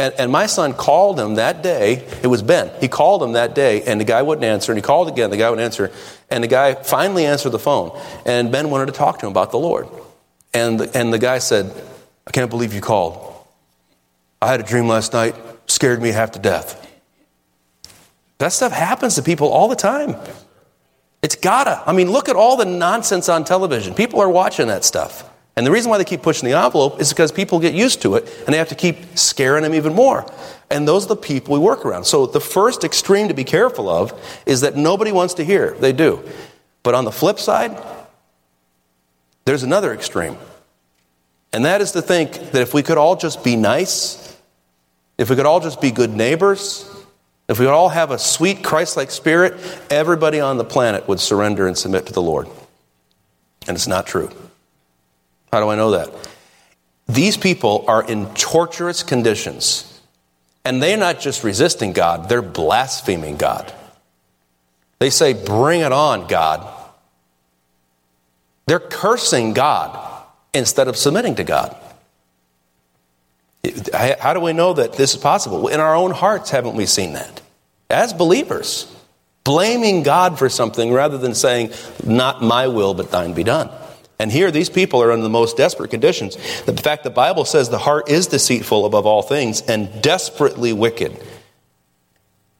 And, 0.00 0.12
and 0.18 0.32
my 0.32 0.46
son 0.46 0.74
called 0.74 1.20
him 1.20 1.36
that 1.36 1.62
day. 1.62 2.04
It 2.24 2.26
was 2.26 2.42
Ben. 2.42 2.72
He 2.80 2.88
called 2.88 3.22
him 3.22 3.34
that 3.34 3.54
day, 3.54 3.82
and 3.82 4.00
the 4.00 4.04
guy 4.04 4.22
wouldn't 4.22 4.44
answer. 4.44 4.72
And 4.72 4.76
he 4.76 4.82
called 4.82 5.06
again. 5.06 5.30
The 5.30 5.36
guy 5.36 5.48
wouldn't 5.50 5.64
answer. 5.64 5.92
And 6.28 6.42
the 6.42 6.48
guy 6.48 6.74
finally 6.74 7.24
answered 7.26 7.50
the 7.50 7.60
phone. 7.60 7.96
And 8.26 8.50
Ben 8.50 8.70
wanted 8.70 8.86
to 8.86 8.92
talk 8.92 9.20
to 9.20 9.26
him 9.26 9.30
about 9.30 9.52
the 9.52 9.58
Lord. 9.58 9.86
And 10.56 10.80
the, 10.80 10.98
and 10.98 11.12
the 11.12 11.18
guy 11.18 11.38
said, 11.38 11.70
I 12.26 12.30
can't 12.30 12.48
believe 12.48 12.72
you 12.72 12.80
called. 12.80 13.34
I 14.40 14.50
had 14.50 14.58
a 14.58 14.62
dream 14.62 14.88
last 14.88 15.12
night, 15.12 15.34
scared 15.66 16.00
me 16.00 16.08
half 16.08 16.30
to 16.30 16.38
death. 16.38 16.82
That 18.38 18.54
stuff 18.54 18.72
happens 18.72 19.16
to 19.16 19.22
people 19.22 19.48
all 19.48 19.68
the 19.68 19.76
time. 19.76 20.16
It's 21.20 21.36
gotta. 21.36 21.82
I 21.86 21.92
mean, 21.92 22.10
look 22.10 22.30
at 22.30 22.36
all 22.36 22.56
the 22.56 22.64
nonsense 22.64 23.28
on 23.28 23.44
television. 23.44 23.92
People 23.92 24.18
are 24.22 24.30
watching 24.30 24.68
that 24.68 24.82
stuff. 24.82 25.30
And 25.56 25.66
the 25.66 25.70
reason 25.70 25.90
why 25.90 25.98
they 25.98 26.04
keep 26.04 26.22
pushing 26.22 26.48
the 26.48 26.56
envelope 26.56 27.02
is 27.02 27.10
because 27.10 27.32
people 27.32 27.60
get 27.60 27.74
used 27.74 28.00
to 28.02 28.14
it 28.14 28.24
and 28.46 28.54
they 28.54 28.58
have 28.58 28.70
to 28.70 28.74
keep 28.74 29.18
scaring 29.18 29.62
them 29.62 29.74
even 29.74 29.94
more. 29.94 30.24
And 30.70 30.88
those 30.88 31.04
are 31.04 31.08
the 31.08 31.16
people 31.16 31.52
we 31.52 31.60
work 31.60 31.84
around. 31.84 32.04
So 32.04 32.24
the 32.24 32.40
first 32.40 32.82
extreme 32.82 33.28
to 33.28 33.34
be 33.34 33.44
careful 33.44 33.90
of 33.90 34.18
is 34.46 34.62
that 34.62 34.74
nobody 34.74 35.12
wants 35.12 35.34
to 35.34 35.44
hear. 35.44 35.72
They 35.72 35.92
do. 35.92 36.26
But 36.82 36.94
on 36.94 37.04
the 37.04 37.12
flip 37.12 37.38
side, 37.38 37.76
there's 39.46 39.62
another 39.62 39.94
extreme. 39.94 40.36
And 41.52 41.64
that 41.64 41.80
is 41.80 41.92
to 41.92 42.02
think 42.02 42.32
that 42.52 42.60
if 42.60 42.74
we 42.74 42.82
could 42.82 42.98
all 42.98 43.16
just 43.16 43.42
be 43.42 43.56
nice, 43.56 44.36
if 45.16 45.30
we 45.30 45.36
could 45.36 45.46
all 45.46 45.60
just 45.60 45.80
be 45.80 45.90
good 45.90 46.10
neighbors, 46.10 46.84
if 47.48 47.58
we 47.58 47.64
could 47.64 47.72
all 47.72 47.88
have 47.88 48.10
a 48.10 48.18
sweet 48.18 48.62
Christ 48.62 48.96
like 48.96 49.10
spirit, 49.10 49.54
everybody 49.88 50.40
on 50.40 50.58
the 50.58 50.64
planet 50.64 51.08
would 51.08 51.20
surrender 51.20 51.66
and 51.66 51.78
submit 51.78 52.06
to 52.06 52.12
the 52.12 52.20
Lord. 52.20 52.48
And 53.66 53.76
it's 53.76 53.86
not 53.86 54.06
true. 54.06 54.30
How 55.52 55.60
do 55.60 55.68
I 55.68 55.76
know 55.76 55.92
that? 55.92 56.10
These 57.08 57.36
people 57.36 57.84
are 57.86 58.06
in 58.06 58.26
torturous 58.34 59.02
conditions. 59.02 59.92
And 60.64 60.82
they're 60.82 60.96
not 60.96 61.20
just 61.20 61.44
resisting 61.44 61.92
God, 61.92 62.28
they're 62.28 62.42
blaspheming 62.42 63.36
God. 63.36 63.72
They 64.98 65.10
say, 65.10 65.32
Bring 65.32 65.82
it 65.82 65.92
on, 65.92 66.26
God. 66.26 66.75
They're 68.66 68.80
cursing 68.80 69.52
God 69.52 70.24
instead 70.52 70.88
of 70.88 70.96
submitting 70.96 71.36
to 71.36 71.44
God. 71.44 71.76
How 73.92 74.32
do 74.32 74.40
we 74.40 74.52
know 74.52 74.72
that 74.74 74.94
this 74.94 75.14
is 75.14 75.20
possible? 75.20 75.68
In 75.68 75.80
our 75.80 75.94
own 75.94 76.10
hearts, 76.10 76.50
haven't 76.50 76.76
we 76.76 76.86
seen 76.86 77.14
that? 77.14 77.40
As 77.90 78.12
believers, 78.12 78.92
blaming 79.44 80.02
God 80.02 80.38
for 80.38 80.48
something 80.48 80.92
rather 80.92 81.18
than 81.18 81.34
saying, 81.34 81.70
Not 82.04 82.42
my 82.42 82.66
will, 82.68 82.94
but 82.94 83.10
thine 83.10 83.32
be 83.32 83.44
done. 83.44 83.70
And 84.18 84.32
here, 84.32 84.50
these 84.50 84.70
people 84.70 85.02
are 85.02 85.12
under 85.12 85.22
the 85.22 85.28
most 85.28 85.56
desperate 85.56 85.90
conditions. 85.90 86.36
The 86.64 86.72
fact 86.72 87.04
the 87.04 87.10
Bible 87.10 87.44
says 87.44 87.68
the 87.68 87.78
heart 87.78 88.08
is 88.08 88.26
deceitful 88.26 88.86
above 88.86 89.04
all 89.04 89.22
things 89.22 89.60
and 89.62 90.02
desperately 90.02 90.72
wicked. 90.72 91.22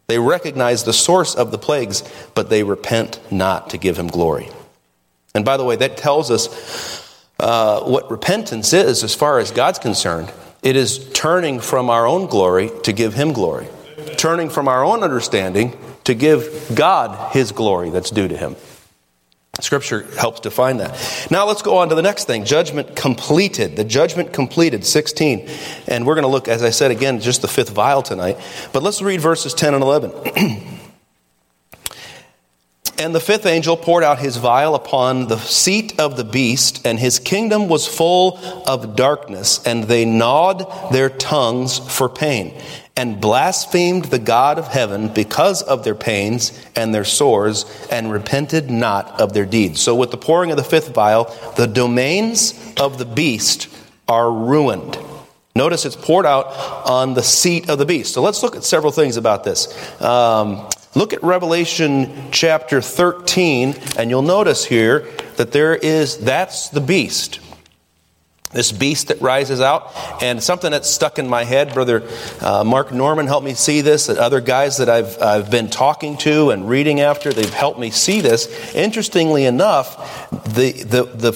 They 0.06 0.18
recognize 0.18 0.84
the 0.84 0.92
source 0.92 1.34
of 1.34 1.50
the 1.50 1.58
plagues, 1.58 2.04
but 2.34 2.50
they 2.50 2.62
repent 2.62 3.20
not 3.32 3.70
to 3.70 3.78
give 3.78 3.98
him 3.98 4.08
glory. 4.08 4.50
And 5.36 5.44
by 5.44 5.56
the 5.56 5.64
way, 5.64 5.76
that 5.76 5.96
tells 5.98 6.30
us 6.30 7.06
uh, 7.38 7.82
what 7.82 8.10
repentance 8.10 8.72
is 8.72 9.04
as 9.04 9.14
far 9.14 9.38
as 9.38 9.50
God's 9.50 9.78
concerned. 9.78 10.32
It 10.62 10.76
is 10.76 11.10
turning 11.12 11.60
from 11.60 11.90
our 11.90 12.06
own 12.06 12.26
glory 12.26 12.70
to 12.84 12.92
give 12.92 13.14
him 13.14 13.32
glory, 13.32 13.68
turning 14.16 14.48
from 14.48 14.66
our 14.66 14.82
own 14.82 15.02
understanding 15.02 15.76
to 16.04 16.14
give 16.14 16.72
God 16.74 17.32
his 17.32 17.52
glory 17.52 17.90
that's 17.90 18.10
due 18.10 18.26
to 18.26 18.36
him. 18.36 18.56
Scripture 19.60 20.02
helps 20.18 20.40
define 20.40 20.78
that. 20.78 21.28
Now 21.30 21.46
let's 21.46 21.62
go 21.62 21.78
on 21.78 21.88
to 21.88 21.94
the 21.94 22.02
next 22.02 22.24
thing 22.24 22.44
judgment 22.44 22.96
completed. 22.96 23.76
The 23.76 23.84
judgment 23.84 24.32
completed, 24.32 24.84
16. 24.84 25.48
And 25.86 26.06
we're 26.06 26.14
going 26.14 26.24
to 26.24 26.28
look, 26.28 26.48
as 26.48 26.62
I 26.62 26.70
said 26.70 26.90
again, 26.90 27.20
just 27.20 27.42
the 27.42 27.48
fifth 27.48 27.70
vial 27.70 28.02
tonight. 28.02 28.38
But 28.72 28.82
let's 28.82 29.00
read 29.00 29.20
verses 29.20 29.54
10 29.54 29.74
and 29.74 29.82
11. 29.82 30.78
and 32.98 33.14
the 33.14 33.20
fifth 33.20 33.46
angel 33.46 33.76
poured 33.76 34.04
out 34.04 34.18
his 34.18 34.36
vial 34.36 34.74
upon 34.74 35.28
the 35.28 35.38
seat 35.38 35.98
of 35.98 36.16
the 36.16 36.24
beast, 36.24 36.86
and 36.86 36.98
his 36.98 37.18
kingdom 37.18 37.68
was 37.68 37.86
full 37.86 38.38
of 38.66 38.96
darkness, 38.96 39.64
and 39.66 39.84
they 39.84 40.04
gnawed 40.04 40.92
their 40.92 41.10
tongues 41.10 41.78
for 41.78 42.08
pain 42.08 42.54
and 42.96 43.20
blasphemed 43.20 44.06
the 44.06 44.18
God 44.18 44.58
of 44.58 44.68
heaven 44.68 45.08
because 45.08 45.62
of 45.62 45.84
their 45.84 45.94
pains 45.94 46.58
and 46.74 46.94
their 46.94 47.04
sores, 47.04 47.66
and 47.90 48.10
repented 48.10 48.70
not 48.70 49.20
of 49.20 49.34
their 49.34 49.44
deeds. 49.44 49.80
So, 49.80 49.94
with 49.94 50.10
the 50.10 50.16
pouring 50.16 50.50
of 50.50 50.56
the 50.56 50.64
fifth 50.64 50.94
vial, 50.94 51.24
the 51.56 51.66
domains 51.66 52.54
of 52.78 52.98
the 52.98 53.04
beast 53.04 53.68
are 54.08 54.32
ruined. 54.32 54.98
Notice 55.54 55.84
it's 55.84 55.96
poured 55.96 56.26
out 56.26 56.46
on 56.88 57.14
the 57.14 57.22
seat 57.22 57.68
of 57.68 57.78
the 57.78 57.86
beast. 57.86 58.14
So, 58.14 58.22
let's 58.22 58.42
look 58.42 58.56
at 58.56 58.64
several 58.64 58.92
things 58.92 59.18
about 59.18 59.44
this. 59.44 59.68
Um, 60.00 60.66
look 60.96 61.12
at 61.12 61.22
Revelation 61.22 62.30
chapter 62.32 62.80
13, 62.80 63.76
and 63.96 64.10
you'll 64.10 64.22
notice 64.22 64.64
here 64.64 65.06
that 65.36 65.52
there 65.52 65.76
is, 65.76 66.18
that's 66.18 66.68
the 66.70 66.80
beast 66.80 67.40
this 68.56 68.72
beast 68.72 69.08
that 69.08 69.20
rises 69.20 69.60
out. 69.60 69.92
And 70.22 70.42
something 70.42 70.70
that's 70.70 70.88
stuck 70.88 71.18
in 71.18 71.28
my 71.28 71.44
head, 71.44 71.74
Brother 71.74 72.08
uh, 72.40 72.64
Mark 72.64 72.90
Norman 72.92 73.26
helped 73.26 73.44
me 73.44 73.54
see 73.54 73.82
this, 73.82 74.08
and 74.08 74.18
other 74.18 74.40
guys 74.40 74.78
that 74.78 74.88
I've, 74.88 75.20
I've 75.20 75.50
been 75.50 75.68
talking 75.68 76.16
to 76.18 76.50
and 76.50 76.68
reading 76.68 77.00
after, 77.00 77.32
they've 77.32 77.52
helped 77.52 77.78
me 77.78 77.90
see 77.90 78.22
this. 78.22 78.74
Interestingly 78.74 79.44
enough, 79.44 80.30
the, 80.54 80.72
the, 80.72 81.02
the, 81.04 81.32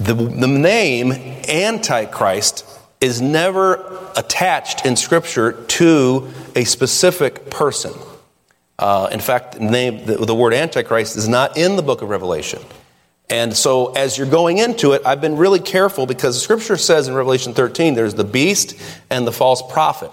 the, 0.00 0.14
the 0.14 0.48
name 0.48 1.12
Antichrist 1.12 2.64
is 3.00 3.20
never 3.20 4.10
attached 4.16 4.86
in 4.86 4.96
Scripture 4.96 5.52
to 5.64 6.30
a 6.56 6.64
specific 6.64 7.50
person. 7.50 7.92
Uh, 8.78 9.08
in 9.12 9.20
fact, 9.20 9.54
the, 9.54 9.60
name, 9.60 10.04
the, 10.04 10.16
the 10.16 10.34
word 10.34 10.52
Antichrist 10.52 11.16
is 11.16 11.28
not 11.28 11.56
in 11.56 11.76
the 11.76 11.82
book 11.82 12.02
of 12.02 12.08
Revelation. 12.08 12.60
And 13.30 13.56
so, 13.56 13.92
as 13.92 14.18
you're 14.18 14.28
going 14.28 14.58
into 14.58 14.92
it, 14.92 15.02
I've 15.06 15.20
been 15.20 15.36
really 15.36 15.60
careful 15.60 16.06
because 16.06 16.34
the 16.36 16.40
scripture 16.40 16.76
says 16.76 17.08
in 17.08 17.14
Revelation 17.14 17.54
13 17.54 17.94
there's 17.94 18.14
the 18.14 18.24
beast 18.24 18.74
and 19.10 19.26
the 19.26 19.32
false 19.32 19.62
prophet. 19.72 20.10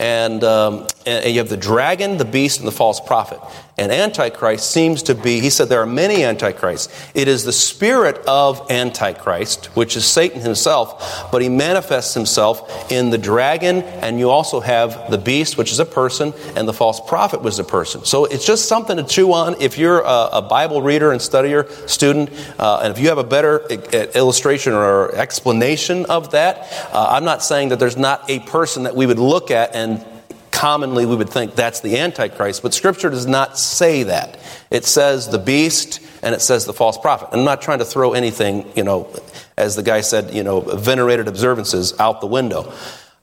And, 0.00 0.42
um, 0.42 0.86
and, 1.06 1.32
you 1.32 1.38
have 1.38 1.48
the 1.48 1.56
dragon, 1.56 2.18
the 2.18 2.24
beast, 2.24 2.58
and 2.58 2.66
the 2.66 2.72
false 2.72 3.00
prophet. 3.00 3.40
And 3.78 3.90
Antichrist 3.90 4.70
seems 4.70 5.02
to 5.04 5.14
be, 5.14 5.40
he 5.40 5.50
said 5.50 5.68
there 5.68 5.82
are 5.82 5.86
many 5.86 6.24
Antichrists. 6.24 6.92
It 7.14 7.28
is 7.28 7.44
the 7.44 7.52
spirit 7.52 8.18
of 8.26 8.70
Antichrist, 8.70 9.66
which 9.76 9.96
is 9.96 10.04
Satan 10.04 10.40
himself, 10.40 11.30
but 11.32 11.42
he 11.42 11.48
manifests 11.48 12.14
himself 12.14 12.90
in 12.92 13.10
the 13.10 13.18
dragon, 13.18 13.82
and 13.82 14.18
you 14.18 14.30
also 14.30 14.60
have 14.60 15.10
the 15.10 15.18
beast, 15.18 15.56
which 15.56 15.72
is 15.72 15.78
a 15.78 15.86
person, 15.86 16.32
and 16.56 16.68
the 16.68 16.72
false 16.72 17.00
prophet 17.00 17.42
was 17.42 17.58
a 17.58 17.64
person. 17.64 18.04
So 18.04 18.24
it's 18.26 18.46
just 18.46 18.68
something 18.68 18.96
to 18.96 19.04
chew 19.04 19.32
on. 19.32 19.60
If 19.60 19.78
you're 19.78 20.00
a, 20.00 20.28
a 20.34 20.42
Bible 20.42 20.82
reader 20.82 21.12
and 21.12 21.20
studier, 21.20 21.68
student, 21.88 22.30
uh, 22.58 22.80
and 22.82 22.92
if 22.92 23.00
you 23.00 23.08
have 23.08 23.18
a 23.18 23.24
better 23.24 23.66
illustration 24.14 24.72
or 24.72 25.14
explanation 25.14 26.06
of 26.06 26.32
that, 26.32 26.68
uh, 26.92 27.08
I'm 27.10 27.24
not 27.24 27.42
saying 27.42 27.70
that 27.70 27.78
there's 27.78 27.96
not 27.96 28.28
a 28.30 28.40
person 28.40 28.84
that 28.84 28.94
we 28.94 29.06
would 29.06 29.18
look 29.18 29.50
at 29.50 29.74
and 29.74 29.88
and 29.88 30.17
commonly 30.58 31.06
we 31.06 31.14
would 31.14 31.30
think 31.30 31.54
that's 31.54 31.78
the 31.80 31.98
Antichrist, 31.98 32.64
but 32.64 32.74
Scripture 32.74 33.08
does 33.08 33.26
not 33.26 33.56
say 33.56 34.02
that. 34.02 34.36
It 34.72 34.84
says 34.84 35.28
the 35.28 35.38
beast 35.38 36.00
and 36.20 36.34
it 36.34 36.40
says 36.40 36.64
the 36.64 36.72
false 36.72 36.98
prophet. 36.98 37.28
I'm 37.30 37.44
not 37.44 37.62
trying 37.62 37.78
to 37.78 37.84
throw 37.84 38.12
anything, 38.12 38.66
you 38.74 38.82
know, 38.82 39.08
as 39.56 39.76
the 39.76 39.84
guy 39.84 40.00
said, 40.00 40.34
you 40.34 40.42
know, 40.42 40.60
venerated 40.60 41.28
observances 41.28 41.94
out 42.00 42.20
the 42.20 42.26
window. 42.26 42.72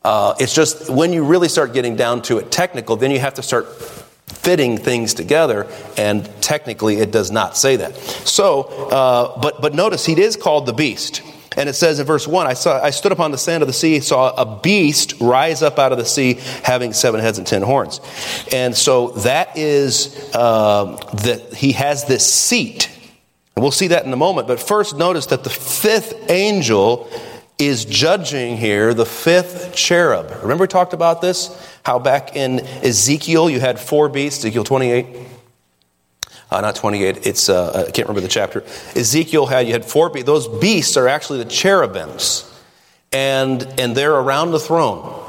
Uh, 0.01 0.35
it's 0.39 0.55
just 0.55 0.89
when 0.89 1.11
you 1.11 1.25
really 1.25 1.49
start 1.49 1.73
getting 1.73 1.97
down 1.97 2.21
to 2.21 2.37
it 2.37 2.51
technical, 2.53 2.95
then 2.95 3.11
you 3.11 3.19
have 3.19 3.33
to 3.33 3.43
start 3.43 3.67
fitting 4.27 4.77
things 4.77 5.13
together, 5.13 5.67
and 5.97 6.29
technically 6.41 6.97
it 6.97 7.11
does 7.11 7.31
not 7.31 7.57
say 7.57 7.75
that. 7.75 7.95
So, 7.95 8.61
uh, 8.61 9.41
but, 9.41 9.61
but 9.61 9.73
notice 9.73 10.05
he 10.05 10.17
is 10.21 10.37
called 10.37 10.67
the 10.67 10.73
beast. 10.73 11.21
And 11.57 11.69
it 11.69 11.73
says 11.73 11.99
in 11.99 12.05
verse 12.05 12.27
1 12.27 12.47
I, 12.47 12.53
saw, 12.53 12.81
I 12.81 12.89
stood 12.89 13.11
upon 13.11 13.31
the 13.31 13.37
sand 13.37 13.63
of 13.63 13.67
the 13.67 13.73
sea, 13.73 13.99
saw 13.99 14.33
a 14.35 14.59
beast 14.59 15.15
rise 15.19 15.61
up 15.61 15.79
out 15.79 15.91
of 15.91 15.97
the 15.97 16.05
sea, 16.05 16.35
having 16.63 16.93
seven 16.93 17.21
heads 17.21 17.37
and 17.37 17.47
ten 17.47 17.61
horns. 17.61 17.99
And 18.51 18.75
so 18.75 19.09
that 19.09 19.57
is 19.57 20.31
uh, 20.33 20.97
that 21.23 21.53
he 21.53 21.73
has 21.73 22.05
this 22.05 22.31
seat. 22.31 22.89
And 23.55 23.63
we'll 23.63 23.71
see 23.71 23.87
that 23.87 24.05
in 24.05 24.11
a 24.11 24.17
moment. 24.17 24.47
But 24.47 24.59
first, 24.59 24.97
notice 24.97 25.27
that 25.27 25.43
the 25.43 25.49
fifth 25.49 26.29
angel 26.29 27.09
is 27.57 27.85
judging 27.85 28.57
here 28.57 28.93
the 28.93 29.05
fifth 29.05 29.73
cherub. 29.75 30.29
Remember, 30.41 30.63
we 30.63 30.67
talked 30.67 30.93
about 30.93 31.21
this? 31.21 31.49
How 31.85 31.99
back 31.99 32.35
in 32.35 32.59
Ezekiel 32.59 33.49
you 33.49 33.61
had 33.61 33.79
four 33.79 34.09
beasts, 34.09 34.39
Ezekiel 34.39 34.65
28. 34.65 35.05
Uh, 36.51 36.61
not 36.61 36.75
28, 36.75 37.25
it's, 37.25 37.49
uh, 37.49 37.85
I 37.87 37.91
can't 37.91 38.07
remember 38.07 38.21
the 38.21 38.27
chapter. 38.27 38.63
Ezekiel 38.95 39.47
had, 39.47 39.67
you 39.67 39.73
had 39.73 39.83
four. 39.83 40.09
Those 40.09 40.47
beasts 40.47 40.95
are 40.95 41.07
actually 41.07 41.39
the 41.39 41.49
cherubims. 41.49 42.51
And, 43.11 43.63
and 43.79 43.95
they're 43.95 44.13
around 44.13 44.51
the 44.51 44.59
throne. 44.59 45.21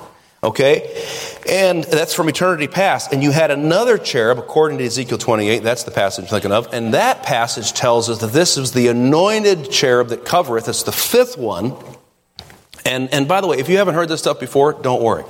Okay? 0.43 1.03
And 1.49 1.85
that's 1.85 2.15
from 2.15 2.29
eternity 2.29 2.69
past. 2.69 3.13
And 3.13 3.23
you 3.23 3.31
had 3.31 3.51
another 3.51 3.99
cherub, 3.99 4.39
according 4.39 4.79
to 4.79 4.85
Ezekiel 4.85 5.19
28, 5.19 5.61
that's 5.61 5.85
the 5.85 5.91
passage 5.91 6.25
I'm 6.25 6.29
thinking 6.31 6.53
of. 6.53 6.73
And 6.73 6.95
that 6.95 7.23
passage 7.23 7.73
tells 7.73 8.11
us 8.11 8.19
that 8.21 8.33
this 8.33 8.57
is 8.57 8.73
the 8.73 8.89
anointed 8.89 9.71
cherub 9.71 10.09
that 10.09 10.25
covereth. 10.25 10.69
It's 10.69 10.83
the 10.83 10.93
fifth 10.93 11.39
one. 11.39 11.75
And, 12.85 13.13
and 13.13 13.27
by 13.27 13.41
the 13.41 13.47
way, 13.47 13.59
if 13.59 13.69
you 13.69 13.79
haven't 13.79 13.95
heard 13.95 14.09
this 14.09 14.21
stuff 14.21 14.39
before, 14.39 14.73
don't 14.73 15.03
worry. 15.03 15.25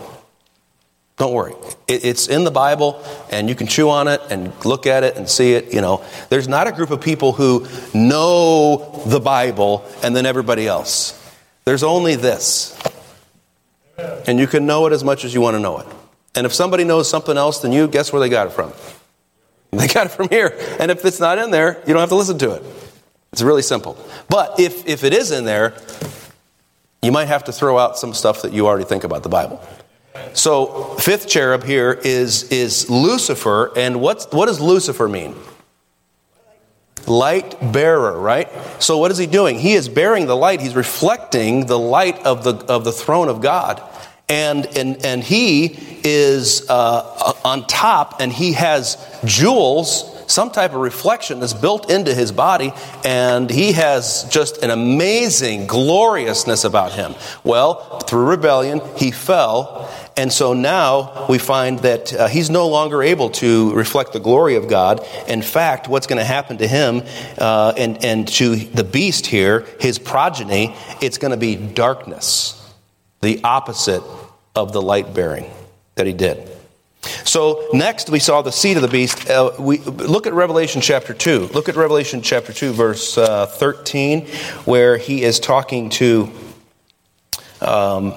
Don't 1.16 1.33
worry. 1.33 1.55
It, 1.88 2.05
it's 2.05 2.29
in 2.29 2.44
the 2.44 2.50
Bible, 2.50 3.02
and 3.31 3.48
you 3.48 3.55
can 3.55 3.66
chew 3.66 3.88
on 3.88 4.07
it 4.07 4.20
and 4.31 4.52
look 4.64 4.87
at 4.87 5.02
it 5.02 5.16
and 5.16 5.29
see 5.29 5.55
it. 5.55 5.72
You 5.72 5.81
know, 5.81 6.05
there's 6.29 6.46
not 6.46 6.66
a 6.66 6.72
group 6.72 6.90
of 6.90 7.00
people 7.00 7.33
who 7.33 7.66
know 7.94 9.02
the 9.07 9.20
Bible 9.20 9.85
and 10.02 10.14
then 10.14 10.26
everybody 10.26 10.66
else. 10.66 11.22
There's 11.64 11.83
only 11.83 12.16
this. 12.16 12.79
And 14.26 14.38
you 14.38 14.46
can 14.46 14.66
know 14.66 14.87
it 14.87 14.92
as 14.92 15.02
much 15.02 15.24
as 15.24 15.33
you 15.33 15.40
want 15.40 15.55
to 15.55 15.61
know 15.61 15.79
it. 15.79 15.87
And 16.35 16.44
if 16.44 16.52
somebody 16.52 16.85
knows 16.85 17.09
something 17.09 17.37
else 17.37 17.61
than 17.61 17.72
you, 17.72 17.88
guess 17.88 18.12
where 18.12 18.20
they 18.20 18.29
got 18.29 18.48
it 18.48 18.50
from? 18.50 18.72
They 19.72 19.88
got 19.88 20.07
it 20.07 20.11
from 20.11 20.29
here. 20.31 20.57
And 20.81 20.90
if 20.90 21.05
it's 21.05 21.20
not 21.20 21.37
in 21.38 21.50
there, 21.50 21.83
you 21.87 21.92
don't 21.92 22.00
have 22.00 22.09
to 22.09 22.14
listen 22.14 22.38
to 22.38 22.52
it. 22.52 22.62
It's 23.33 23.42
really 23.42 23.62
simple. 23.62 23.98
But 24.31 24.59
if, 24.59 24.87
if 24.87 25.05
it 25.05 25.12
is 25.12 25.33
in 25.33 25.44
there, 25.44 25.76
you 27.02 27.12
might 27.12 27.26
have 27.26 27.44
to 27.44 27.52
throw 27.52 27.76
out 27.76 27.98
some 27.98 28.14
stuff 28.14 28.42
that 28.42 28.55
you 28.55 28.66
already 28.66 28.85
think 28.85 29.05
about 29.05 29.22
the 29.22 29.29
Bible. 29.29 29.61
So, 30.35 30.96
fifth 30.96 31.29
cherub 31.29 31.64
here 31.64 31.92
is, 31.92 32.50
is 32.50 32.90
Lucifer, 32.90 33.72
and 33.76 34.00
what's, 34.00 34.26
what 34.33 34.46
does 34.46 34.61
Lucifer 34.61 35.09
mean? 35.09 35.35
Light 37.07 37.72
bearer, 37.72 38.18
right? 38.18 38.48
So, 38.79 38.98
what 38.98 39.11
is 39.11 39.18
he 39.18 39.26
doing? 39.26 39.59
He 39.59 39.74
is 39.74 39.88
bearing 39.88 40.26
the 40.26 40.37
light, 40.37 40.61
he's 40.61 40.76
reflecting 40.76 41.66
the 41.66 41.79
light 41.79 42.18
of 42.24 42.44
the, 42.44 42.55
of 42.66 42.85
the 42.85 42.92
throne 42.92 43.29
of 43.29 43.40
God. 43.40 43.83
And, 44.29 44.66
and, 44.76 45.05
and 45.05 45.22
he 45.22 45.79
is 46.02 46.68
uh, 46.68 47.35
on 47.44 47.66
top, 47.66 48.20
and 48.20 48.33
he 48.33 48.55
has 48.55 48.96
jewels 49.24 50.15
some 50.27 50.51
type 50.51 50.73
of 50.73 50.81
reflection 50.81 51.41
that's 51.41 51.55
built 51.55 51.91
into 51.91 52.15
his 52.15 52.33
body, 52.33 52.73
and 53.05 53.51
he 53.51 53.73
has 53.73 54.25
just 54.31 54.62
an 54.62 54.71
amazing 54.71 55.67
gloriousness 55.67 56.65
about 56.65 56.93
him. 56.93 57.15
Well, 57.45 57.99
through 58.01 58.27
rebellion, 58.27 58.81
he 58.97 59.11
fell, 59.11 59.91
and 60.17 60.33
so 60.33 60.53
now 60.53 61.27
we 61.29 61.39
find 61.39 61.79
that 61.81 62.12
uh, 62.12 62.29
he's 62.29 62.49
no 62.49 62.69
longer 62.69 63.03
able 63.03 63.31
to 63.31 63.73
reflect 63.75 64.12
the 64.12 64.21
glory 64.21 64.57
of 64.57 64.69
God. 64.69 65.07
In 65.29 65.43
fact, 65.43 65.89
what's 65.89 66.07
going 66.07 66.19
to 66.19 66.25
happen 66.25 66.59
to 66.59 66.67
him 66.67 67.03
uh, 67.39 67.75
and, 67.77 68.03
and 68.05 68.29
to 68.29 68.57
the 68.57 68.85
beast 68.85 69.27
here, 69.27 69.67
his 69.79 69.99
progeny, 69.99 70.75
it's 71.03 71.19
going 71.19 71.33
to 71.33 71.37
be 71.37 71.57
darkness, 71.57 72.62
the 73.21 73.41
opposite 73.45 74.03
of 74.55 74.73
the 74.73 74.81
light 74.81 75.12
bearing 75.12 75.51
that 75.97 76.07
he 76.07 76.12
did. 76.12 76.56
So 77.25 77.69
next 77.73 78.11
we 78.11 78.19
saw 78.19 78.42
the 78.42 78.53
seed 78.53 78.77
of 78.77 78.83
the 78.83 78.88
beast. 78.88 79.29
Uh, 79.29 79.53
we 79.59 79.79
look 79.79 80.27
at 80.27 80.33
Revelation 80.33 80.81
chapter 80.81 81.14
two. 81.14 81.49
Look 81.53 81.69
at 81.69 81.77
Revelation 81.77 82.23
chapter 82.23 82.53
two, 82.53 82.73
verse 82.73 83.16
uh, 83.19 83.47
thirteen, 83.47 84.27
where 84.64 84.97
he 84.97 85.23
is 85.23 85.40
talking 85.40 85.90
to 85.90 86.31
um, 87.61 88.14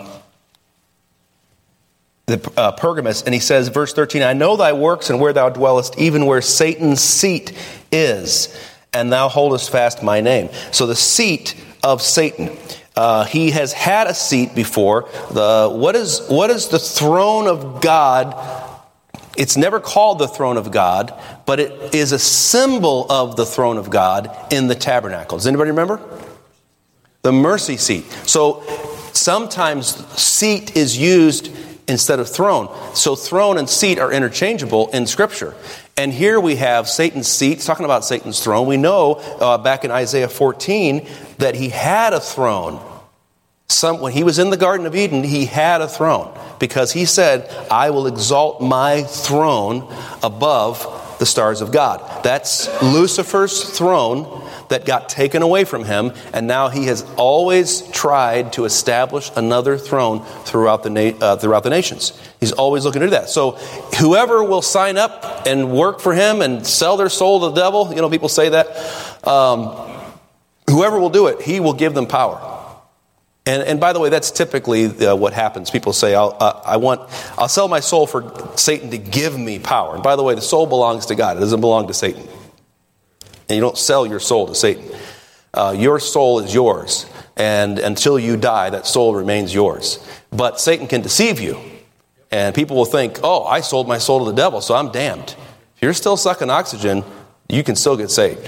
the 2.25 2.51
uh, 2.57 2.71
Pergamos, 2.73 3.23
and 3.23 3.33
he 3.33 3.39
says, 3.39 3.69
verse 3.69 3.93
thirteen: 3.93 4.21
"I 4.21 4.33
know 4.33 4.55
thy 4.55 4.73
works 4.73 5.09
and 5.09 5.19
where 5.19 5.33
thou 5.33 5.49
dwellest, 5.49 5.97
even 5.97 6.25
where 6.25 6.41
Satan's 6.41 7.01
seat 7.01 7.57
is, 7.91 8.55
and 8.93 9.11
thou 9.11 9.29
holdest 9.29 9.71
fast 9.71 10.03
my 10.03 10.21
name." 10.21 10.49
So 10.71 10.85
the 10.85 10.95
seat 10.95 11.55
of 11.83 12.01
Satan. 12.01 12.57
Uh, 12.95 13.23
he 13.23 13.51
has 13.51 13.71
had 13.71 14.07
a 14.07 14.13
seat 14.13 14.53
before. 14.53 15.07
The, 15.31 15.69
what, 15.71 15.95
is, 15.95 16.21
what 16.27 16.49
is 16.49 16.67
the 16.67 16.79
throne 16.79 17.47
of 17.47 17.79
God 17.81 18.33
it's 19.39 19.55
never 19.55 19.79
called 19.79 20.19
the 20.19 20.27
throne 20.27 20.57
of 20.57 20.69
God, 20.69 21.13
but 21.45 21.61
it 21.61 21.95
is 21.95 22.11
a 22.11 22.19
symbol 22.19 23.09
of 23.09 23.37
the 23.37 23.45
throne 23.45 23.77
of 23.77 23.89
God 23.89 24.29
in 24.51 24.67
the 24.67 24.75
tabernacle. 24.75 25.37
Does 25.37 25.47
anybody 25.47 25.69
remember? 25.69 26.01
The 27.21 27.31
mercy 27.31 27.77
seat. 27.77 28.03
So 28.27 28.61
sometimes 29.13 30.05
seat 30.19 30.75
is 30.75 30.97
used 30.97 31.49
instead 31.87 32.19
of 32.19 32.29
throne. 32.29 32.67
So 32.93 33.15
throne 33.15 33.57
and 33.57 33.69
seat 33.69 33.97
are 33.97 34.11
interchangeable 34.11 34.89
in 34.89 35.07
Scripture. 35.07 35.55
And 35.95 36.11
here 36.11 36.41
we 36.41 36.57
have 36.57 36.89
Satan's 36.89 37.29
seat, 37.29 37.53
it's 37.53 37.65
talking 37.65 37.85
about 37.85 38.03
Satan's 38.03 38.43
throne. 38.43 38.67
We 38.67 38.75
know 38.75 39.13
uh, 39.13 39.57
back 39.57 39.85
in 39.85 39.91
Isaiah 39.91 40.27
14 40.27 41.07
that 41.37 41.55
he 41.55 41.69
had 41.69 42.11
a 42.11 42.19
throne. 42.19 42.85
Some, 43.69 43.99
when 43.99 44.13
he 44.13 44.23
was 44.23 44.39
in 44.39 44.49
the 44.49 44.57
Garden 44.57 44.87
of 44.87 44.95
Eden, 44.95 45.23
he 45.23 45.45
had 45.45 45.81
a 45.81 45.87
throne 45.87 46.35
because 46.57 46.91
he 46.91 47.05
said, 47.05 47.49
I 47.69 47.91
will 47.91 48.07
exalt 48.07 48.61
my 48.61 49.03
throne 49.03 49.87
above 50.23 51.17
the 51.19 51.25
stars 51.25 51.61
of 51.61 51.71
God. 51.71 52.23
That's 52.23 52.67
Lucifer's 52.81 53.77
throne 53.77 54.43
that 54.69 54.85
got 54.85 55.07
taken 55.07 55.43
away 55.43 55.65
from 55.65 55.83
him, 55.83 56.13
and 56.33 56.47
now 56.47 56.69
he 56.69 56.85
has 56.85 57.03
always 57.15 57.81
tried 57.91 58.53
to 58.53 58.65
establish 58.65 59.31
another 59.35 59.77
throne 59.77 60.23
throughout 60.45 60.81
the, 60.81 60.89
na- 60.89 61.17
uh, 61.21 61.35
throughout 61.35 61.63
the 61.63 61.69
nations. 61.69 62.19
He's 62.39 62.51
always 62.51 62.85
looking 62.85 63.01
to 63.01 63.07
do 63.07 63.11
that. 63.11 63.29
So, 63.29 63.51
whoever 63.99 64.43
will 64.43 64.61
sign 64.61 64.97
up 64.97 65.45
and 65.45 65.71
work 65.71 65.99
for 65.99 66.13
him 66.13 66.41
and 66.41 66.65
sell 66.65 66.97
their 66.97 67.09
soul 67.09 67.41
to 67.41 67.55
the 67.55 67.61
devil, 67.61 67.93
you 67.93 68.01
know, 68.01 68.09
people 68.09 68.29
say 68.29 68.49
that, 68.49 69.27
um, 69.27 69.67
whoever 70.69 70.99
will 70.99 71.09
do 71.09 71.27
it, 71.27 71.41
he 71.41 71.59
will 71.59 71.73
give 71.73 71.93
them 71.93 72.07
power. 72.07 72.58
And, 73.49 73.63
and 73.63 73.79
by 73.79 73.93
the 73.93 73.99
way, 73.99 74.09
that's 74.09 74.29
typically 74.29 74.85
uh, 74.85 75.15
what 75.15 75.33
happens. 75.33 75.71
People 75.71 75.91
say, 75.91 76.13
I'll, 76.13 76.37
uh, 76.39 76.61
I 76.63 76.77
want, 76.77 77.01
I'll 77.35 77.49
sell 77.49 77.67
my 77.67 77.79
soul 77.79 78.05
for 78.05 78.31
Satan 78.55 78.91
to 78.91 78.99
give 78.99 79.39
me 79.39 79.57
power. 79.57 79.95
And 79.95 80.03
by 80.03 80.15
the 80.15 80.21
way, 80.21 80.35
the 80.35 80.41
soul 80.41 80.67
belongs 80.67 81.07
to 81.07 81.15
God, 81.15 81.35
it 81.35 81.39
doesn't 81.39 81.59
belong 81.59 81.87
to 81.87 81.93
Satan. 81.95 82.21
And 83.49 83.55
you 83.55 83.59
don't 83.59 83.75
sell 83.77 84.05
your 84.05 84.19
soul 84.19 84.45
to 84.45 84.53
Satan. 84.53 84.85
Uh, 85.51 85.75
your 85.75 85.99
soul 85.99 86.37
is 86.41 86.53
yours. 86.53 87.07
And 87.37 87.79
until 87.79 88.19
you 88.19 88.37
die, 88.37 88.69
that 88.69 88.85
soul 88.85 89.15
remains 89.15 89.51
yours. 89.51 89.97
But 90.29 90.61
Satan 90.61 90.85
can 90.85 91.01
deceive 91.01 91.39
you. 91.39 91.59
And 92.29 92.53
people 92.53 92.77
will 92.77 92.85
think, 92.85 93.19
oh, 93.23 93.45
I 93.45 93.61
sold 93.61 93.87
my 93.87 93.97
soul 93.97 94.25
to 94.25 94.29
the 94.29 94.37
devil, 94.37 94.61
so 94.61 94.75
I'm 94.75 94.91
damned. 94.91 95.35
If 95.75 95.81
you're 95.81 95.93
still 95.93 96.17
sucking 96.17 96.51
oxygen, 96.51 97.03
you 97.49 97.63
can 97.63 97.75
still 97.75 97.97
get 97.97 98.11
saved. 98.11 98.47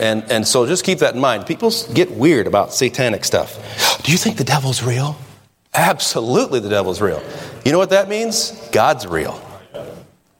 And, 0.00 0.30
and 0.30 0.46
so 0.46 0.66
just 0.66 0.84
keep 0.84 1.00
that 1.00 1.14
in 1.14 1.20
mind. 1.20 1.46
People 1.46 1.72
get 1.92 2.10
weird 2.12 2.46
about 2.46 2.72
satanic 2.72 3.24
stuff. 3.24 4.02
Do 4.02 4.12
you 4.12 4.18
think 4.18 4.36
the 4.36 4.44
devil's 4.44 4.82
real? 4.82 5.16
Absolutely, 5.74 6.60
the 6.60 6.68
devil's 6.68 7.00
real. 7.00 7.22
You 7.64 7.72
know 7.72 7.78
what 7.78 7.90
that 7.90 8.08
means? 8.08 8.52
God's 8.70 9.06
real. 9.06 9.40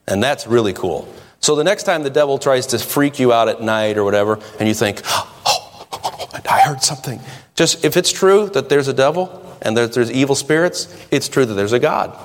And 0.07 0.23
that's 0.23 0.47
really 0.47 0.73
cool. 0.73 1.09
So 1.41 1.57
the 1.57 1.65
next 1.65 1.83
time 1.83 2.03
the 2.03 2.11
devil 2.11 2.39
tries 2.39 2.69
to 2.69 2.79
freak 2.79 3.19
you 3.19 3.33
out 3.33 3.49
at 3.49 3.61
night 3.61 3.99
or 3.99 4.05
whatever, 4.05 4.39
and 4.59 4.69
you 4.69 4.75
think, 4.75 5.03
oh, 5.07 5.43
oh, 5.47 5.89
oh, 5.93 6.29
oh 6.33 6.41
I 6.49 6.61
heard 6.61 6.83
something. 6.83 7.21
Just 7.55 7.85
if 7.85 7.97
it's 7.97 8.13
true 8.13 8.49
that 8.51 8.69
there's 8.69 8.89
a 8.89 8.95
devil 8.95 9.59
and 9.63 9.77
there's, 9.77 9.95
there's 9.95 10.13
evil 10.13 10.35
spirits, 10.35 10.95
it's 11.11 11.29
true 11.29 11.45
that 11.45 11.55
there's 11.55 11.73
a 11.73 11.79
God. 11.79 12.17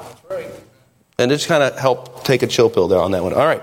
And 1.18 1.30
just 1.30 1.48
kind 1.48 1.64
of 1.64 1.78
help 1.78 2.24
take 2.24 2.44
a 2.44 2.48
chill 2.48 2.70
pill 2.70 2.88
there 2.88 3.00
on 3.00 3.12
that 3.12 3.24
one. 3.24 3.34
All 3.34 3.46
right. 3.46 3.62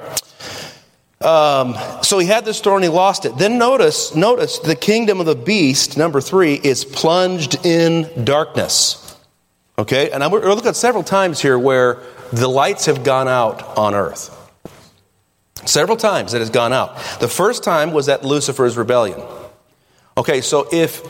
Um, 1.27 1.77
so 2.03 2.21
he 2.21 2.27
had 2.27 2.45
this 2.45 2.65
and 2.65 2.85
he 2.85 2.89
lost 2.89 3.25
it. 3.25 3.37
Then 3.37 3.59
notice, 3.59 4.15
notice 4.15 4.61
the 4.61 4.77
kingdom 4.77 5.19
of 5.19 5.27
the 5.27 5.35
beast, 5.35 5.97
number 5.97 6.21
three, 6.21 6.55
is 6.55 6.85
plunged 6.85 7.67
in 7.67 8.25
darkness. 8.25 9.03
Okay, 9.77 10.11
and 10.12 10.23
I'm, 10.23 10.31
we're 10.31 10.49
looking 10.49 10.69
at 10.69 10.77
several 10.77 11.03
times 11.03 11.41
here 11.41 11.59
where 11.59 12.01
the 12.33 12.47
lights 12.49 12.87
have 12.87 13.03
gone 13.03 13.27
out 13.27 13.77
on 13.77 13.93
earth. 13.95 14.33
Several 15.65 15.97
times 15.97 16.33
it 16.33 16.39
has 16.39 16.51
gone 16.51 16.73
out. 16.73 16.97
The 17.19 17.29
first 17.29 17.65
time 17.65 17.93
was 17.93 18.09
at 18.09 18.25
Lucifer's 18.25 18.77
rebellion. 18.77 19.21
Okay, 20.17 20.41
so 20.41 20.69
if 20.71 21.03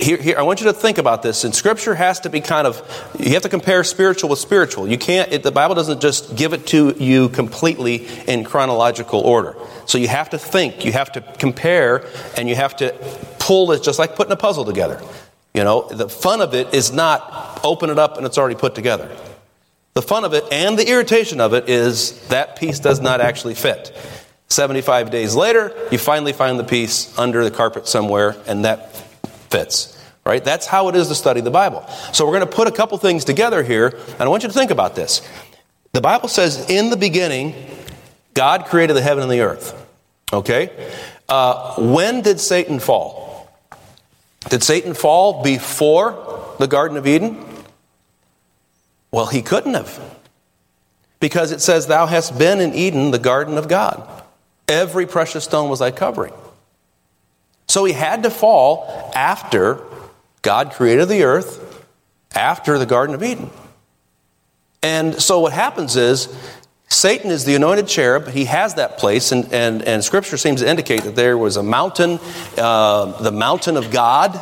here, 0.00 0.16
here, 0.16 0.38
I 0.38 0.42
want 0.42 0.60
you 0.60 0.66
to 0.66 0.72
think 0.72 0.98
about 0.98 1.22
this. 1.22 1.44
And 1.44 1.54
Scripture 1.54 1.94
has 1.94 2.20
to 2.20 2.30
be 2.30 2.40
kind 2.40 2.66
of, 2.66 2.82
you 3.18 3.34
have 3.34 3.42
to 3.42 3.48
compare 3.48 3.84
spiritual 3.84 4.30
with 4.30 4.38
spiritual. 4.38 4.88
You 4.88 4.98
can't, 4.98 5.30
it, 5.32 5.42
the 5.42 5.52
Bible 5.52 5.74
doesn't 5.74 6.00
just 6.00 6.36
give 6.36 6.52
it 6.52 6.66
to 6.68 6.94
you 6.98 7.28
completely 7.28 8.06
in 8.26 8.44
chronological 8.44 9.20
order. 9.20 9.56
So 9.86 9.98
you 9.98 10.08
have 10.08 10.30
to 10.30 10.38
think, 10.38 10.84
you 10.84 10.92
have 10.92 11.12
to 11.12 11.20
compare, 11.38 12.06
and 12.36 12.48
you 12.48 12.56
have 12.56 12.76
to 12.76 12.94
pull 13.38 13.72
it 13.72 13.82
just 13.82 13.98
like 13.98 14.16
putting 14.16 14.32
a 14.32 14.36
puzzle 14.36 14.64
together. 14.64 15.00
You 15.54 15.64
know, 15.64 15.88
the 15.88 16.08
fun 16.08 16.40
of 16.40 16.54
it 16.54 16.74
is 16.74 16.92
not 16.92 17.60
open 17.64 17.90
it 17.90 17.98
up 17.98 18.16
and 18.16 18.24
it's 18.24 18.38
already 18.38 18.54
put 18.54 18.74
together. 18.74 19.14
The 19.94 20.02
fun 20.02 20.24
of 20.24 20.32
it 20.34 20.44
and 20.52 20.78
the 20.78 20.88
irritation 20.88 21.40
of 21.40 21.52
it 21.52 21.68
is 21.68 22.26
that 22.28 22.56
piece 22.56 22.78
does 22.78 23.00
not 23.00 23.20
actually 23.20 23.54
fit. 23.54 23.96
75 24.48 25.10
days 25.10 25.34
later, 25.34 25.72
you 25.90 25.98
finally 25.98 26.32
find 26.32 26.58
the 26.58 26.64
piece 26.64 27.16
under 27.18 27.44
the 27.44 27.50
carpet 27.50 27.86
somewhere, 27.86 28.36
and 28.46 28.64
that 28.64 29.09
fits. 29.50 29.96
Right? 30.24 30.44
That's 30.44 30.66
how 30.66 30.88
it 30.88 30.96
is 30.96 31.08
to 31.08 31.14
study 31.14 31.40
the 31.40 31.50
Bible. 31.50 31.86
So 32.12 32.26
we're 32.26 32.38
going 32.38 32.48
to 32.48 32.54
put 32.54 32.68
a 32.68 32.72
couple 32.72 32.96
things 32.98 33.24
together 33.24 33.62
here, 33.62 33.88
and 33.88 34.20
I 34.20 34.28
want 34.28 34.42
you 34.42 34.48
to 34.48 34.54
think 34.54 34.70
about 34.70 34.94
this. 34.94 35.22
The 35.92 36.00
Bible 36.00 36.28
says, 36.28 36.68
in 36.70 36.90
the 36.90 36.96
beginning, 36.96 37.54
God 38.34 38.66
created 38.66 38.94
the 38.94 39.02
heaven 39.02 39.22
and 39.22 39.32
the 39.32 39.40
earth. 39.40 39.74
Okay? 40.32 40.92
Uh, 41.28 41.74
when 41.76 42.20
did 42.20 42.38
Satan 42.38 42.78
fall? 42.78 43.50
Did 44.48 44.62
Satan 44.62 44.94
fall 44.94 45.42
before 45.42 46.54
the 46.58 46.66
Garden 46.66 46.96
of 46.96 47.06
Eden? 47.06 47.44
Well, 49.10 49.26
he 49.26 49.42
couldn't 49.42 49.74
have. 49.74 50.00
Because 51.18 51.52
it 51.52 51.60
says, 51.60 51.86
Thou 51.86 52.06
hast 52.06 52.38
been 52.38 52.60
in 52.60 52.74
Eden, 52.74 53.10
the 53.10 53.18
garden 53.18 53.58
of 53.58 53.68
God. 53.68 54.06
Every 54.68 55.06
precious 55.06 55.44
stone 55.44 55.68
was 55.68 55.80
thy 55.80 55.90
covering. 55.90 56.32
So 57.70 57.84
he 57.84 57.92
had 57.92 58.24
to 58.24 58.30
fall 58.30 59.12
after 59.14 59.80
God 60.42 60.72
created 60.72 61.08
the 61.08 61.22
earth, 61.22 61.86
after 62.34 62.78
the 62.78 62.86
Garden 62.86 63.14
of 63.14 63.22
Eden. 63.22 63.48
And 64.82 65.22
so 65.22 65.38
what 65.38 65.52
happens 65.52 65.94
is, 65.94 66.36
Satan 66.88 67.30
is 67.30 67.44
the 67.44 67.54
anointed 67.54 67.86
cherub. 67.86 68.26
He 68.26 68.46
has 68.46 68.74
that 68.74 68.98
place, 68.98 69.30
and, 69.30 69.52
and, 69.52 69.82
and 69.82 70.02
Scripture 70.02 70.36
seems 70.36 70.62
to 70.62 70.68
indicate 70.68 71.04
that 71.04 71.14
there 71.14 71.38
was 71.38 71.56
a 71.56 71.62
mountain, 71.62 72.18
uh, 72.58 73.22
the 73.22 73.30
mountain 73.30 73.76
of 73.76 73.92
God, 73.92 74.36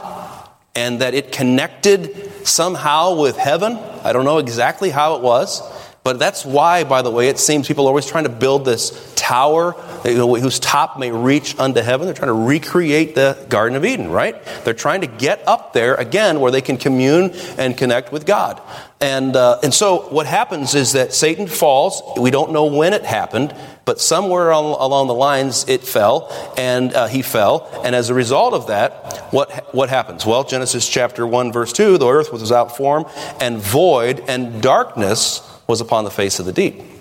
and 0.75 1.03
that 1.03 1.13
it 1.13 1.31
connected 1.31 2.47
somehow 2.47 3.21
with 3.21 3.37
heaven. 3.37 3.75
I 4.05 4.15
don't 4.15 4.25
know 4.25 4.39
exactly 4.39 4.89
how 4.89 5.17
it 5.17 5.23
was, 5.23 5.61
but 6.03 6.19
that's 6.19 6.47
why, 6.47 6.85
by 6.85 7.03
the 7.03 7.11
way, 7.11 7.29
it 7.29 7.39
seems 7.39 7.69
people 7.69 7.85
are 7.85 7.89
always 7.89 8.07
trying 8.07 8.25
to 8.25 8.31
build 8.31 8.65
this 8.65 9.13
tower 9.17 9.75
whose 10.15 10.59
top 10.59 10.99
may 10.99 11.11
reach 11.11 11.59
unto 11.59 11.81
heaven. 11.81 12.07
They're 12.07 12.15
trying 12.15 12.29
to 12.29 12.33
recreate 12.33 13.15
the 13.15 13.47
Garden 13.49 13.77
of 13.77 13.85
Eden, 13.85 14.11
right? 14.11 14.43
They're 14.65 14.75
trying 14.75 15.03
to 15.03 15.07
get 15.07 15.47
up 15.47 15.73
there 15.73 15.95
again 15.95 16.41
where 16.41 16.51
they 16.51 16.61
can 16.61 16.77
commune 16.77 17.31
and 17.59 17.77
connect 17.77 18.13
with 18.13 18.27
God. 18.27 18.61
And, 19.01 19.37
uh, 19.37 19.61
and 19.63 19.73
so 19.73 20.09
what 20.09 20.27
happens 20.27 20.75
is 20.75 20.93
that 20.93 21.15
Satan 21.15 21.47
falls. 21.47 22.03
We 22.19 22.31
don't 22.31 22.53
know 22.53 22.65
when 22.67 22.93
it 22.93 23.05
happened, 23.05 23.55
but 23.85 24.01
somewhere 24.01 24.51
along 24.51 25.07
the 25.07 25.15
lines 25.15 25.69
it 25.69 25.83
fell, 25.83 26.33
and 26.59 26.93
uh, 26.93 27.07
he 27.07 27.23
fell. 27.23 27.71
And 27.85 27.95
as 27.95 28.11
a 28.11 28.15
result 28.15 28.55
of 28.55 28.67
that, 28.67 29.33
what, 29.33 29.73
what 29.75 29.89
happens? 29.89 30.27
Well, 30.27 30.45
Genesis 30.45 30.89
chapter 30.89 31.27
1, 31.27 31.53
verse 31.53 31.73
2 31.73 31.99
the 31.99 32.09
earth 32.09 32.33
was 32.33 32.43
without 32.43 32.77
form 32.77 33.07
and 33.41 33.59
void, 33.59 34.25
and 34.29 34.61
darkness 34.61 35.43
was 35.69 35.81
upon 35.81 36.05
the 36.05 36.11
face 36.11 36.41
of 36.41 36.47
the 36.47 36.53
deep. 36.53 36.98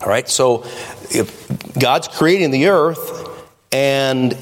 All 0.00 0.08
right, 0.08 0.28
so 0.28 0.64
God's 1.78 2.06
creating 2.06 2.52
the 2.52 2.68
earth, 2.68 3.28
and 3.72 4.36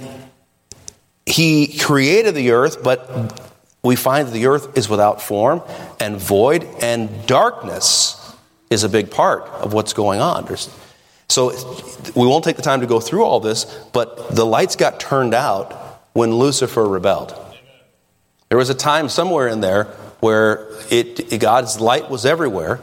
He 1.24 1.78
created 1.78 2.34
the 2.34 2.50
earth, 2.50 2.82
but 2.82 3.50
we 3.82 3.96
find 3.96 4.28
that 4.28 4.32
the 4.32 4.46
earth 4.46 4.76
is 4.76 4.88
without 4.88 5.22
form 5.22 5.62
and 5.98 6.18
void, 6.18 6.64
and 6.82 7.26
darkness 7.26 8.34
is 8.68 8.84
a 8.84 8.88
big 8.88 9.10
part 9.10 9.44
of 9.44 9.72
what's 9.72 9.94
going 9.94 10.20
on. 10.20 10.46
So 11.28 11.50
we 12.14 12.26
won't 12.26 12.44
take 12.44 12.56
the 12.56 12.62
time 12.62 12.80
to 12.80 12.86
go 12.86 13.00
through 13.00 13.24
all 13.24 13.40
this, 13.40 13.64
but 13.92 14.34
the 14.34 14.44
lights 14.44 14.76
got 14.76 15.00
turned 15.00 15.34
out 15.34 15.72
when 16.12 16.34
Lucifer 16.34 16.86
rebelled. 16.86 17.34
There 18.48 18.58
was 18.58 18.70
a 18.70 18.74
time 18.74 19.08
somewhere 19.08 19.48
in 19.48 19.60
there 19.60 19.84
where 20.20 20.68
it, 20.90 21.40
God's 21.40 21.80
light 21.80 22.10
was 22.10 22.26
everywhere, 22.26 22.80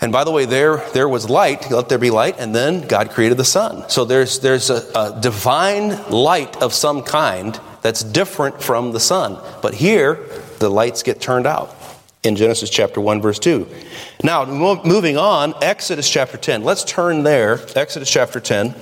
and 0.00 0.12
by 0.12 0.24
the 0.24 0.30
way, 0.30 0.44
there, 0.44 0.78
there 0.92 1.08
was 1.08 1.28
light, 1.28 1.70
let 1.70 1.88
there 1.88 1.98
be 1.98 2.10
light, 2.10 2.36
and 2.38 2.54
then 2.54 2.86
God 2.86 3.10
created 3.10 3.36
the 3.36 3.44
sun. 3.44 3.88
So 3.88 4.04
there's, 4.04 4.38
there's 4.38 4.70
a, 4.70 4.84
a 4.94 5.18
divine 5.20 6.10
light 6.10 6.62
of 6.62 6.72
some 6.72 7.02
kind 7.02 7.58
that's 7.82 8.04
different 8.04 8.62
from 8.62 8.92
the 8.92 9.00
sun. 9.00 9.42
But 9.60 9.74
here, 9.74 10.20
the 10.60 10.68
lights 10.68 11.02
get 11.02 11.20
turned 11.20 11.46
out 11.46 11.74
in 12.22 12.36
Genesis 12.36 12.70
chapter 12.70 13.00
1, 13.00 13.20
verse 13.20 13.38
2. 13.38 13.66
Now, 14.22 14.44
moving 14.44 15.16
on, 15.16 15.54
Exodus 15.62 16.08
chapter 16.08 16.36
10. 16.36 16.62
Let's 16.62 16.84
turn 16.84 17.24
there, 17.24 17.60
Exodus 17.74 18.10
chapter 18.10 18.38
10 18.38 18.74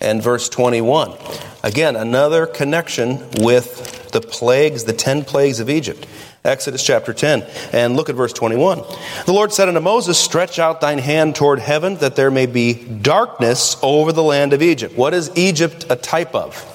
and 0.00 0.22
verse 0.22 0.48
21. 0.48 1.16
Again, 1.62 1.96
another 1.96 2.46
connection 2.46 3.28
with 3.40 4.10
the 4.12 4.20
plagues, 4.20 4.84
the 4.84 4.92
10 4.92 5.24
plagues 5.24 5.60
of 5.60 5.70
Egypt. 5.70 6.06
Exodus 6.44 6.84
chapter 6.84 7.12
10. 7.12 7.44
And 7.72 7.96
look 7.96 8.08
at 8.08 8.16
verse 8.16 8.32
21. 8.32 8.78
The 9.26 9.32
Lord 9.32 9.52
said 9.52 9.68
unto 9.68 9.80
Moses, 9.80 10.18
Stretch 10.18 10.58
out 10.58 10.80
thine 10.80 10.98
hand 10.98 11.36
toward 11.36 11.60
heaven, 11.60 11.96
that 11.96 12.16
there 12.16 12.30
may 12.30 12.46
be 12.46 12.74
darkness 12.74 13.76
over 13.82 14.12
the 14.12 14.22
land 14.22 14.52
of 14.52 14.62
Egypt. 14.62 14.96
What 14.96 15.14
is 15.14 15.30
Egypt 15.36 15.86
a 15.88 15.96
type 15.96 16.34
of? 16.34 16.68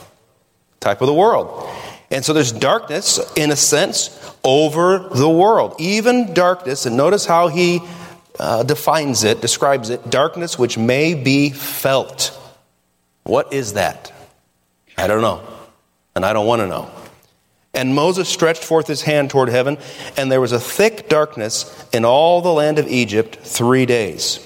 Type 0.80 1.02
of 1.02 1.08
the 1.08 1.14
world. 1.14 1.70
And 2.10 2.24
so 2.24 2.32
there's 2.32 2.54
darkness, 2.54 3.20
in 3.36 3.52
a 3.52 3.56
sense, 3.58 4.34
over 4.44 5.10
the 5.14 5.30
world. 5.30 5.76
Even 5.80 6.34
darkness, 6.34 6.86
and 6.86 6.96
notice 6.96 7.26
how 7.26 7.50
he 7.50 7.82
uh, 8.40 8.64
defines 8.64 9.26
it, 9.26 9.42
describes 9.42 9.90
it 9.90 10.10
darkness 10.10 10.58
which 10.58 10.78
may 10.78 11.14
be 11.14 11.50
felt. 11.50 12.38
What 13.24 13.52
is 13.52 13.74
that? 13.74 14.14
I 14.98 15.08
don't 15.08 15.22
know. 15.22 15.46
And 16.16 16.26
I 16.26 16.32
don't 16.32 16.48
want 16.48 16.62
to 16.62 16.68
know. 16.68 16.90
And 17.78 17.94
Moses 17.94 18.28
stretched 18.28 18.64
forth 18.64 18.88
his 18.88 19.04
hand 19.04 19.30
toward 19.30 19.50
heaven, 19.50 19.78
and 20.18 20.32
there 20.32 20.42
was 20.42 20.52
a 20.52 20.60
thick 20.60 21.08
darkness 21.10 21.88
in 21.94 22.06
all 22.06 22.42
the 22.42 22.52
land 22.52 22.80
of 22.80 22.88
Egypt 22.88 23.36
three 23.36 23.86
days. 23.86 24.44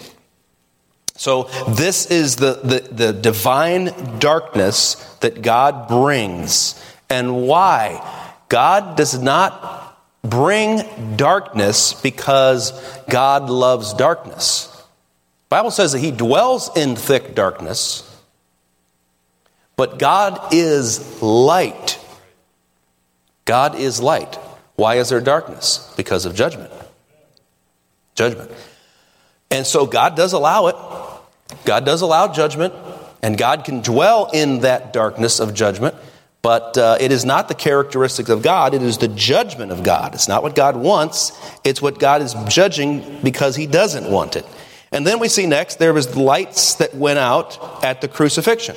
So, 1.15 1.43
this 1.69 2.07
is 2.07 2.35
the, 2.35 2.59
the, 2.61 2.79
the 2.93 3.13
divine 3.13 4.19
darkness 4.19 4.95
that 5.21 5.41
God 5.41 5.87
brings. 5.87 6.83
And 7.09 7.47
why? 7.47 8.05
God 8.49 8.97
does 8.97 9.17
not 9.21 9.97
bring 10.23 11.15
darkness 11.15 11.93
because 11.93 12.71
God 13.09 13.49
loves 13.49 13.93
darkness. 13.93 14.67
The 15.47 15.55
Bible 15.55 15.71
says 15.71 15.93
that 15.93 15.99
he 15.99 16.11
dwells 16.11 16.75
in 16.75 16.97
thick 16.97 17.33
darkness, 17.33 18.03
but 19.77 19.99
God 19.99 20.53
is 20.53 21.21
light. 21.21 21.97
God 23.45 23.75
is 23.75 23.99
light. 23.99 24.35
Why 24.75 24.95
is 24.95 25.09
there 25.09 25.21
darkness? 25.21 25.93
Because 25.97 26.25
of 26.25 26.35
judgment. 26.35 26.71
Judgment. 28.15 28.51
And 29.49 29.67
so 29.67 29.85
God 29.85 30.15
does 30.15 30.33
allow 30.33 30.67
it. 30.67 30.75
God 31.65 31.85
does 31.85 32.01
allow 32.01 32.31
judgment, 32.31 32.73
and 33.21 33.37
God 33.37 33.65
can 33.65 33.81
dwell 33.81 34.29
in 34.33 34.59
that 34.59 34.93
darkness 34.93 35.39
of 35.39 35.53
judgment, 35.53 35.95
but 36.41 36.77
uh, 36.77 36.97
it 36.99 37.11
is 37.11 37.25
not 37.25 37.47
the 37.47 37.53
characteristics 37.53 38.29
of 38.29 38.41
God. 38.41 38.73
It 38.73 38.81
is 38.81 38.97
the 38.97 39.09
judgment 39.09 39.71
of 39.71 39.83
God. 39.83 40.15
It's 40.15 40.27
not 40.27 40.43
what 40.43 40.55
God 40.55 40.75
wants, 40.75 41.31
it's 41.63 41.81
what 41.81 41.99
God 41.99 42.21
is 42.21 42.33
judging 42.47 43.21
because 43.21 43.55
He 43.55 43.67
doesn't 43.67 44.09
want 44.09 44.35
it. 44.35 44.45
And 44.91 45.05
then 45.05 45.19
we 45.19 45.27
see 45.27 45.45
next 45.45 45.75
there 45.75 45.93
was 45.93 46.15
lights 46.15 46.75
that 46.75 46.95
went 46.95 47.19
out 47.19 47.83
at 47.83 48.01
the 48.01 48.07
crucifixion. 48.07 48.75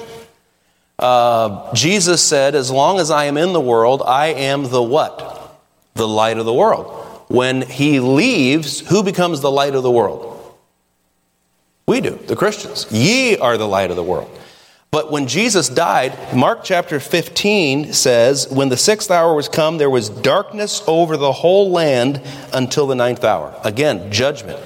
Uh, 0.98 1.72
Jesus 1.74 2.22
said, 2.22 2.54
As 2.54 2.70
long 2.70 2.98
as 2.98 3.10
I 3.10 3.24
am 3.24 3.36
in 3.36 3.52
the 3.52 3.60
world, 3.60 4.02
I 4.04 4.28
am 4.28 4.68
the 4.70 4.82
what? 4.82 5.58
The 5.94 6.08
light 6.08 6.38
of 6.38 6.46
the 6.46 6.54
world. 6.54 7.00
When 7.28 7.62
he 7.62 8.00
leaves, 8.00 8.80
who 8.80 9.02
becomes 9.02 9.40
the 9.40 9.50
light 9.50 9.74
of 9.74 9.82
the 9.82 9.90
world? 9.90 10.30
We 11.86 12.00
do, 12.00 12.10
the 12.10 12.36
Christians. 12.36 12.86
Ye 12.90 13.36
are 13.36 13.58
the 13.58 13.68
light 13.68 13.90
of 13.90 13.96
the 13.96 14.02
world. 14.02 14.30
But 14.90 15.10
when 15.10 15.26
Jesus 15.26 15.68
died, 15.68 16.16
Mark 16.32 16.60
chapter 16.62 17.00
15 17.00 17.92
says, 17.92 18.48
When 18.48 18.68
the 18.68 18.76
sixth 18.76 19.10
hour 19.10 19.34
was 19.34 19.48
come, 19.48 19.76
there 19.76 19.90
was 19.90 20.08
darkness 20.08 20.84
over 20.86 21.16
the 21.16 21.32
whole 21.32 21.72
land 21.72 22.22
until 22.52 22.86
the 22.86 22.94
ninth 22.94 23.24
hour. 23.24 23.58
Again, 23.64 24.12
judgment. 24.12 24.60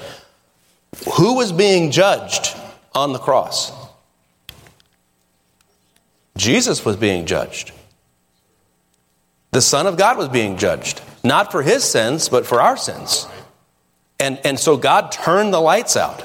Who 1.15 1.35
was 1.35 1.51
being 1.51 1.89
judged 1.89 2.55
on 2.93 3.13
the 3.13 3.19
cross? 3.19 3.71
Jesus 6.39 6.85
was 6.85 6.95
being 6.95 7.25
judged. 7.25 7.73
The 9.51 9.61
Son 9.61 9.87
of 9.87 9.97
God 9.97 10.17
was 10.17 10.29
being 10.29 10.57
judged, 10.57 11.01
not 11.23 11.51
for 11.51 11.61
his 11.61 11.83
sins, 11.83 12.29
but 12.29 12.45
for 12.45 12.61
our 12.61 12.77
sins. 12.77 13.27
And, 14.19 14.39
and 14.45 14.59
so 14.59 14.77
God 14.77 15.11
turned 15.11 15.53
the 15.53 15.59
lights 15.59 15.97
out. 15.97 16.23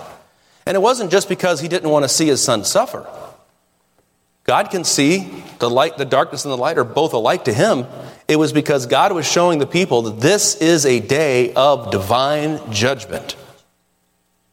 And 0.66 0.76
it 0.76 0.80
wasn't 0.80 1.10
just 1.10 1.28
because 1.28 1.60
he 1.60 1.68
didn't 1.68 1.90
want 1.90 2.04
to 2.04 2.08
see 2.08 2.26
his 2.26 2.42
son 2.42 2.64
suffer. 2.64 3.06
God 4.44 4.70
can 4.70 4.84
see 4.84 5.42
the 5.58 5.68
light, 5.70 5.96
the 5.96 6.04
darkness 6.04 6.44
and 6.44 6.52
the 6.52 6.58
light 6.58 6.78
are 6.78 6.84
both 6.84 7.12
alike 7.12 7.46
to 7.46 7.52
him. 7.52 7.86
It 8.28 8.36
was 8.36 8.52
because 8.52 8.86
God 8.86 9.12
was 9.12 9.26
showing 9.26 9.58
the 9.58 9.66
people 9.66 10.02
that 10.02 10.20
this 10.20 10.54
is 10.56 10.86
a 10.86 11.00
day 11.00 11.52
of 11.54 11.90
divine 11.90 12.60
judgment. 12.70 13.36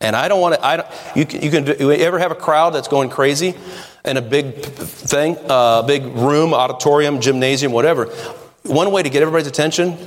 And 0.01 0.15
I 0.15 0.27
don't 0.27 0.41
want 0.41 0.55
to, 0.55 0.65
I 0.65 0.77
don't, 0.77 0.87
you, 1.15 1.25
can, 1.25 1.43
you 1.43 1.51
can, 1.51 1.67
you 1.79 1.91
ever 1.91 2.17
have 2.17 2.31
a 2.31 2.35
crowd 2.35 2.71
that's 2.71 2.87
going 2.87 3.09
crazy 3.09 3.53
in 4.03 4.17
a 4.17 4.21
big 4.21 4.55
thing, 4.55 5.37
a 5.37 5.47
uh, 5.47 5.81
big 5.83 6.03
room, 6.03 6.55
auditorium, 6.55 7.21
gymnasium, 7.21 7.71
whatever? 7.71 8.05
One 8.63 8.91
way 8.91 9.03
to 9.03 9.09
get 9.09 9.21
everybody's 9.21 9.47
attention, 9.47 9.97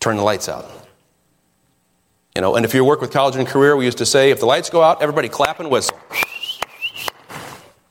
turn 0.00 0.16
the 0.16 0.22
lights 0.22 0.48
out. 0.48 0.70
You 2.34 2.42
know, 2.42 2.56
and 2.56 2.64
if 2.64 2.72
you 2.72 2.84
work 2.84 3.00
with 3.00 3.10
college 3.10 3.36
and 3.36 3.46
career, 3.46 3.76
we 3.76 3.84
used 3.84 3.98
to 3.98 4.06
say, 4.06 4.30
if 4.30 4.40
the 4.40 4.46
lights 4.46 4.70
go 4.70 4.82
out, 4.82 5.02
everybody 5.02 5.28
clap 5.28 5.60
and 5.60 5.70
whistle. 5.70 5.98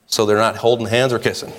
So 0.08 0.26
they're 0.26 0.38
not 0.38 0.56
holding 0.56 0.88
hands 0.88 1.14
or 1.14 1.20
kissing. 1.20 1.54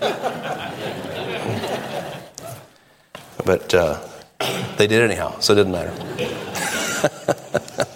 but 3.44 3.74
uh, 3.74 4.00
they 4.76 4.86
did 4.86 5.02
anyhow, 5.02 5.38
so 5.40 5.52
it 5.52 5.56
didn't 5.56 5.72
matter. 5.72 7.84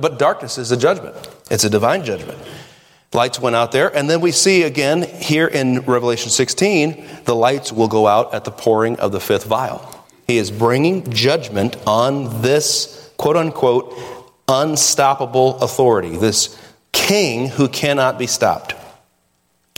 but, 0.00 0.18
darkness 0.18 0.58
is 0.58 0.70
a 0.72 0.76
judgment, 0.76 1.16
it's 1.50 1.64
a 1.64 1.70
divine 1.70 2.04
judgment. 2.04 2.38
Lights 3.14 3.40
went 3.40 3.56
out 3.56 3.72
there, 3.72 3.94
and 3.96 4.08
then 4.10 4.20
we 4.20 4.32
see 4.32 4.64
again 4.64 5.02
here 5.02 5.46
in 5.46 5.80
Revelation 5.80 6.30
16 6.30 7.06
the 7.24 7.34
lights 7.34 7.72
will 7.72 7.88
go 7.88 8.06
out 8.06 8.34
at 8.34 8.44
the 8.44 8.50
pouring 8.50 9.00
of 9.00 9.12
the 9.12 9.20
fifth 9.20 9.44
vial. 9.44 10.04
He 10.26 10.36
is 10.36 10.50
bringing 10.50 11.10
judgment 11.10 11.76
on 11.86 12.42
this 12.42 13.10
quote 13.16 13.36
unquote 13.36 13.94
unstoppable 14.46 15.58
authority, 15.60 16.18
this 16.18 16.58
king 16.92 17.48
who 17.48 17.68
cannot 17.68 18.18
be 18.18 18.26
stopped. 18.26 18.74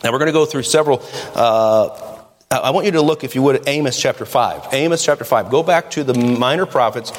Now 0.03 0.11
we're 0.13 0.19
going 0.19 0.27
to 0.27 0.33
go 0.33 0.47
through 0.47 0.65
several. 0.65 1.03
Uh, 1.35 2.10
Uh, 2.53 2.61
I 2.65 2.71
want 2.71 2.85
you 2.87 2.93
to 2.93 3.03
look, 3.03 3.23
if 3.23 3.37
you 3.37 3.43
would, 3.43 3.57
at 3.57 3.69
Amos 3.69 4.01
chapter 4.01 4.27
5. 4.27 4.75
Amos 4.75 5.05
chapter 5.05 5.25
5. 5.25 5.51
Go 5.51 5.63
back 5.63 5.89
to 5.93 6.03
the 6.03 6.15
minor 6.15 6.67
prophets. 6.67 7.13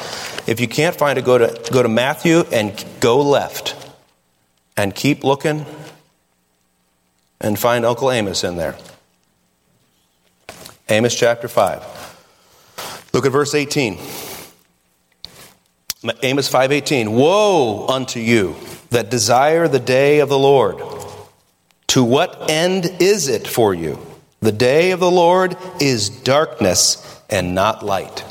If 0.45 0.59
you 0.59 0.67
can't 0.67 0.93
find 0.93 1.17
it, 1.17 1.23
go 1.23 1.37
to, 1.37 1.71
go 1.71 1.81
to 1.81 1.87
Matthew 1.87 2.41
and 2.51 2.83
go 2.99 3.21
left. 3.21 3.75
And 4.75 4.93
keep 4.93 5.23
looking 5.23 5.65
and 7.39 7.57
find 7.57 7.85
Uncle 7.85 8.11
Amos 8.11 8.43
in 8.43 8.57
there. 8.57 8.77
Amos 10.89 11.15
chapter 11.15 11.47
5. 11.47 13.09
Look 13.13 13.25
at 13.25 13.31
verse 13.31 13.53
18. 13.53 13.97
Amos 16.23 16.49
5:18 16.49 17.09
Woe 17.09 17.87
unto 17.87 18.19
you 18.19 18.55
that 18.89 19.11
desire 19.11 19.67
the 19.67 19.79
day 19.79 20.19
of 20.19 20.29
the 20.29 20.37
Lord 20.37 20.81
to 21.87 22.03
what 22.03 22.49
end 22.49 22.85
is 22.99 23.27
it 23.27 23.47
for 23.47 23.75
you 23.75 23.99
the 24.41 24.51
day 24.51 24.91
of 24.91 24.99
the 24.99 25.11
Lord 25.11 25.55
is 25.79 26.09
darkness 26.09 27.21
and 27.29 27.55
not 27.55 27.83
light 27.83 28.23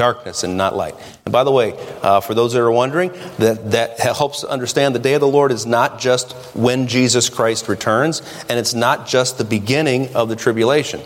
darkness 0.00 0.44
and 0.44 0.56
not 0.56 0.74
light. 0.74 0.94
And 1.26 1.32
by 1.32 1.44
the 1.44 1.50
way, 1.50 1.74
uh, 2.00 2.20
for 2.20 2.32
those 2.32 2.54
that 2.54 2.60
are 2.60 2.72
wondering, 2.72 3.12
that, 3.38 3.72
that 3.72 4.00
helps 4.00 4.44
understand 4.44 4.94
the 4.94 4.98
day 4.98 5.12
of 5.12 5.20
the 5.20 5.28
Lord 5.28 5.52
is 5.52 5.66
not 5.66 6.00
just 6.00 6.32
when 6.56 6.86
Jesus 6.86 7.28
Christ 7.28 7.68
returns, 7.68 8.22
and 8.48 8.58
it's 8.58 8.72
not 8.72 9.06
just 9.06 9.36
the 9.36 9.44
beginning 9.44 10.14
of 10.14 10.30
the 10.30 10.36
tribulation. 10.36 11.02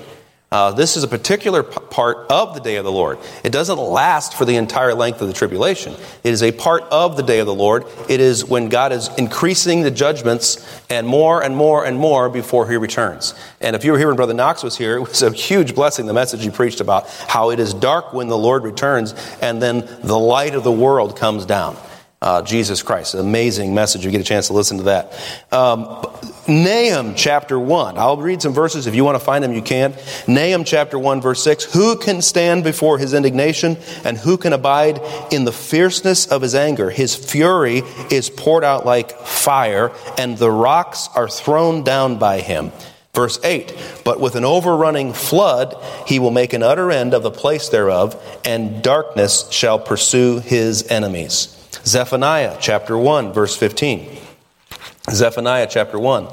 Uh, 0.55 0.71
this 0.71 0.97
is 0.97 1.03
a 1.03 1.09
particular 1.09 1.65
p- 1.65 1.77
part 1.91 2.31
of 2.31 2.55
the 2.55 2.61
day 2.61 2.77
of 2.77 2.85
the 2.85 2.93
Lord. 2.93 3.19
It 3.43 3.51
doesn't 3.51 3.77
last 3.77 4.35
for 4.35 4.45
the 4.45 4.55
entire 4.55 4.95
length 4.95 5.21
of 5.21 5.27
the 5.27 5.35
tribulation. 5.35 5.95
It 6.23 6.33
is 6.33 6.45
a 6.45 6.53
part 6.53 6.85
of 6.93 7.17
the 7.17 7.25
day 7.25 7.41
of 7.41 7.47
the 7.47 7.55
Lord. 7.55 7.85
It 8.09 8.21
is 8.21 8.45
when 8.45 8.69
God 8.69 8.93
is 8.93 9.11
increasing 9.19 9.83
the 9.83 9.91
judgments 9.91 10.65
and 10.89 11.09
more 11.09 11.43
and 11.43 11.57
more 11.57 11.85
and 11.85 11.99
more 11.99 12.29
before 12.29 12.71
he 12.71 12.77
returns. 12.77 13.35
And 13.61 13.75
if 13.75 13.85
you 13.85 13.91
were 13.91 13.99
here 13.99 14.07
when 14.07 14.15
Brother 14.15 14.33
Knox 14.33 14.63
was 14.63 14.79
here, 14.79 14.97
it 14.97 15.01
was 15.01 15.23
a 15.23 15.33
huge 15.33 15.75
blessing, 15.75 16.07
the 16.07 16.13
message 16.13 16.45
he 16.45 16.51
preached 16.51 16.81
about 16.81 17.09
how 17.27 17.51
it 17.51 17.59
is 17.59 17.75
dark 17.75 18.13
when 18.13 18.29
the 18.29 18.39
Lord 18.39 18.63
returns 18.63 19.13
and 19.43 19.61
then 19.61 19.81
the 20.05 20.17
light 20.17 20.55
of 20.55 20.63
the 20.63 20.71
world 20.71 21.19
comes 21.19 21.45
down 21.47 21.77
uh, 22.25 22.41
Jesus 22.41 22.83
Christ. 22.83 23.15
Amazing 23.15 23.75
message. 23.75 24.03
You 24.03 24.11
get 24.11 24.23
a 24.23 24.25
chance 24.25 24.47
to 24.47 24.55
listen 24.55 24.79
to 24.79 24.85
that. 24.85 25.13
Um, 25.53 26.03
Nahum 26.49 27.15
chapter 27.15 27.59
1. 27.61 27.99
I'll 27.99 28.17
read 28.17 28.41
some 28.41 28.55
verses. 28.55 28.87
If 28.87 28.95
you 28.95 29.05
want 29.05 29.19
to 29.19 29.25
find 29.25 29.45
them, 29.45 29.53
you 29.53 29.61
can. 29.61 29.95
Nahum 30.27 30.65
chapter 30.65 30.99
1, 30.99 31.21
verse 31.21 31.45
6. 31.45 31.75
Who 31.75 31.99
can 31.99 32.23
stand 32.23 32.65
before 32.65 32.97
his 32.97 33.13
indignation 33.13 33.77
and 34.05 34.17
who 34.17 34.39
can 34.39 34.55
abide 34.55 35.03
in 35.31 35.45
the 35.45 35.53
fierceness 35.53 36.27
of 36.27 36.41
his 36.41 36.55
anger? 36.55 36.89
His 36.89 37.15
fury 37.15 37.83
is 38.11 38.31
poured 38.31 38.65
out 38.65 38.87
like 38.87 39.13
fire, 39.19 39.93
and 40.17 40.39
the 40.39 40.51
rocks 40.51 41.11
are 41.15 41.29
thrown 41.29 41.85
down 41.85 42.19
by 42.19 42.41
him. 42.41 42.73
Verse 43.13 43.39
8 43.45 44.01
But 44.03 44.19
with 44.19 44.35
an 44.35 44.47
overrunning 44.47 45.13
flood, 45.13 45.77
he 46.07 46.19
will 46.19 46.31
make 46.31 46.55
an 46.55 46.63
utter 46.63 46.91
end 46.91 47.13
of 47.13 47.23
the 47.23 47.31
place 47.31 47.69
thereof, 47.69 48.19
and 48.47 48.83
darkness 48.83 49.47
shall 49.51 49.79
pursue 49.79 50.39
his 50.39 50.91
enemies. 50.91 51.54
Zephaniah 51.87 52.57
chapter 52.61 52.97
1, 52.97 53.33
verse 53.33 53.57
15. 53.57 54.19
Zephaniah 55.11 55.67
chapter 55.71 55.99
1, 55.99 56.29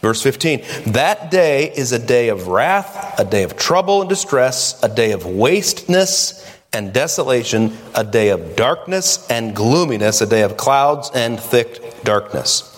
verse 0.00 0.22
15. 0.22 0.64
That 0.92 1.30
day 1.30 1.70
is 1.70 1.92
a 1.92 1.98
day 1.98 2.28
of 2.28 2.48
wrath, 2.48 3.18
a 3.18 3.24
day 3.24 3.42
of 3.42 3.56
trouble 3.56 4.00
and 4.00 4.08
distress, 4.08 4.82
a 4.82 4.88
day 4.88 5.12
of 5.12 5.26
wasteness 5.26 6.40
and 6.72 6.92
desolation, 6.92 7.76
a 7.94 8.02
day 8.02 8.30
of 8.30 8.56
darkness 8.56 9.28
and 9.30 9.54
gloominess, 9.54 10.20
a 10.20 10.26
day 10.26 10.42
of 10.42 10.56
clouds 10.56 11.10
and 11.14 11.38
thick 11.38 12.02
darkness. 12.02 12.70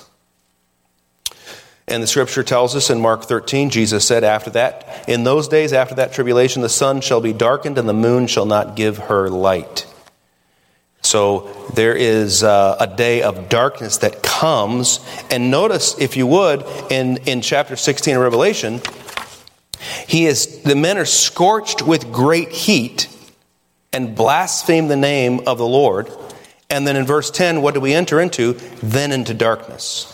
And 1.89 2.03
the 2.03 2.09
scripture 2.09 2.43
tells 2.43 2.75
us 2.75 2.91
in 2.91 3.01
Mark 3.01 3.23
13, 3.25 3.71
Jesus 3.71 4.05
said 4.05 4.25
after 4.25 4.51
that, 4.51 5.05
In 5.09 5.23
those 5.23 5.47
days 5.47 5.73
after 5.73 5.95
that 5.95 6.13
tribulation, 6.13 6.63
the 6.63 6.69
sun 6.69 7.01
shall 7.01 7.21
be 7.21 7.33
darkened 7.33 7.79
and 7.79 7.89
the 7.89 7.95
moon 7.95 8.27
shall 8.27 8.47
not 8.47 8.75
give 8.75 8.99
her 8.99 9.31
light. 9.31 9.87
So 11.07 11.69
there 11.73 11.95
is 11.95 12.43
uh, 12.43 12.77
a 12.81 12.87
day 12.89 13.23
of 13.23 13.49
darkness 13.49 13.99
that 13.99 14.25
comes. 14.25 14.99
And 15.31 15.53
notice, 15.53 15.97
if 16.01 16.17
you 16.17 16.27
would, 16.27 16.65
in, 16.91 17.19
in 17.19 17.43
chapter 17.43 17.77
16 17.77 18.17
of 18.17 18.23
Revelation, 18.23 18.81
he 20.09 20.27
is, 20.27 20.63
the 20.63 20.75
men 20.75 20.99
are 20.99 21.05
scorched 21.05 21.81
with 21.81 22.11
great 22.11 22.51
heat 22.51 23.09
and 23.93 24.17
blaspheme 24.17 24.89
the 24.89 24.97
name 24.97 25.47
of 25.47 25.59
the 25.59 25.67
Lord. 25.67 26.11
And 26.69 26.85
then 26.85 26.97
in 26.97 27.07
verse 27.07 27.31
10, 27.31 27.63
what 27.63 27.75
do 27.75 27.81
we 27.81 27.95
enter 27.95 28.21
into? 28.21 28.55
Then 28.83 29.13
into 29.13 29.33
darkness. 29.33 30.13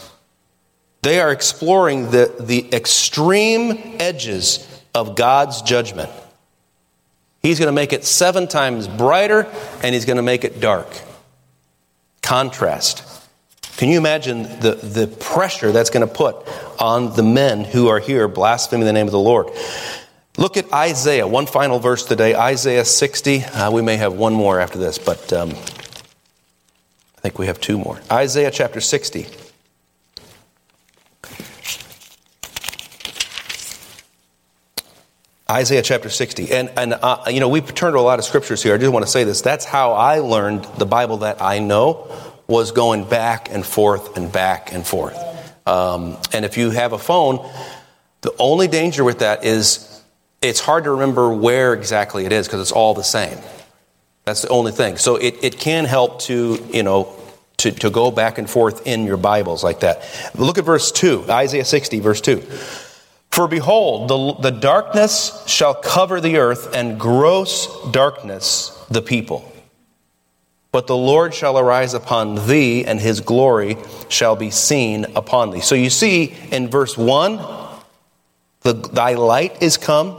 They 1.00 1.20
are 1.20 1.32
exploring 1.32 2.10
the, 2.10 2.34
the 2.38 2.72
extreme 2.72 3.96
edges 3.98 4.68
of 4.94 5.16
God's 5.16 5.62
judgment. 5.62 6.10
He's 7.42 7.58
going 7.58 7.66
to 7.66 7.72
make 7.72 7.92
it 7.92 8.04
seven 8.04 8.46
times 8.46 8.86
brighter 8.86 9.50
and 9.82 9.94
he's 9.94 10.04
going 10.04 10.16
to 10.16 10.22
make 10.22 10.44
it 10.44 10.60
dark. 10.60 10.86
Contrast. 12.22 13.08
Can 13.76 13.88
you 13.88 13.98
imagine 13.98 14.44
the, 14.60 14.78
the 14.80 15.08
pressure 15.08 15.72
that's 15.72 15.90
going 15.90 16.06
to 16.06 16.12
put 16.12 16.36
on 16.80 17.16
the 17.16 17.22
men 17.22 17.64
who 17.64 17.88
are 17.88 17.98
here 17.98 18.28
blaspheming 18.28 18.86
the 18.86 18.92
name 18.92 19.06
of 19.06 19.12
the 19.12 19.18
Lord? 19.18 19.48
Look 20.38 20.56
at 20.56 20.72
Isaiah, 20.72 21.26
one 21.26 21.46
final 21.46 21.78
verse 21.78 22.04
today, 22.04 22.34
Isaiah 22.34 22.84
60. 22.84 23.44
Uh, 23.44 23.70
we 23.70 23.82
may 23.82 23.96
have 23.96 24.14
one 24.14 24.34
more 24.34 24.60
after 24.60 24.78
this, 24.78 24.98
but 24.98 25.32
um, 25.32 25.50
I 25.50 27.20
think 27.20 27.38
we 27.38 27.46
have 27.46 27.60
two 27.60 27.76
more. 27.76 28.00
Isaiah 28.10 28.50
chapter 28.50 28.80
60. 28.80 29.26
Isaiah 35.52 35.82
chapter 35.82 36.08
60. 36.08 36.50
And, 36.50 36.70
and 36.78 36.94
uh, 36.94 37.24
you 37.28 37.38
know, 37.38 37.50
we 37.50 37.60
turned 37.60 37.94
to 37.94 37.98
a 37.98 38.00
lot 38.00 38.18
of 38.18 38.24
scriptures 38.24 38.62
here. 38.62 38.74
I 38.74 38.78
just 38.78 38.90
want 38.90 39.04
to 39.04 39.10
say 39.10 39.24
this. 39.24 39.42
That's 39.42 39.66
how 39.66 39.92
I 39.92 40.20
learned 40.20 40.64
the 40.78 40.86
Bible 40.86 41.18
that 41.18 41.42
I 41.42 41.58
know 41.58 42.10
was 42.46 42.72
going 42.72 43.04
back 43.04 43.50
and 43.52 43.64
forth 43.64 44.16
and 44.16 44.32
back 44.32 44.72
and 44.72 44.86
forth. 44.86 45.16
Um, 45.66 46.16
and 46.32 46.46
if 46.46 46.56
you 46.56 46.70
have 46.70 46.94
a 46.94 46.98
phone, 46.98 47.48
the 48.22 48.34
only 48.38 48.66
danger 48.66 49.04
with 49.04 49.18
that 49.18 49.44
is 49.44 50.02
it's 50.40 50.58
hard 50.58 50.84
to 50.84 50.92
remember 50.92 51.32
where 51.34 51.74
exactly 51.74 52.24
it 52.24 52.32
is 52.32 52.46
because 52.46 52.62
it's 52.62 52.72
all 52.72 52.94
the 52.94 53.04
same. 53.04 53.38
That's 54.24 54.40
the 54.40 54.48
only 54.48 54.72
thing. 54.72 54.96
So 54.96 55.16
it, 55.16 55.36
it 55.42 55.58
can 55.58 55.84
help 55.84 56.22
to, 56.22 56.66
you 56.72 56.82
know, 56.82 57.14
to, 57.58 57.72
to 57.72 57.90
go 57.90 58.10
back 58.10 58.38
and 58.38 58.48
forth 58.48 58.86
in 58.86 59.04
your 59.04 59.18
Bibles 59.18 59.62
like 59.62 59.80
that. 59.80 60.02
Look 60.34 60.56
at 60.56 60.64
verse 60.64 60.90
2, 60.92 61.26
Isaiah 61.28 61.64
60, 61.66 62.00
verse 62.00 62.22
2. 62.22 62.42
For 63.32 63.48
behold, 63.48 64.08
the, 64.08 64.50
the 64.50 64.58
darkness 64.58 65.42
shall 65.46 65.74
cover 65.74 66.20
the 66.20 66.36
earth, 66.36 66.74
and 66.74 67.00
gross 67.00 67.90
darkness 67.90 68.84
the 68.90 69.00
people. 69.00 69.50
But 70.70 70.86
the 70.86 70.96
Lord 70.96 71.34
shall 71.34 71.58
arise 71.58 71.94
upon 71.94 72.46
thee, 72.46 72.84
and 72.84 73.00
his 73.00 73.20
glory 73.20 73.78
shall 74.10 74.36
be 74.36 74.50
seen 74.50 75.06
upon 75.16 75.50
thee. 75.50 75.60
So 75.60 75.74
you 75.74 75.88
see 75.88 76.34
in 76.50 76.68
verse 76.68 76.96
1, 76.96 77.38
the, 78.60 78.74
thy 78.74 79.14
light 79.14 79.62
is 79.62 79.76
come, 79.76 80.14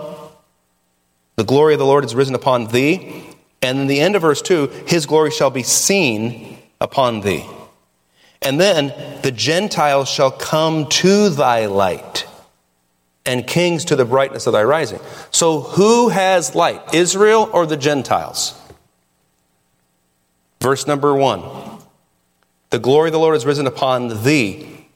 the 1.36 1.44
glory 1.44 1.74
of 1.74 1.80
the 1.80 1.86
Lord 1.86 2.06
is 2.06 2.14
risen 2.14 2.36
upon 2.36 2.68
thee. 2.68 3.24
And 3.62 3.80
in 3.80 3.88
the 3.88 4.00
end 4.00 4.16
of 4.16 4.22
verse 4.24 4.42
2, 4.42 4.68
his 4.88 5.06
glory 5.06 5.32
shall 5.32 5.50
be 5.50 5.64
seen 5.64 6.58
upon 6.82 7.22
thee. 7.22 7.46
And 8.44 8.60
then 8.60 8.94
the 9.22 9.32
Gentiles 9.32 10.10
shall 10.10 10.30
come 10.30 10.88
to 10.88 11.30
thy 11.30 11.66
light, 11.66 12.13
and 13.26 13.48
kings 13.48 13.86
to 13.86 13.96
the 13.96 14.06
brightness 14.06 14.48
of 14.48 14.54
thy 14.54 14.64
rising. 14.64 15.00
So, 15.32 15.62
who 15.62 16.10
has 16.10 16.56
light, 16.56 16.94
Israel 16.94 17.50
or 17.54 17.66
the 17.66 17.78
Gentiles? 17.78 18.60
Verse 20.62 20.88
number 20.88 21.14
one 21.14 21.44
The 22.70 22.80
glory 22.80 23.10
of 23.10 23.14
the 23.14 23.20
Lord 23.20 23.36
has 23.36 23.46
risen 23.46 23.68
upon 23.68 24.24
thee. 24.24 24.88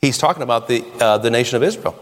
He's 0.00 0.18
talking 0.18 0.42
about 0.42 0.68
the, 0.68 0.84
uh, 1.00 1.18
the 1.18 1.30
nation 1.30 1.56
of 1.56 1.62
Israel. 1.62 1.98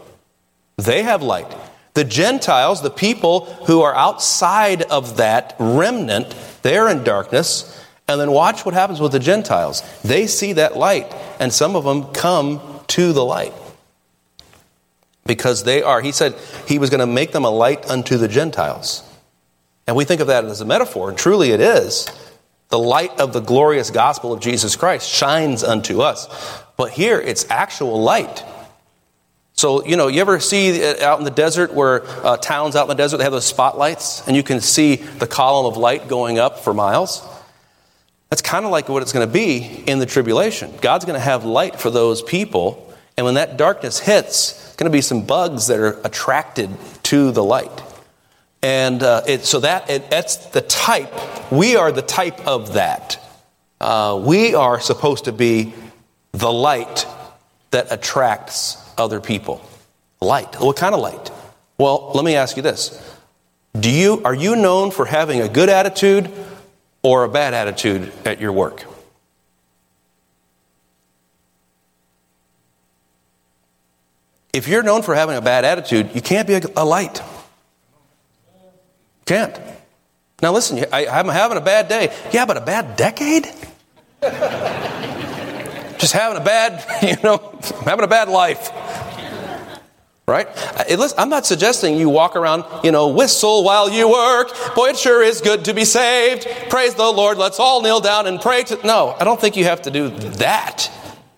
They 0.77 1.03
have 1.03 1.21
light. 1.21 1.47
The 1.93 2.03
Gentiles, 2.03 2.81
the 2.81 2.89
people 2.89 3.45
who 3.67 3.81
are 3.81 3.95
outside 3.95 4.81
of 4.83 5.17
that 5.17 5.55
remnant, 5.59 6.35
they're 6.61 6.89
in 6.89 7.03
darkness. 7.03 7.81
And 8.07 8.19
then 8.19 8.31
watch 8.31 8.65
what 8.65 8.73
happens 8.75 8.99
with 8.99 9.13
the 9.13 9.19
Gentiles. 9.19 9.81
They 10.03 10.27
see 10.27 10.53
that 10.53 10.77
light, 10.77 11.11
and 11.39 11.51
some 11.51 11.75
of 11.75 11.85
them 11.85 12.13
come 12.13 12.61
to 12.87 13.13
the 13.13 13.25
light. 13.25 13.53
Because 15.25 15.63
they 15.63 15.81
are, 15.81 16.01
he 16.01 16.11
said 16.11 16.35
he 16.67 16.77
was 16.77 16.89
going 16.89 16.99
to 16.99 17.07
make 17.07 17.31
them 17.31 17.45
a 17.45 17.49
light 17.49 17.89
unto 17.89 18.17
the 18.17 18.27
Gentiles. 18.27 19.03
And 19.87 19.95
we 19.95 20.05
think 20.05 20.21
of 20.21 20.27
that 20.27 20.45
as 20.45 20.61
a 20.61 20.65
metaphor, 20.65 21.09
and 21.09 21.17
truly 21.17 21.51
it 21.51 21.59
is. 21.59 22.07
The 22.69 22.79
light 22.79 23.19
of 23.19 23.33
the 23.33 23.39
glorious 23.39 23.91
gospel 23.91 24.33
of 24.33 24.39
Jesus 24.39 24.75
Christ 24.75 25.09
shines 25.09 25.63
unto 25.63 26.01
us. 26.01 26.27
But 26.77 26.91
here 26.91 27.19
it's 27.19 27.49
actual 27.49 28.01
light. 28.01 28.43
So, 29.53 29.85
you 29.85 29.95
know, 29.95 30.07
you 30.07 30.19
ever 30.19 30.39
see 30.39 30.83
out 31.01 31.19
in 31.19 31.23
the 31.23 31.31
desert 31.31 31.73
where 31.73 32.03
uh, 32.25 32.35
towns 32.37 32.75
out 32.75 32.83
in 32.83 32.89
the 32.89 32.95
desert, 32.95 33.17
they 33.17 33.23
have 33.23 33.31
those 33.31 33.45
spotlights 33.45 34.27
and 34.27 34.35
you 34.35 34.43
can 34.43 34.59
see 34.59 34.95
the 34.95 35.27
column 35.27 35.65
of 35.65 35.77
light 35.77 36.09
going 36.09 36.39
up 36.39 36.59
for 36.59 36.73
miles? 36.73 37.25
That's 38.29 38.41
kind 38.41 38.65
of 38.65 38.71
like 38.71 38.89
what 38.89 39.01
it's 39.01 39.13
going 39.13 39.25
to 39.25 39.31
be 39.31 39.83
in 39.87 39.99
the 39.99 40.05
tribulation. 40.05 40.73
God's 40.81 41.05
going 41.05 41.17
to 41.17 41.23
have 41.23 41.45
light 41.45 41.79
for 41.79 41.89
those 41.89 42.21
people, 42.21 42.93
and 43.15 43.23
when 43.25 43.35
that 43.35 43.55
darkness 43.55 43.99
hits, 43.99 44.61
it's 44.61 44.64
going 44.75 44.91
to 44.91 44.95
be 44.95 45.01
some 45.01 45.25
bugs 45.25 45.67
that 45.67 45.79
are 45.79 45.99
attracted 46.03 46.69
to 47.03 47.31
the 47.31 47.43
light. 47.43 47.83
And 48.61 49.03
uh, 49.03 49.21
it, 49.27 49.45
so 49.45 49.59
that 49.59 49.89
it, 49.89 50.09
that's 50.09 50.37
the 50.47 50.61
type. 50.61 51.13
We 51.51 51.75
are 51.75 51.91
the 51.91 52.01
type 52.01 52.47
of 52.47 52.73
that. 52.73 53.19
Uh, 53.79 54.21
we 54.23 54.55
are 54.55 54.79
supposed 54.79 55.25
to 55.25 55.31
be 55.31 55.73
the 56.31 56.51
light 56.51 57.05
that 57.71 57.91
attracts 57.91 58.77
other 58.97 59.21
people. 59.21 59.61
Light. 60.21 60.59
What 60.59 60.77
kind 60.77 60.95
of 60.95 61.01
light? 61.01 61.31
Well, 61.77 62.11
let 62.15 62.25
me 62.25 62.35
ask 62.35 62.55
you 62.55 62.63
this. 62.63 63.01
Do 63.79 63.91
you, 63.91 64.21
are 64.23 64.33
you 64.33 64.55
known 64.55 64.91
for 64.91 65.05
having 65.05 65.41
a 65.41 65.49
good 65.49 65.69
attitude 65.69 66.31
or 67.03 67.25
a 67.25 67.29
bad 67.29 67.53
attitude 67.53 68.11
at 68.23 68.39
your 68.39 68.53
work? 68.53 68.85
If 74.55 74.69
you're 74.69 74.83
known 74.83 75.01
for 75.01 75.13
having 75.13 75.35
a 75.35 75.41
bad 75.41 75.65
attitude, 75.65 76.15
you 76.15 76.21
can't 76.21 76.47
be 76.47 76.53
a, 76.53 76.85
light. 76.85 77.21
Can't. 79.25 79.59
Now 80.41 80.53
listen, 80.53 80.85
I, 80.93 81.07
I'm 81.07 81.27
having 81.27 81.57
a 81.57 81.61
bad 81.61 81.89
day. 81.89 82.15
Yeah, 82.31 82.45
but 82.45 82.55
a 82.55 82.61
bad 82.61 82.95
decade? 82.95 83.43
Just 85.99 86.13
having 86.13 86.41
a 86.41 86.45
bad, 86.45 86.85
you 87.03 87.17
know, 87.21 87.59
having 87.83 88.05
a 88.05 88.07
bad 88.07 88.29
life. 88.29 88.71
Right? 90.25 90.47
Uh, 90.57 91.09
I'm 91.17 91.29
not 91.29 91.45
suggesting 91.45 91.97
you 91.97 92.07
walk 92.07 92.37
around, 92.37 92.63
you 92.81 92.93
know, 92.93 93.09
whistle 93.09 93.65
while 93.65 93.89
you 93.89 94.09
work. 94.09 94.51
Boy, 94.73 94.91
it 94.91 94.97
sure 94.97 95.21
is 95.21 95.41
good 95.41 95.65
to 95.65 95.73
be 95.73 95.83
saved. 95.83 96.47
Praise 96.69 96.95
the 96.95 97.03
Lord. 97.03 97.37
Let's 97.37 97.59
all 97.59 97.81
kneel 97.81 97.99
down 97.99 98.25
and 98.25 98.39
pray 98.39 98.63
to. 98.63 98.79
No, 98.87 99.17
I 99.19 99.25
don't 99.25 99.39
think 99.39 99.57
you 99.57 99.65
have 99.65 99.81
to 99.81 99.91
do 99.91 100.09
that. 100.09 100.89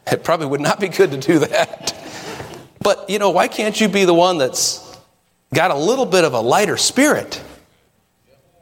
It 0.05 0.23
probably 0.23 0.45
would 0.45 0.61
not 0.61 0.79
be 0.79 0.87
good 0.87 1.09
to 1.11 1.17
do 1.17 1.39
that. 1.39 1.95
But, 2.87 3.09
you 3.09 3.19
know, 3.19 3.31
why 3.31 3.49
can't 3.49 3.77
you 3.81 3.89
be 3.89 4.05
the 4.05 4.13
one 4.13 4.37
that's 4.37 4.97
got 5.53 5.71
a 5.71 5.75
little 5.75 6.05
bit 6.05 6.23
of 6.23 6.31
a 6.31 6.39
lighter 6.39 6.77
spirit? 6.77 7.43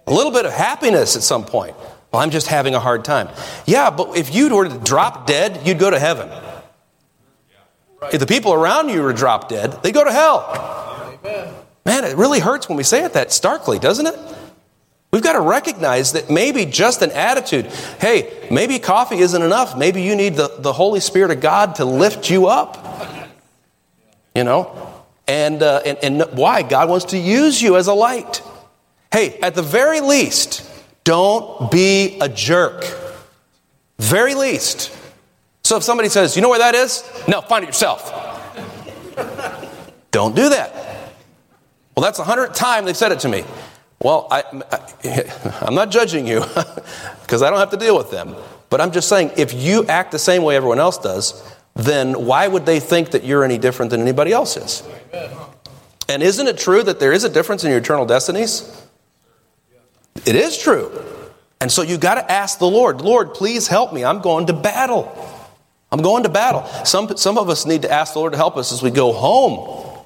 A 0.07 0.11
little 0.11 0.31
bit 0.31 0.47
of 0.47 0.51
happiness 0.51 1.15
at 1.15 1.21
some 1.21 1.45
point. 1.45 1.75
Well, 2.11 2.23
I'm 2.23 2.31
just 2.31 2.47
having 2.47 2.73
a 2.73 2.79
hard 2.79 3.05
time. 3.05 3.29
Yeah, 3.67 3.91
but 3.91 4.17
if 4.17 4.33
you 4.33 4.49
were 4.55 4.67
to 4.67 4.79
drop 4.79 5.27
dead, 5.27 5.67
you'd 5.67 5.77
go 5.77 5.91
to 5.91 5.99
heaven. 5.99 6.27
If 8.11 8.19
the 8.19 8.25
people 8.25 8.51
around 8.51 8.89
you 8.89 9.05
are 9.05 9.13
drop 9.13 9.47
dead, 9.47 9.83
they 9.83 9.91
go 9.91 10.03
to 10.03 10.11
hell. 10.11 11.19
Man, 11.85 12.03
it 12.03 12.17
really 12.17 12.39
hurts 12.39 12.67
when 12.67 12.77
we 12.79 12.83
say 12.83 13.03
it 13.03 13.13
that 13.13 13.31
starkly, 13.31 13.77
doesn't 13.77 14.07
it? 14.07 14.17
We've 15.11 15.21
got 15.21 15.33
to 15.33 15.41
recognize 15.41 16.13
that 16.13 16.31
maybe 16.31 16.65
just 16.65 17.03
an 17.03 17.11
attitude, 17.11 17.67
hey, 17.99 18.47
maybe 18.49 18.79
coffee 18.79 19.19
isn't 19.19 19.43
enough. 19.43 19.77
Maybe 19.77 20.01
you 20.01 20.15
need 20.15 20.33
the, 20.33 20.47
the 20.57 20.73
Holy 20.73 20.99
Spirit 20.99 21.29
of 21.29 21.41
God 21.41 21.75
to 21.75 21.85
lift 21.85 22.31
you 22.31 22.47
up. 22.47 23.13
You 24.35 24.43
know? 24.43 24.93
And, 25.27 25.63
uh, 25.63 25.81
and, 25.85 25.97
and 26.03 26.37
why? 26.37 26.61
God 26.61 26.89
wants 26.89 27.05
to 27.05 27.17
use 27.17 27.61
you 27.61 27.77
as 27.77 27.87
a 27.87 27.93
light. 27.93 28.43
Hey, 29.11 29.39
at 29.39 29.55
the 29.55 29.61
very 29.61 30.01
least, 30.01 30.69
don't 31.03 31.71
be 31.71 32.19
a 32.19 32.29
jerk. 32.29 32.83
Very 33.97 34.35
least. 34.35 34.95
So 35.63 35.77
if 35.77 35.83
somebody 35.83 36.09
says, 36.09 36.35
you 36.35 36.41
know 36.41 36.49
where 36.49 36.59
that 36.59 36.75
is? 36.75 37.03
No, 37.27 37.41
find 37.41 37.63
it 37.63 37.67
yourself. 37.67 38.11
Don't 40.11 40.35
do 40.35 40.49
that. 40.49 40.73
Well, 41.95 42.03
that's 42.03 42.17
the 42.17 42.23
hundredth 42.23 42.55
time 42.55 42.85
they've 42.85 42.95
said 42.95 43.11
it 43.11 43.19
to 43.21 43.29
me. 43.29 43.43
Well, 44.01 44.27
I, 44.29 44.43
am 45.61 45.73
not 45.73 45.89
judging 45.89 46.27
you 46.27 46.41
because 47.21 47.41
I 47.41 47.49
don't 47.49 47.59
have 47.59 47.71
to 47.71 47.77
deal 47.77 47.97
with 47.97 48.11
them. 48.11 48.35
But 48.69 48.81
I'm 48.81 48.91
just 48.91 49.07
saying, 49.07 49.31
if 49.37 49.53
you 49.53 49.85
act 49.87 50.11
the 50.11 50.19
same 50.19 50.43
way 50.43 50.55
everyone 50.55 50.79
else 50.79 50.97
does, 50.97 51.41
then 51.75 52.25
why 52.25 52.47
would 52.47 52.65
they 52.65 52.79
think 52.79 53.11
that 53.11 53.23
you're 53.23 53.43
any 53.43 53.57
different 53.57 53.91
than 53.91 54.01
anybody 54.01 54.31
else 54.31 54.57
is? 54.57 54.83
And 56.07 56.23
isn't 56.23 56.47
it 56.47 56.57
true 56.57 56.83
that 56.83 56.99
there 56.99 57.11
is 57.11 57.23
a 57.23 57.29
difference 57.29 57.63
in 57.63 57.69
your 57.69 57.79
eternal 57.79 58.05
destinies? 58.05 58.81
It 60.25 60.35
is 60.35 60.57
true. 60.57 60.91
And 61.59 61.71
so 61.71 61.81
you 61.81 61.97
got 61.97 62.15
to 62.15 62.31
ask 62.31 62.59
the 62.59 62.69
Lord, 62.69 63.01
Lord, 63.01 63.33
please 63.33 63.67
help 63.67 63.91
me. 63.91 64.05
I'm 64.05 64.21
going 64.21 64.47
to 64.47 64.53
battle. 64.53 65.11
I'm 65.91 66.01
going 66.01 66.23
to 66.23 66.29
battle. 66.29 66.65
Some, 66.85 67.17
some 67.17 67.37
of 67.37 67.49
us 67.49 67.65
need 67.65 67.81
to 67.83 67.91
ask 67.91 68.13
the 68.13 68.19
Lord 68.19 68.33
to 68.33 68.37
help 68.37 68.57
us 68.57 68.71
as 68.71 68.81
we 68.81 68.91
go 68.91 69.13
home. 69.13 70.03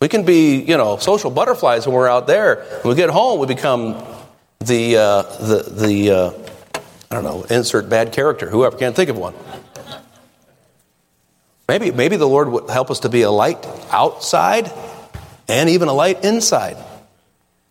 We 0.00 0.08
can 0.08 0.24
be, 0.24 0.62
you 0.62 0.76
know, 0.76 0.96
social 0.96 1.30
butterflies 1.30 1.86
when 1.86 1.94
we're 1.94 2.08
out 2.08 2.26
there. 2.26 2.64
When 2.82 2.94
we 2.94 2.96
get 2.96 3.10
home, 3.10 3.38
we 3.38 3.46
become 3.46 4.02
the, 4.60 4.96
uh, 4.96 5.22
the, 5.22 5.62
the 5.70 6.10
uh, 6.10 6.32
I 7.10 7.14
don't 7.16 7.24
know, 7.24 7.42
insert 7.54 7.88
bad 7.90 8.12
character, 8.12 8.48
whoever, 8.48 8.76
can't 8.76 8.94
think 8.94 9.10
of 9.10 9.18
one. 9.18 9.34
Maybe, 11.70 11.92
maybe 11.92 12.16
the 12.16 12.26
Lord 12.26 12.48
would 12.48 12.68
help 12.68 12.90
us 12.90 12.98
to 13.00 13.08
be 13.08 13.22
a 13.22 13.30
light 13.30 13.64
outside 13.92 14.72
and 15.46 15.70
even 15.70 15.86
a 15.86 15.92
light 15.92 16.24
inside. 16.24 16.76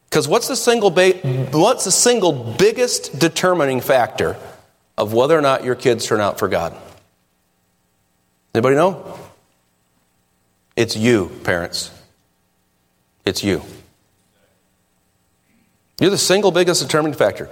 Because 0.10 0.26
what's 0.26 0.48
the 0.48 0.56
single 0.56 0.90
ba- 0.90 1.18
what's 1.52 1.84
the 1.84 1.92
single 1.92 2.56
biggest 2.58 3.20
determining 3.20 3.82
factor 3.82 4.38
of 4.98 5.12
whether 5.12 5.38
or 5.38 5.42
not 5.42 5.66
your 5.66 5.76
kids 5.76 6.06
turn 6.06 6.22
out 6.22 6.40
for 6.40 6.48
God? 6.48 6.78
Anybody 8.56 8.78
know? 8.78 9.20
It's 10.78 10.96
you, 10.96 11.28
parents. 11.44 11.92
It's 13.26 13.44
you. 13.44 13.64
You're 16.00 16.10
the 16.10 16.18
single 16.18 16.52
biggest 16.52 16.82
determining 16.82 17.18
factor. 17.18 17.50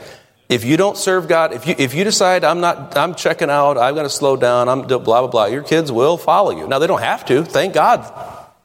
If 0.50 0.64
you 0.64 0.78
don't 0.78 0.96
serve 0.96 1.28
God, 1.28 1.52
if 1.52 1.68
you, 1.68 1.76
if 1.78 1.94
you 1.94 2.06
decide 2.06 2.46
I'm 2.46 2.62
not, 2.62 2.96
I'm 2.96 3.16
checking 3.16 3.50
out, 3.50 3.78
I'm 3.78 3.94
going 3.96 4.06
to 4.06 4.10
slow 4.10 4.38
down, 4.38 4.70
I'm 4.70 4.84
blah, 4.84 5.00
blah, 5.00 5.28
blah, 5.28 5.46
your 5.46 5.64
kids 5.64 5.92
will 5.92 6.18
follow 6.18 6.52
you. 6.52 6.68
Now, 6.68 6.80
they 6.80 6.88
don't 6.88 7.02
have 7.02 7.26
to. 7.26 7.44
Thank 7.44 7.74
God. 7.74 8.02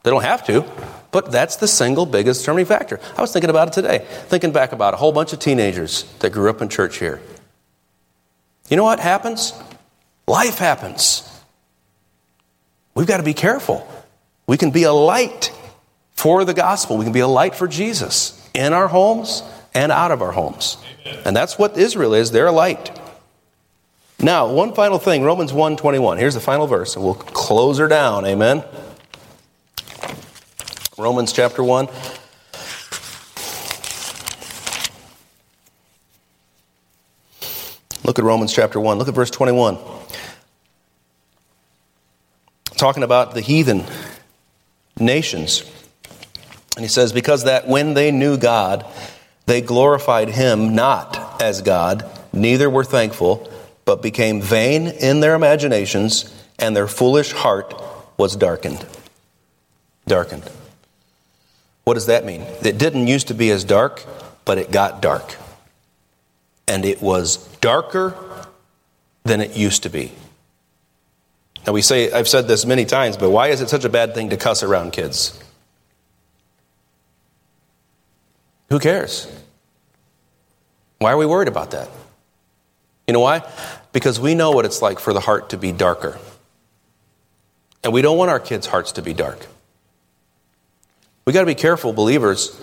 They 0.05 0.11
don't 0.11 0.23
have 0.23 0.47
to. 0.47 0.65
But 1.11 1.31
that's 1.33 1.57
the 1.57 1.69
single 1.69 2.07
biggest 2.07 2.41
determining 2.41 2.67
factor. 2.67 3.01
I 3.17 3.21
was 3.21 3.33
thinking 3.33 3.51
about 3.51 3.69
it 3.69 3.75
today, 3.75 4.07
thinking 4.29 4.53
back 4.53 4.73
about 4.73 4.95
a 4.95 4.97
whole 4.97 5.13
bunch 5.13 5.33
of 5.33 5.41
teenagers 5.41 6.05
that 6.21 6.31
grew 6.31 6.49
up 6.49 6.63
in 6.63 6.69
church 6.69 6.99
here. 6.99 7.21
You 8.69 8.77
know 8.77 8.85
what 8.85 9.01
happens? 9.01 9.53
Life 10.27 10.59
happens. 10.59 11.29
We've 12.95 13.07
got 13.07 13.19
to 13.19 13.23
be 13.23 13.35
careful. 13.35 13.87
We 14.47 14.57
can 14.57 14.71
be 14.71 14.85
a 14.85 14.93
light 14.93 15.53
for 16.13 16.45
the 16.45 16.55
gospel. 16.55 16.97
We 16.97 17.05
can 17.05 17.13
be 17.13 17.21
a 17.21 17.27
light 17.27 17.55
for 17.55 17.67
Jesus 17.67 18.39
in 18.55 18.73
our 18.73 18.89
homes 18.89 19.43
and 19.75 19.93
out 19.93 20.11
of 20.11 20.23
our 20.23 20.33
homes. 20.33 20.77
Amen. 21.07 21.23
And 21.25 21.37
that's 21.37 21.59
what 21.59 21.77
Israel 21.77 22.15
is. 22.15 22.31
They're 22.31 22.47
a 22.47 22.53
light. 22.53 22.99
Now, 24.19 24.53
one 24.53 24.75
final 24.75 24.99
thing, 24.99 25.25
Romans 25.25 25.53
1:21. 25.53 26.19
Here's 26.19 26.35
the 26.35 26.41
final 26.41 26.67
verse, 26.67 26.95
and 26.95 27.05
we'll 27.05 27.15
close 27.15 27.79
her 27.79 27.89
down. 27.89 28.25
Amen. 28.25 28.65
Romans 30.97 31.33
chapter 31.33 31.65
1. 31.65 31.89
Look 38.05 38.19
at 38.19 38.25
Romans 38.25 38.53
chapter 38.53 38.79
1. 38.79 38.99
Look 38.99 39.09
at 39.09 39.15
verse 39.15 39.31
21 39.31 39.79
talking 42.83 43.05
about 43.05 43.33
the 43.33 43.41
heathen 43.41 43.85
nations. 44.99 45.63
And 46.75 46.85
he 46.85 46.89
says, 46.89 47.13
Because 47.13 47.45
that 47.45 47.69
when 47.69 47.95
they 47.95 48.11
knew 48.11 48.37
God, 48.37 48.85
they 49.53 49.61
glorified 49.61 50.31
him 50.31 50.75
not 50.75 51.43
as 51.43 51.61
God, 51.61 52.11
neither 52.33 52.71
were 52.71 52.85
thankful, 52.85 53.53
but 53.85 54.01
became 54.01 54.41
vain 54.41 54.87
in 54.87 55.21
their 55.21 55.35
imaginations, 55.35 56.35
and 56.59 56.75
their 56.75 56.89
foolish 56.89 57.33
heart 57.33 57.75
was 58.17 58.35
darkened. 58.35 58.87
Darkened. 60.07 60.51
What 61.85 61.95
does 61.95 62.07
that 62.07 62.25
mean? 62.25 62.41
It 62.65 62.79
didn't 62.79 63.09
used 63.09 63.29
to 63.29 63.35
be 63.35 63.51
as 63.51 63.63
dark, 63.63 64.07
but 64.47 64.57
it 64.57 64.71
got 64.71 65.03
dark. 65.03 65.37
And 66.67 66.87
it 66.87 67.03
was 67.03 67.37
darker 67.59 68.15
than 69.25 69.43
it 69.43 69.55
used 69.55 69.83
to 69.83 69.91
be. 69.91 70.13
Now, 71.67 71.75
we 71.75 71.83
say, 71.83 72.11
I've 72.11 72.27
said 72.27 72.49
this 72.49 72.65
many 72.65 72.87
times, 72.87 73.19
but 73.19 73.29
why 73.29 73.49
is 73.49 73.61
it 73.61 73.69
such 73.69 73.85
a 73.85 73.91
bad 73.91 74.15
thing 74.15 74.31
to 74.31 74.39
cuss 74.39 74.63
around 74.63 74.95
kids? 74.95 75.39
Who 78.71 78.79
cares? 78.79 79.29
Why 81.03 81.13
are 81.13 81.17
we 81.17 81.27
worried 81.27 81.49
about 81.49 81.73
that? 81.73 81.89
You 83.07 83.15
know 83.15 83.21
why? 83.21 83.43
Because 83.93 84.21
we 84.21 84.35
know 84.35 84.53
what 84.53 84.65
it's 84.65 84.81
like 84.81 84.99
for 84.99 85.13
the 85.13 85.21
heart 85.21 85.51
to 85.51 85.57
be 85.57 85.73
darker. 85.73 86.19
And 87.85 87.93
we 87.93 88.01
don't 88.01 88.17
want 88.17 88.31
our 88.31 88.41
kids' 88.41 88.67
hearts 88.67 88.93
to 88.93 89.03
be 89.03 89.13
dark. 89.13 89.47
We 91.25 91.33
got 91.33 91.41
to 91.41 91.47
be 91.47 91.55
careful, 91.55 91.93
believers. 91.93 92.59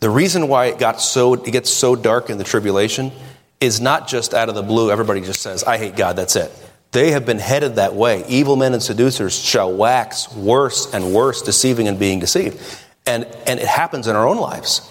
The 0.00 0.10
reason 0.10 0.48
why 0.48 0.66
it 0.66 0.78
got 0.78 1.00
so 1.00 1.34
it 1.34 1.50
gets 1.50 1.70
so 1.70 1.96
dark 1.96 2.28
in 2.30 2.38
the 2.38 2.44
tribulation 2.44 3.12
is 3.60 3.80
not 3.80 4.08
just 4.08 4.34
out 4.34 4.48
of 4.48 4.54
the 4.54 4.62
blue. 4.62 4.90
Everybody 4.90 5.20
just 5.20 5.40
says, 5.40 5.64
"I 5.64 5.78
hate 5.78 5.96
God." 5.96 6.16
That's 6.16 6.36
it. 6.36 6.52
They 6.92 7.12
have 7.12 7.24
been 7.24 7.38
headed 7.38 7.76
that 7.76 7.94
way. 7.94 8.24
Evil 8.28 8.56
men 8.56 8.74
and 8.74 8.82
seducers 8.82 9.38
shall 9.38 9.72
wax 9.72 10.30
worse 10.34 10.92
and 10.92 11.14
worse, 11.14 11.40
deceiving 11.40 11.88
and 11.88 11.98
being 11.98 12.20
deceived. 12.20 12.60
And, 13.06 13.24
and 13.46 13.58
it 13.58 13.66
happens 13.66 14.06
in 14.06 14.14
our 14.14 14.28
own 14.28 14.36
lives. 14.36 14.88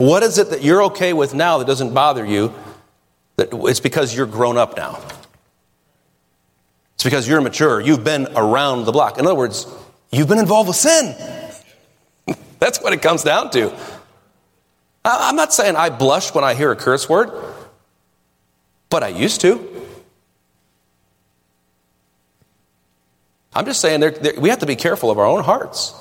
What 0.00 0.22
is 0.22 0.38
it 0.38 0.48
that 0.48 0.62
you're 0.62 0.84
okay 0.84 1.12
with 1.12 1.34
now 1.34 1.58
that 1.58 1.66
doesn't 1.66 1.92
bother 1.92 2.24
you? 2.24 2.54
That 3.36 3.50
it's 3.52 3.80
because 3.80 4.16
you're 4.16 4.24
grown 4.24 4.56
up 4.56 4.74
now. 4.74 4.98
It's 6.94 7.04
because 7.04 7.28
you're 7.28 7.42
mature. 7.42 7.82
You've 7.82 8.02
been 8.02 8.26
around 8.34 8.86
the 8.86 8.92
block. 8.92 9.18
In 9.18 9.26
other 9.26 9.34
words, 9.34 9.66
you've 10.10 10.26
been 10.26 10.38
involved 10.38 10.68
with 10.68 10.78
sin. 10.78 11.14
That's 12.58 12.80
what 12.80 12.94
it 12.94 13.02
comes 13.02 13.24
down 13.24 13.50
to. 13.50 13.76
I'm 15.04 15.36
not 15.36 15.52
saying 15.52 15.76
I 15.76 15.90
blush 15.90 16.32
when 16.32 16.44
I 16.44 16.54
hear 16.54 16.72
a 16.72 16.76
curse 16.76 17.06
word, 17.06 17.30
but 18.88 19.02
I 19.02 19.08
used 19.08 19.42
to. 19.42 19.84
I'm 23.54 23.66
just 23.66 23.82
saying 23.82 24.00
they're, 24.00 24.12
they're, 24.12 24.40
we 24.40 24.48
have 24.48 24.60
to 24.60 24.66
be 24.66 24.76
careful 24.76 25.10
of 25.10 25.18
our 25.18 25.26
own 25.26 25.44
hearts. 25.44 25.94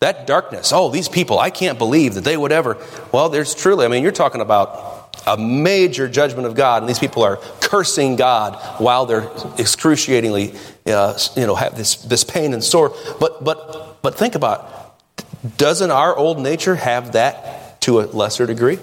That 0.00 0.26
darkness, 0.26 0.72
oh, 0.72 0.90
these 0.90 1.10
people, 1.10 1.38
I 1.38 1.50
can't 1.50 1.76
believe 1.76 2.14
that 2.14 2.24
they 2.24 2.36
would 2.36 2.52
ever. 2.52 2.78
Well, 3.12 3.28
there's 3.28 3.54
truly, 3.54 3.84
I 3.84 3.88
mean, 3.88 4.02
you're 4.02 4.12
talking 4.12 4.40
about 4.40 5.14
a 5.26 5.36
major 5.36 6.08
judgment 6.08 6.46
of 6.46 6.54
God, 6.54 6.82
and 6.82 6.88
these 6.88 6.98
people 6.98 7.22
are 7.22 7.36
cursing 7.60 8.16
God 8.16 8.56
while 8.80 9.04
they're 9.04 9.30
excruciatingly, 9.58 10.54
uh, 10.86 11.18
you 11.36 11.46
know, 11.46 11.54
have 11.54 11.76
this, 11.76 11.96
this 11.96 12.24
pain 12.24 12.54
and 12.54 12.64
sore. 12.64 12.94
But, 13.20 13.44
but, 13.44 14.00
but 14.00 14.16
think 14.16 14.34
about 14.34 14.94
it. 15.18 15.58
doesn't 15.58 15.90
our 15.90 16.16
old 16.16 16.40
nature 16.40 16.76
have 16.76 17.12
that 17.12 17.82
to 17.82 18.00
a 18.00 18.04
lesser 18.06 18.46
degree? 18.46 18.78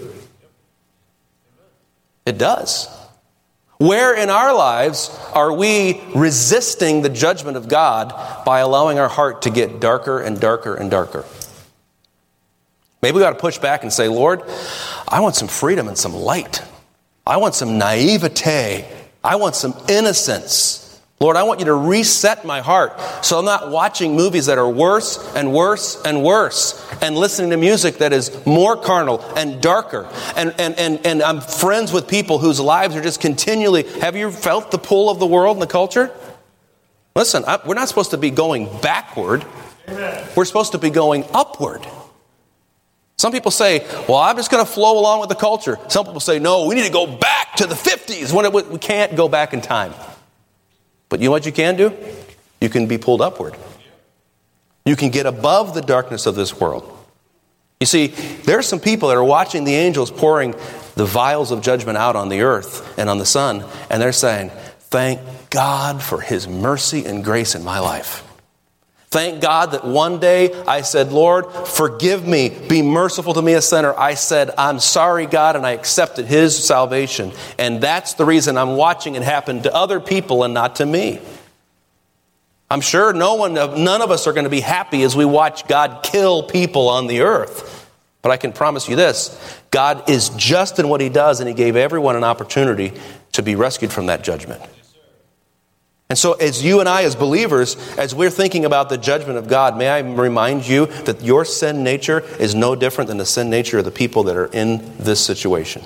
It 2.27 2.37
does. 2.37 2.87
Where 3.77 4.15
in 4.15 4.29
our 4.31 4.55
lives 4.55 5.15
are 5.33 5.53
we 5.53 6.01
resisting 6.15 7.03
the 7.03 7.09
judgment 7.09 7.57
of 7.57 7.67
God 7.67 8.43
by 8.43 8.59
allowing 8.59 8.97
our 8.97 9.07
heart 9.07 9.43
to 9.43 9.51
get 9.51 9.79
darker 9.79 10.19
and 10.19 10.39
darker 10.39 10.73
and 10.73 10.89
darker? 10.89 11.25
Maybe 13.03 13.17
we 13.17 13.23
ought 13.23 13.33
to 13.33 13.39
push 13.39 13.59
back 13.59 13.83
and 13.83 13.93
say, 13.93 14.07
Lord, 14.07 14.41
I 15.07 15.19
want 15.19 15.35
some 15.35 15.47
freedom 15.47 15.87
and 15.87 15.97
some 15.97 16.13
light. 16.13 16.63
I 17.25 17.37
want 17.37 17.53
some 17.53 17.77
naivete. 17.77 18.85
I 19.23 19.35
want 19.35 19.55
some 19.55 19.75
innocence. 19.87 20.86
Lord, 21.19 21.35
I 21.35 21.43
want 21.43 21.59
you 21.59 21.65
to 21.65 21.73
reset 21.73 22.45
my 22.45 22.61
heart 22.61 22.99
so 23.25 23.39
I'm 23.39 23.45
not 23.45 23.71
watching 23.71 24.15
movies 24.15 24.45
that 24.45 24.59
are 24.59 24.69
worse 24.69 25.17
and 25.35 25.51
worse 25.51 25.99
and 26.03 26.23
worse 26.23 26.87
and 27.01 27.15
listening 27.15 27.49
to 27.49 27.57
music 27.57 27.97
that 27.97 28.13
is 28.13 28.45
more 28.45 28.77
carnal 28.77 29.21
and 29.35 29.59
darker. 29.59 30.07
And, 30.35 30.53
and, 30.59 30.77
and, 30.77 31.03
and 31.05 31.23
I'm 31.23 31.41
friends 31.41 31.91
with 31.91 32.07
people 32.07 32.37
whose 32.37 32.59
lives 32.59 32.95
are 32.95 33.01
just 33.01 33.19
continually. 33.19 33.83
Have 33.99 34.15
you 34.15 34.29
felt 34.29 34.69
the 34.69 34.77
pull 34.77 35.09
of 35.09 35.17
the 35.17 35.25
world 35.25 35.57
and 35.57 35.61
the 35.61 35.67
culture? 35.67 36.11
Listen, 37.15 37.43
I, 37.47 37.59
we're 37.65 37.73
not 37.73 37.87
supposed 37.87 38.11
to 38.11 38.17
be 38.17 38.29
going 38.29 38.69
backward, 38.81 39.43
Amen. 39.87 40.27
we're 40.35 40.45
supposed 40.45 40.73
to 40.73 40.77
be 40.77 40.91
going 40.91 41.25
upward. 41.33 41.87
Some 43.17 43.31
people 43.31 43.49
say, 43.49 43.79
well, 44.07 44.19
I'm 44.19 44.35
just 44.35 44.51
going 44.51 44.63
to 44.63 44.71
flow 44.71 44.99
along 44.99 45.21
with 45.21 45.29
the 45.29 45.35
culture. 45.35 45.79
Some 45.87 46.05
people 46.05 46.19
say, 46.19 46.37
no, 46.37 46.67
we 46.67 46.75
need 46.75 46.85
to 46.85 46.91
go 46.91 47.07
back 47.07 47.55
to 47.55 47.65
the 47.65 47.73
50s 47.73 48.31
when 48.31 48.45
it, 48.45 48.53
we 48.53 48.77
can't 48.77 49.15
go 49.15 49.27
back 49.27 49.55
in 49.55 49.61
time. 49.61 49.95
But 51.09 51.19
you 51.19 51.27
know 51.27 51.31
what 51.31 51.45
you 51.45 51.51
can 51.51 51.75
do? 51.75 51.93
You 52.59 52.69
can 52.69 52.87
be 52.87 52.97
pulled 52.97 53.21
upward. 53.21 53.55
You 54.85 54.95
can 54.95 55.09
get 55.09 55.25
above 55.25 55.73
the 55.73 55.81
darkness 55.81 56.25
of 56.25 56.35
this 56.35 56.59
world. 56.59 56.93
You 57.79 57.85
see, 57.85 58.07
there 58.07 58.57
are 58.57 58.63
some 58.63 58.79
people 58.79 59.09
that 59.09 59.17
are 59.17 59.23
watching 59.23 59.63
the 59.63 59.75
angels 59.75 60.09
pouring 60.09 60.55
the 60.95 61.05
vials 61.05 61.51
of 61.51 61.61
judgment 61.61 61.97
out 61.97 62.15
on 62.15 62.29
the 62.29 62.41
earth 62.41 62.97
and 62.97 63.09
on 63.09 63.19
the 63.19 63.25
sun, 63.25 63.63
and 63.89 64.01
they're 64.01 64.11
saying, 64.11 64.49
Thank 64.89 65.19
God 65.49 66.01
for 66.01 66.21
his 66.21 66.47
mercy 66.47 67.05
and 67.05 67.23
grace 67.23 67.53
in 67.55 67.63
my 67.63 67.79
life. 67.79 68.26
Thank 69.09 69.41
God 69.41 69.71
that 69.71 69.85
one 69.85 70.19
day 70.19 70.53
I 70.63 70.81
said, 70.81 71.13
Lord, 71.13 71.49
forgive 71.49 72.27
me, 72.27 72.49
be 72.49 72.81
merciful 72.81 73.33
to 73.35 73.41
me, 73.41 73.53
a 73.53 73.61
sinner. 73.61 73.93
I 73.97 74.15
said, 74.15 74.51
I'm 74.57 74.79
sorry, 74.79 75.27
God, 75.27 75.55
and 75.55 75.65
I 75.65 75.71
accepted 75.71 76.25
His 76.25 76.61
salvation. 76.61 77.31
And 77.57 77.79
that's 77.81 78.15
the 78.15 78.25
reason 78.25 78.57
I'm 78.57 78.75
watching 78.75 79.15
it 79.15 79.23
happen 79.23 79.63
to 79.63 79.73
other 79.73 80.01
people 80.01 80.43
and 80.43 80.53
not 80.53 80.75
to 80.77 80.85
me. 80.85 81.21
I'm 82.69 82.81
sure 82.81 83.13
no 83.13 83.35
one, 83.35 83.53
none 83.53 84.01
of 84.01 84.11
us 84.11 84.27
are 84.27 84.33
going 84.33 84.43
to 84.43 84.49
be 84.49 84.59
happy 84.59 85.03
as 85.03 85.15
we 85.15 85.23
watch 85.23 85.69
God 85.69 86.03
kill 86.03 86.43
people 86.43 86.89
on 86.89 87.07
the 87.07 87.21
earth. 87.21 87.89
But 88.21 88.31
I 88.31 88.37
can 88.37 88.51
promise 88.51 88.89
you 88.89 88.97
this 88.97 89.39
God 89.71 90.09
is 90.09 90.29
just 90.29 90.79
in 90.79 90.89
what 90.89 90.99
He 90.99 91.07
does, 91.07 91.39
and 91.39 91.47
He 91.47 91.55
gave 91.55 91.77
everyone 91.77 92.17
an 92.17 92.25
opportunity 92.25 92.91
to 93.31 93.41
be 93.41 93.55
rescued 93.55 93.93
from 93.93 94.07
that 94.07 94.21
judgment. 94.21 94.61
And 96.09 96.17
so, 96.17 96.33
as 96.33 96.63
you 96.63 96.79
and 96.79 96.87
I, 96.87 97.03
as 97.03 97.17
believers, 97.17 97.75
as 97.97 98.15
we're 98.15 98.29
thinking 98.29 98.63
about 98.63 98.87
the 98.87 98.97
judgment 98.97 99.37
of 99.37 99.49
God, 99.49 99.77
may 99.77 99.89
I 99.89 99.99
remind 99.99 100.65
you 100.65 100.85
that 100.85 101.21
your 101.21 101.43
sin 101.43 101.83
nature 101.83 102.21
is 102.39 102.55
no 102.55 102.75
different 102.75 103.09
than 103.09 103.17
the 103.17 103.25
sin 103.25 103.49
nature 103.49 103.79
of 103.79 103.85
the 103.85 103.91
people 103.91 104.23
that 104.23 104.37
are 104.37 104.45
in 104.45 104.97
this 104.97 105.23
situation. 105.23 105.83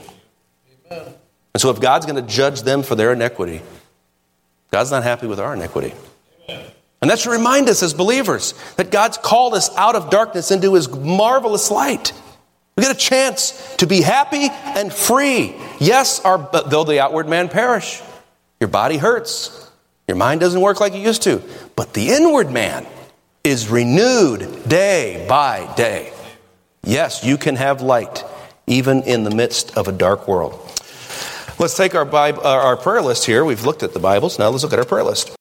Amen. 0.91 1.13
And 1.55 1.61
so, 1.61 1.71
if 1.71 1.79
God's 1.79 2.05
going 2.05 2.23
to 2.23 2.31
judge 2.31 2.61
them 2.61 2.83
for 2.83 2.93
their 2.93 3.13
iniquity, 3.13 3.61
God's 4.69 4.91
not 4.91 5.01
happy 5.01 5.25
with 5.25 5.39
our 5.39 5.55
iniquity. 5.55 5.93
Amen. 6.47 6.65
And 7.01 7.09
that 7.09 7.17
should 7.17 7.31
remind 7.31 7.67
us 7.67 7.81
as 7.81 7.95
believers 7.95 8.53
that 8.77 8.91
God's 8.91 9.17
called 9.17 9.55
us 9.55 9.75
out 9.75 9.95
of 9.95 10.11
darkness 10.11 10.51
into 10.51 10.75
his 10.75 10.87
marvelous 10.87 11.71
light. 11.71 12.13
We 12.77 12.83
get 12.83 12.95
a 12.95 12.99
chance 12.99 13.75
to 13.77 13.87
be 13.87 14.01
happy 14.01 14.49
and 14.51 14.93
free. 14.93 15.55
Yes, 15.79 16.23
our, 16.23 16.47
though 16.67 16.83
the 16.83 16.99
outward 16.99 17.27
man 17.27 17.49
perish, 17.49 18.01
your 18.59 18.67
body 18.67 18.97
hurts. 18.97 19.70
Your 20.11 20.17
mind 20.17 20.41
doesn't 20.41 20.59
work 20.59 20.81
like 20.81 20.93
it 20.93 20.99
used 20.99 21.21
to. 21.21 21.41
But 21.77 21.93
the 21.93 22.09
inward 22.09 22.51
man 22.51 22.85
is 23.45 23.69
renewed 23.69 24.67
day 24.67 25.25
by 25.29 25.73
day. 25.77 26.11
Yes, 26.83 27.23
you 27.23 27.37
can 27.37 27.55
have 27.55 27.81
light 27.81 28.21
even 28.67 29.03
in 29.03 29.23
the 29.23 29.31
midst 29.31 29.77
of 29.77 29.87
a 29.87 29.93
dark 29.93 30.27
world. 30.27 30.51
Let's 31.59 31.77
take 31.77 31.95
our, 31.95 32.03
Bible, 32.03 32.45
uh, 32.45 32.57
our 32.57 32.75
prayer 32.75 33.01
list 33.01 33.25
here. 33.25 33.45
We've 33.45 33.63
looked 33.63 33.83
at 33.83 33.93
the 33.93 34.01
Bibles. 34.01 34.37
Now 34.37 34.49
let's 34.49 34.63
look 34.63 34.73
at 34.73 34.79
our 34.79 34.85
prayer 34.85 35.05
list. 35.05 35.33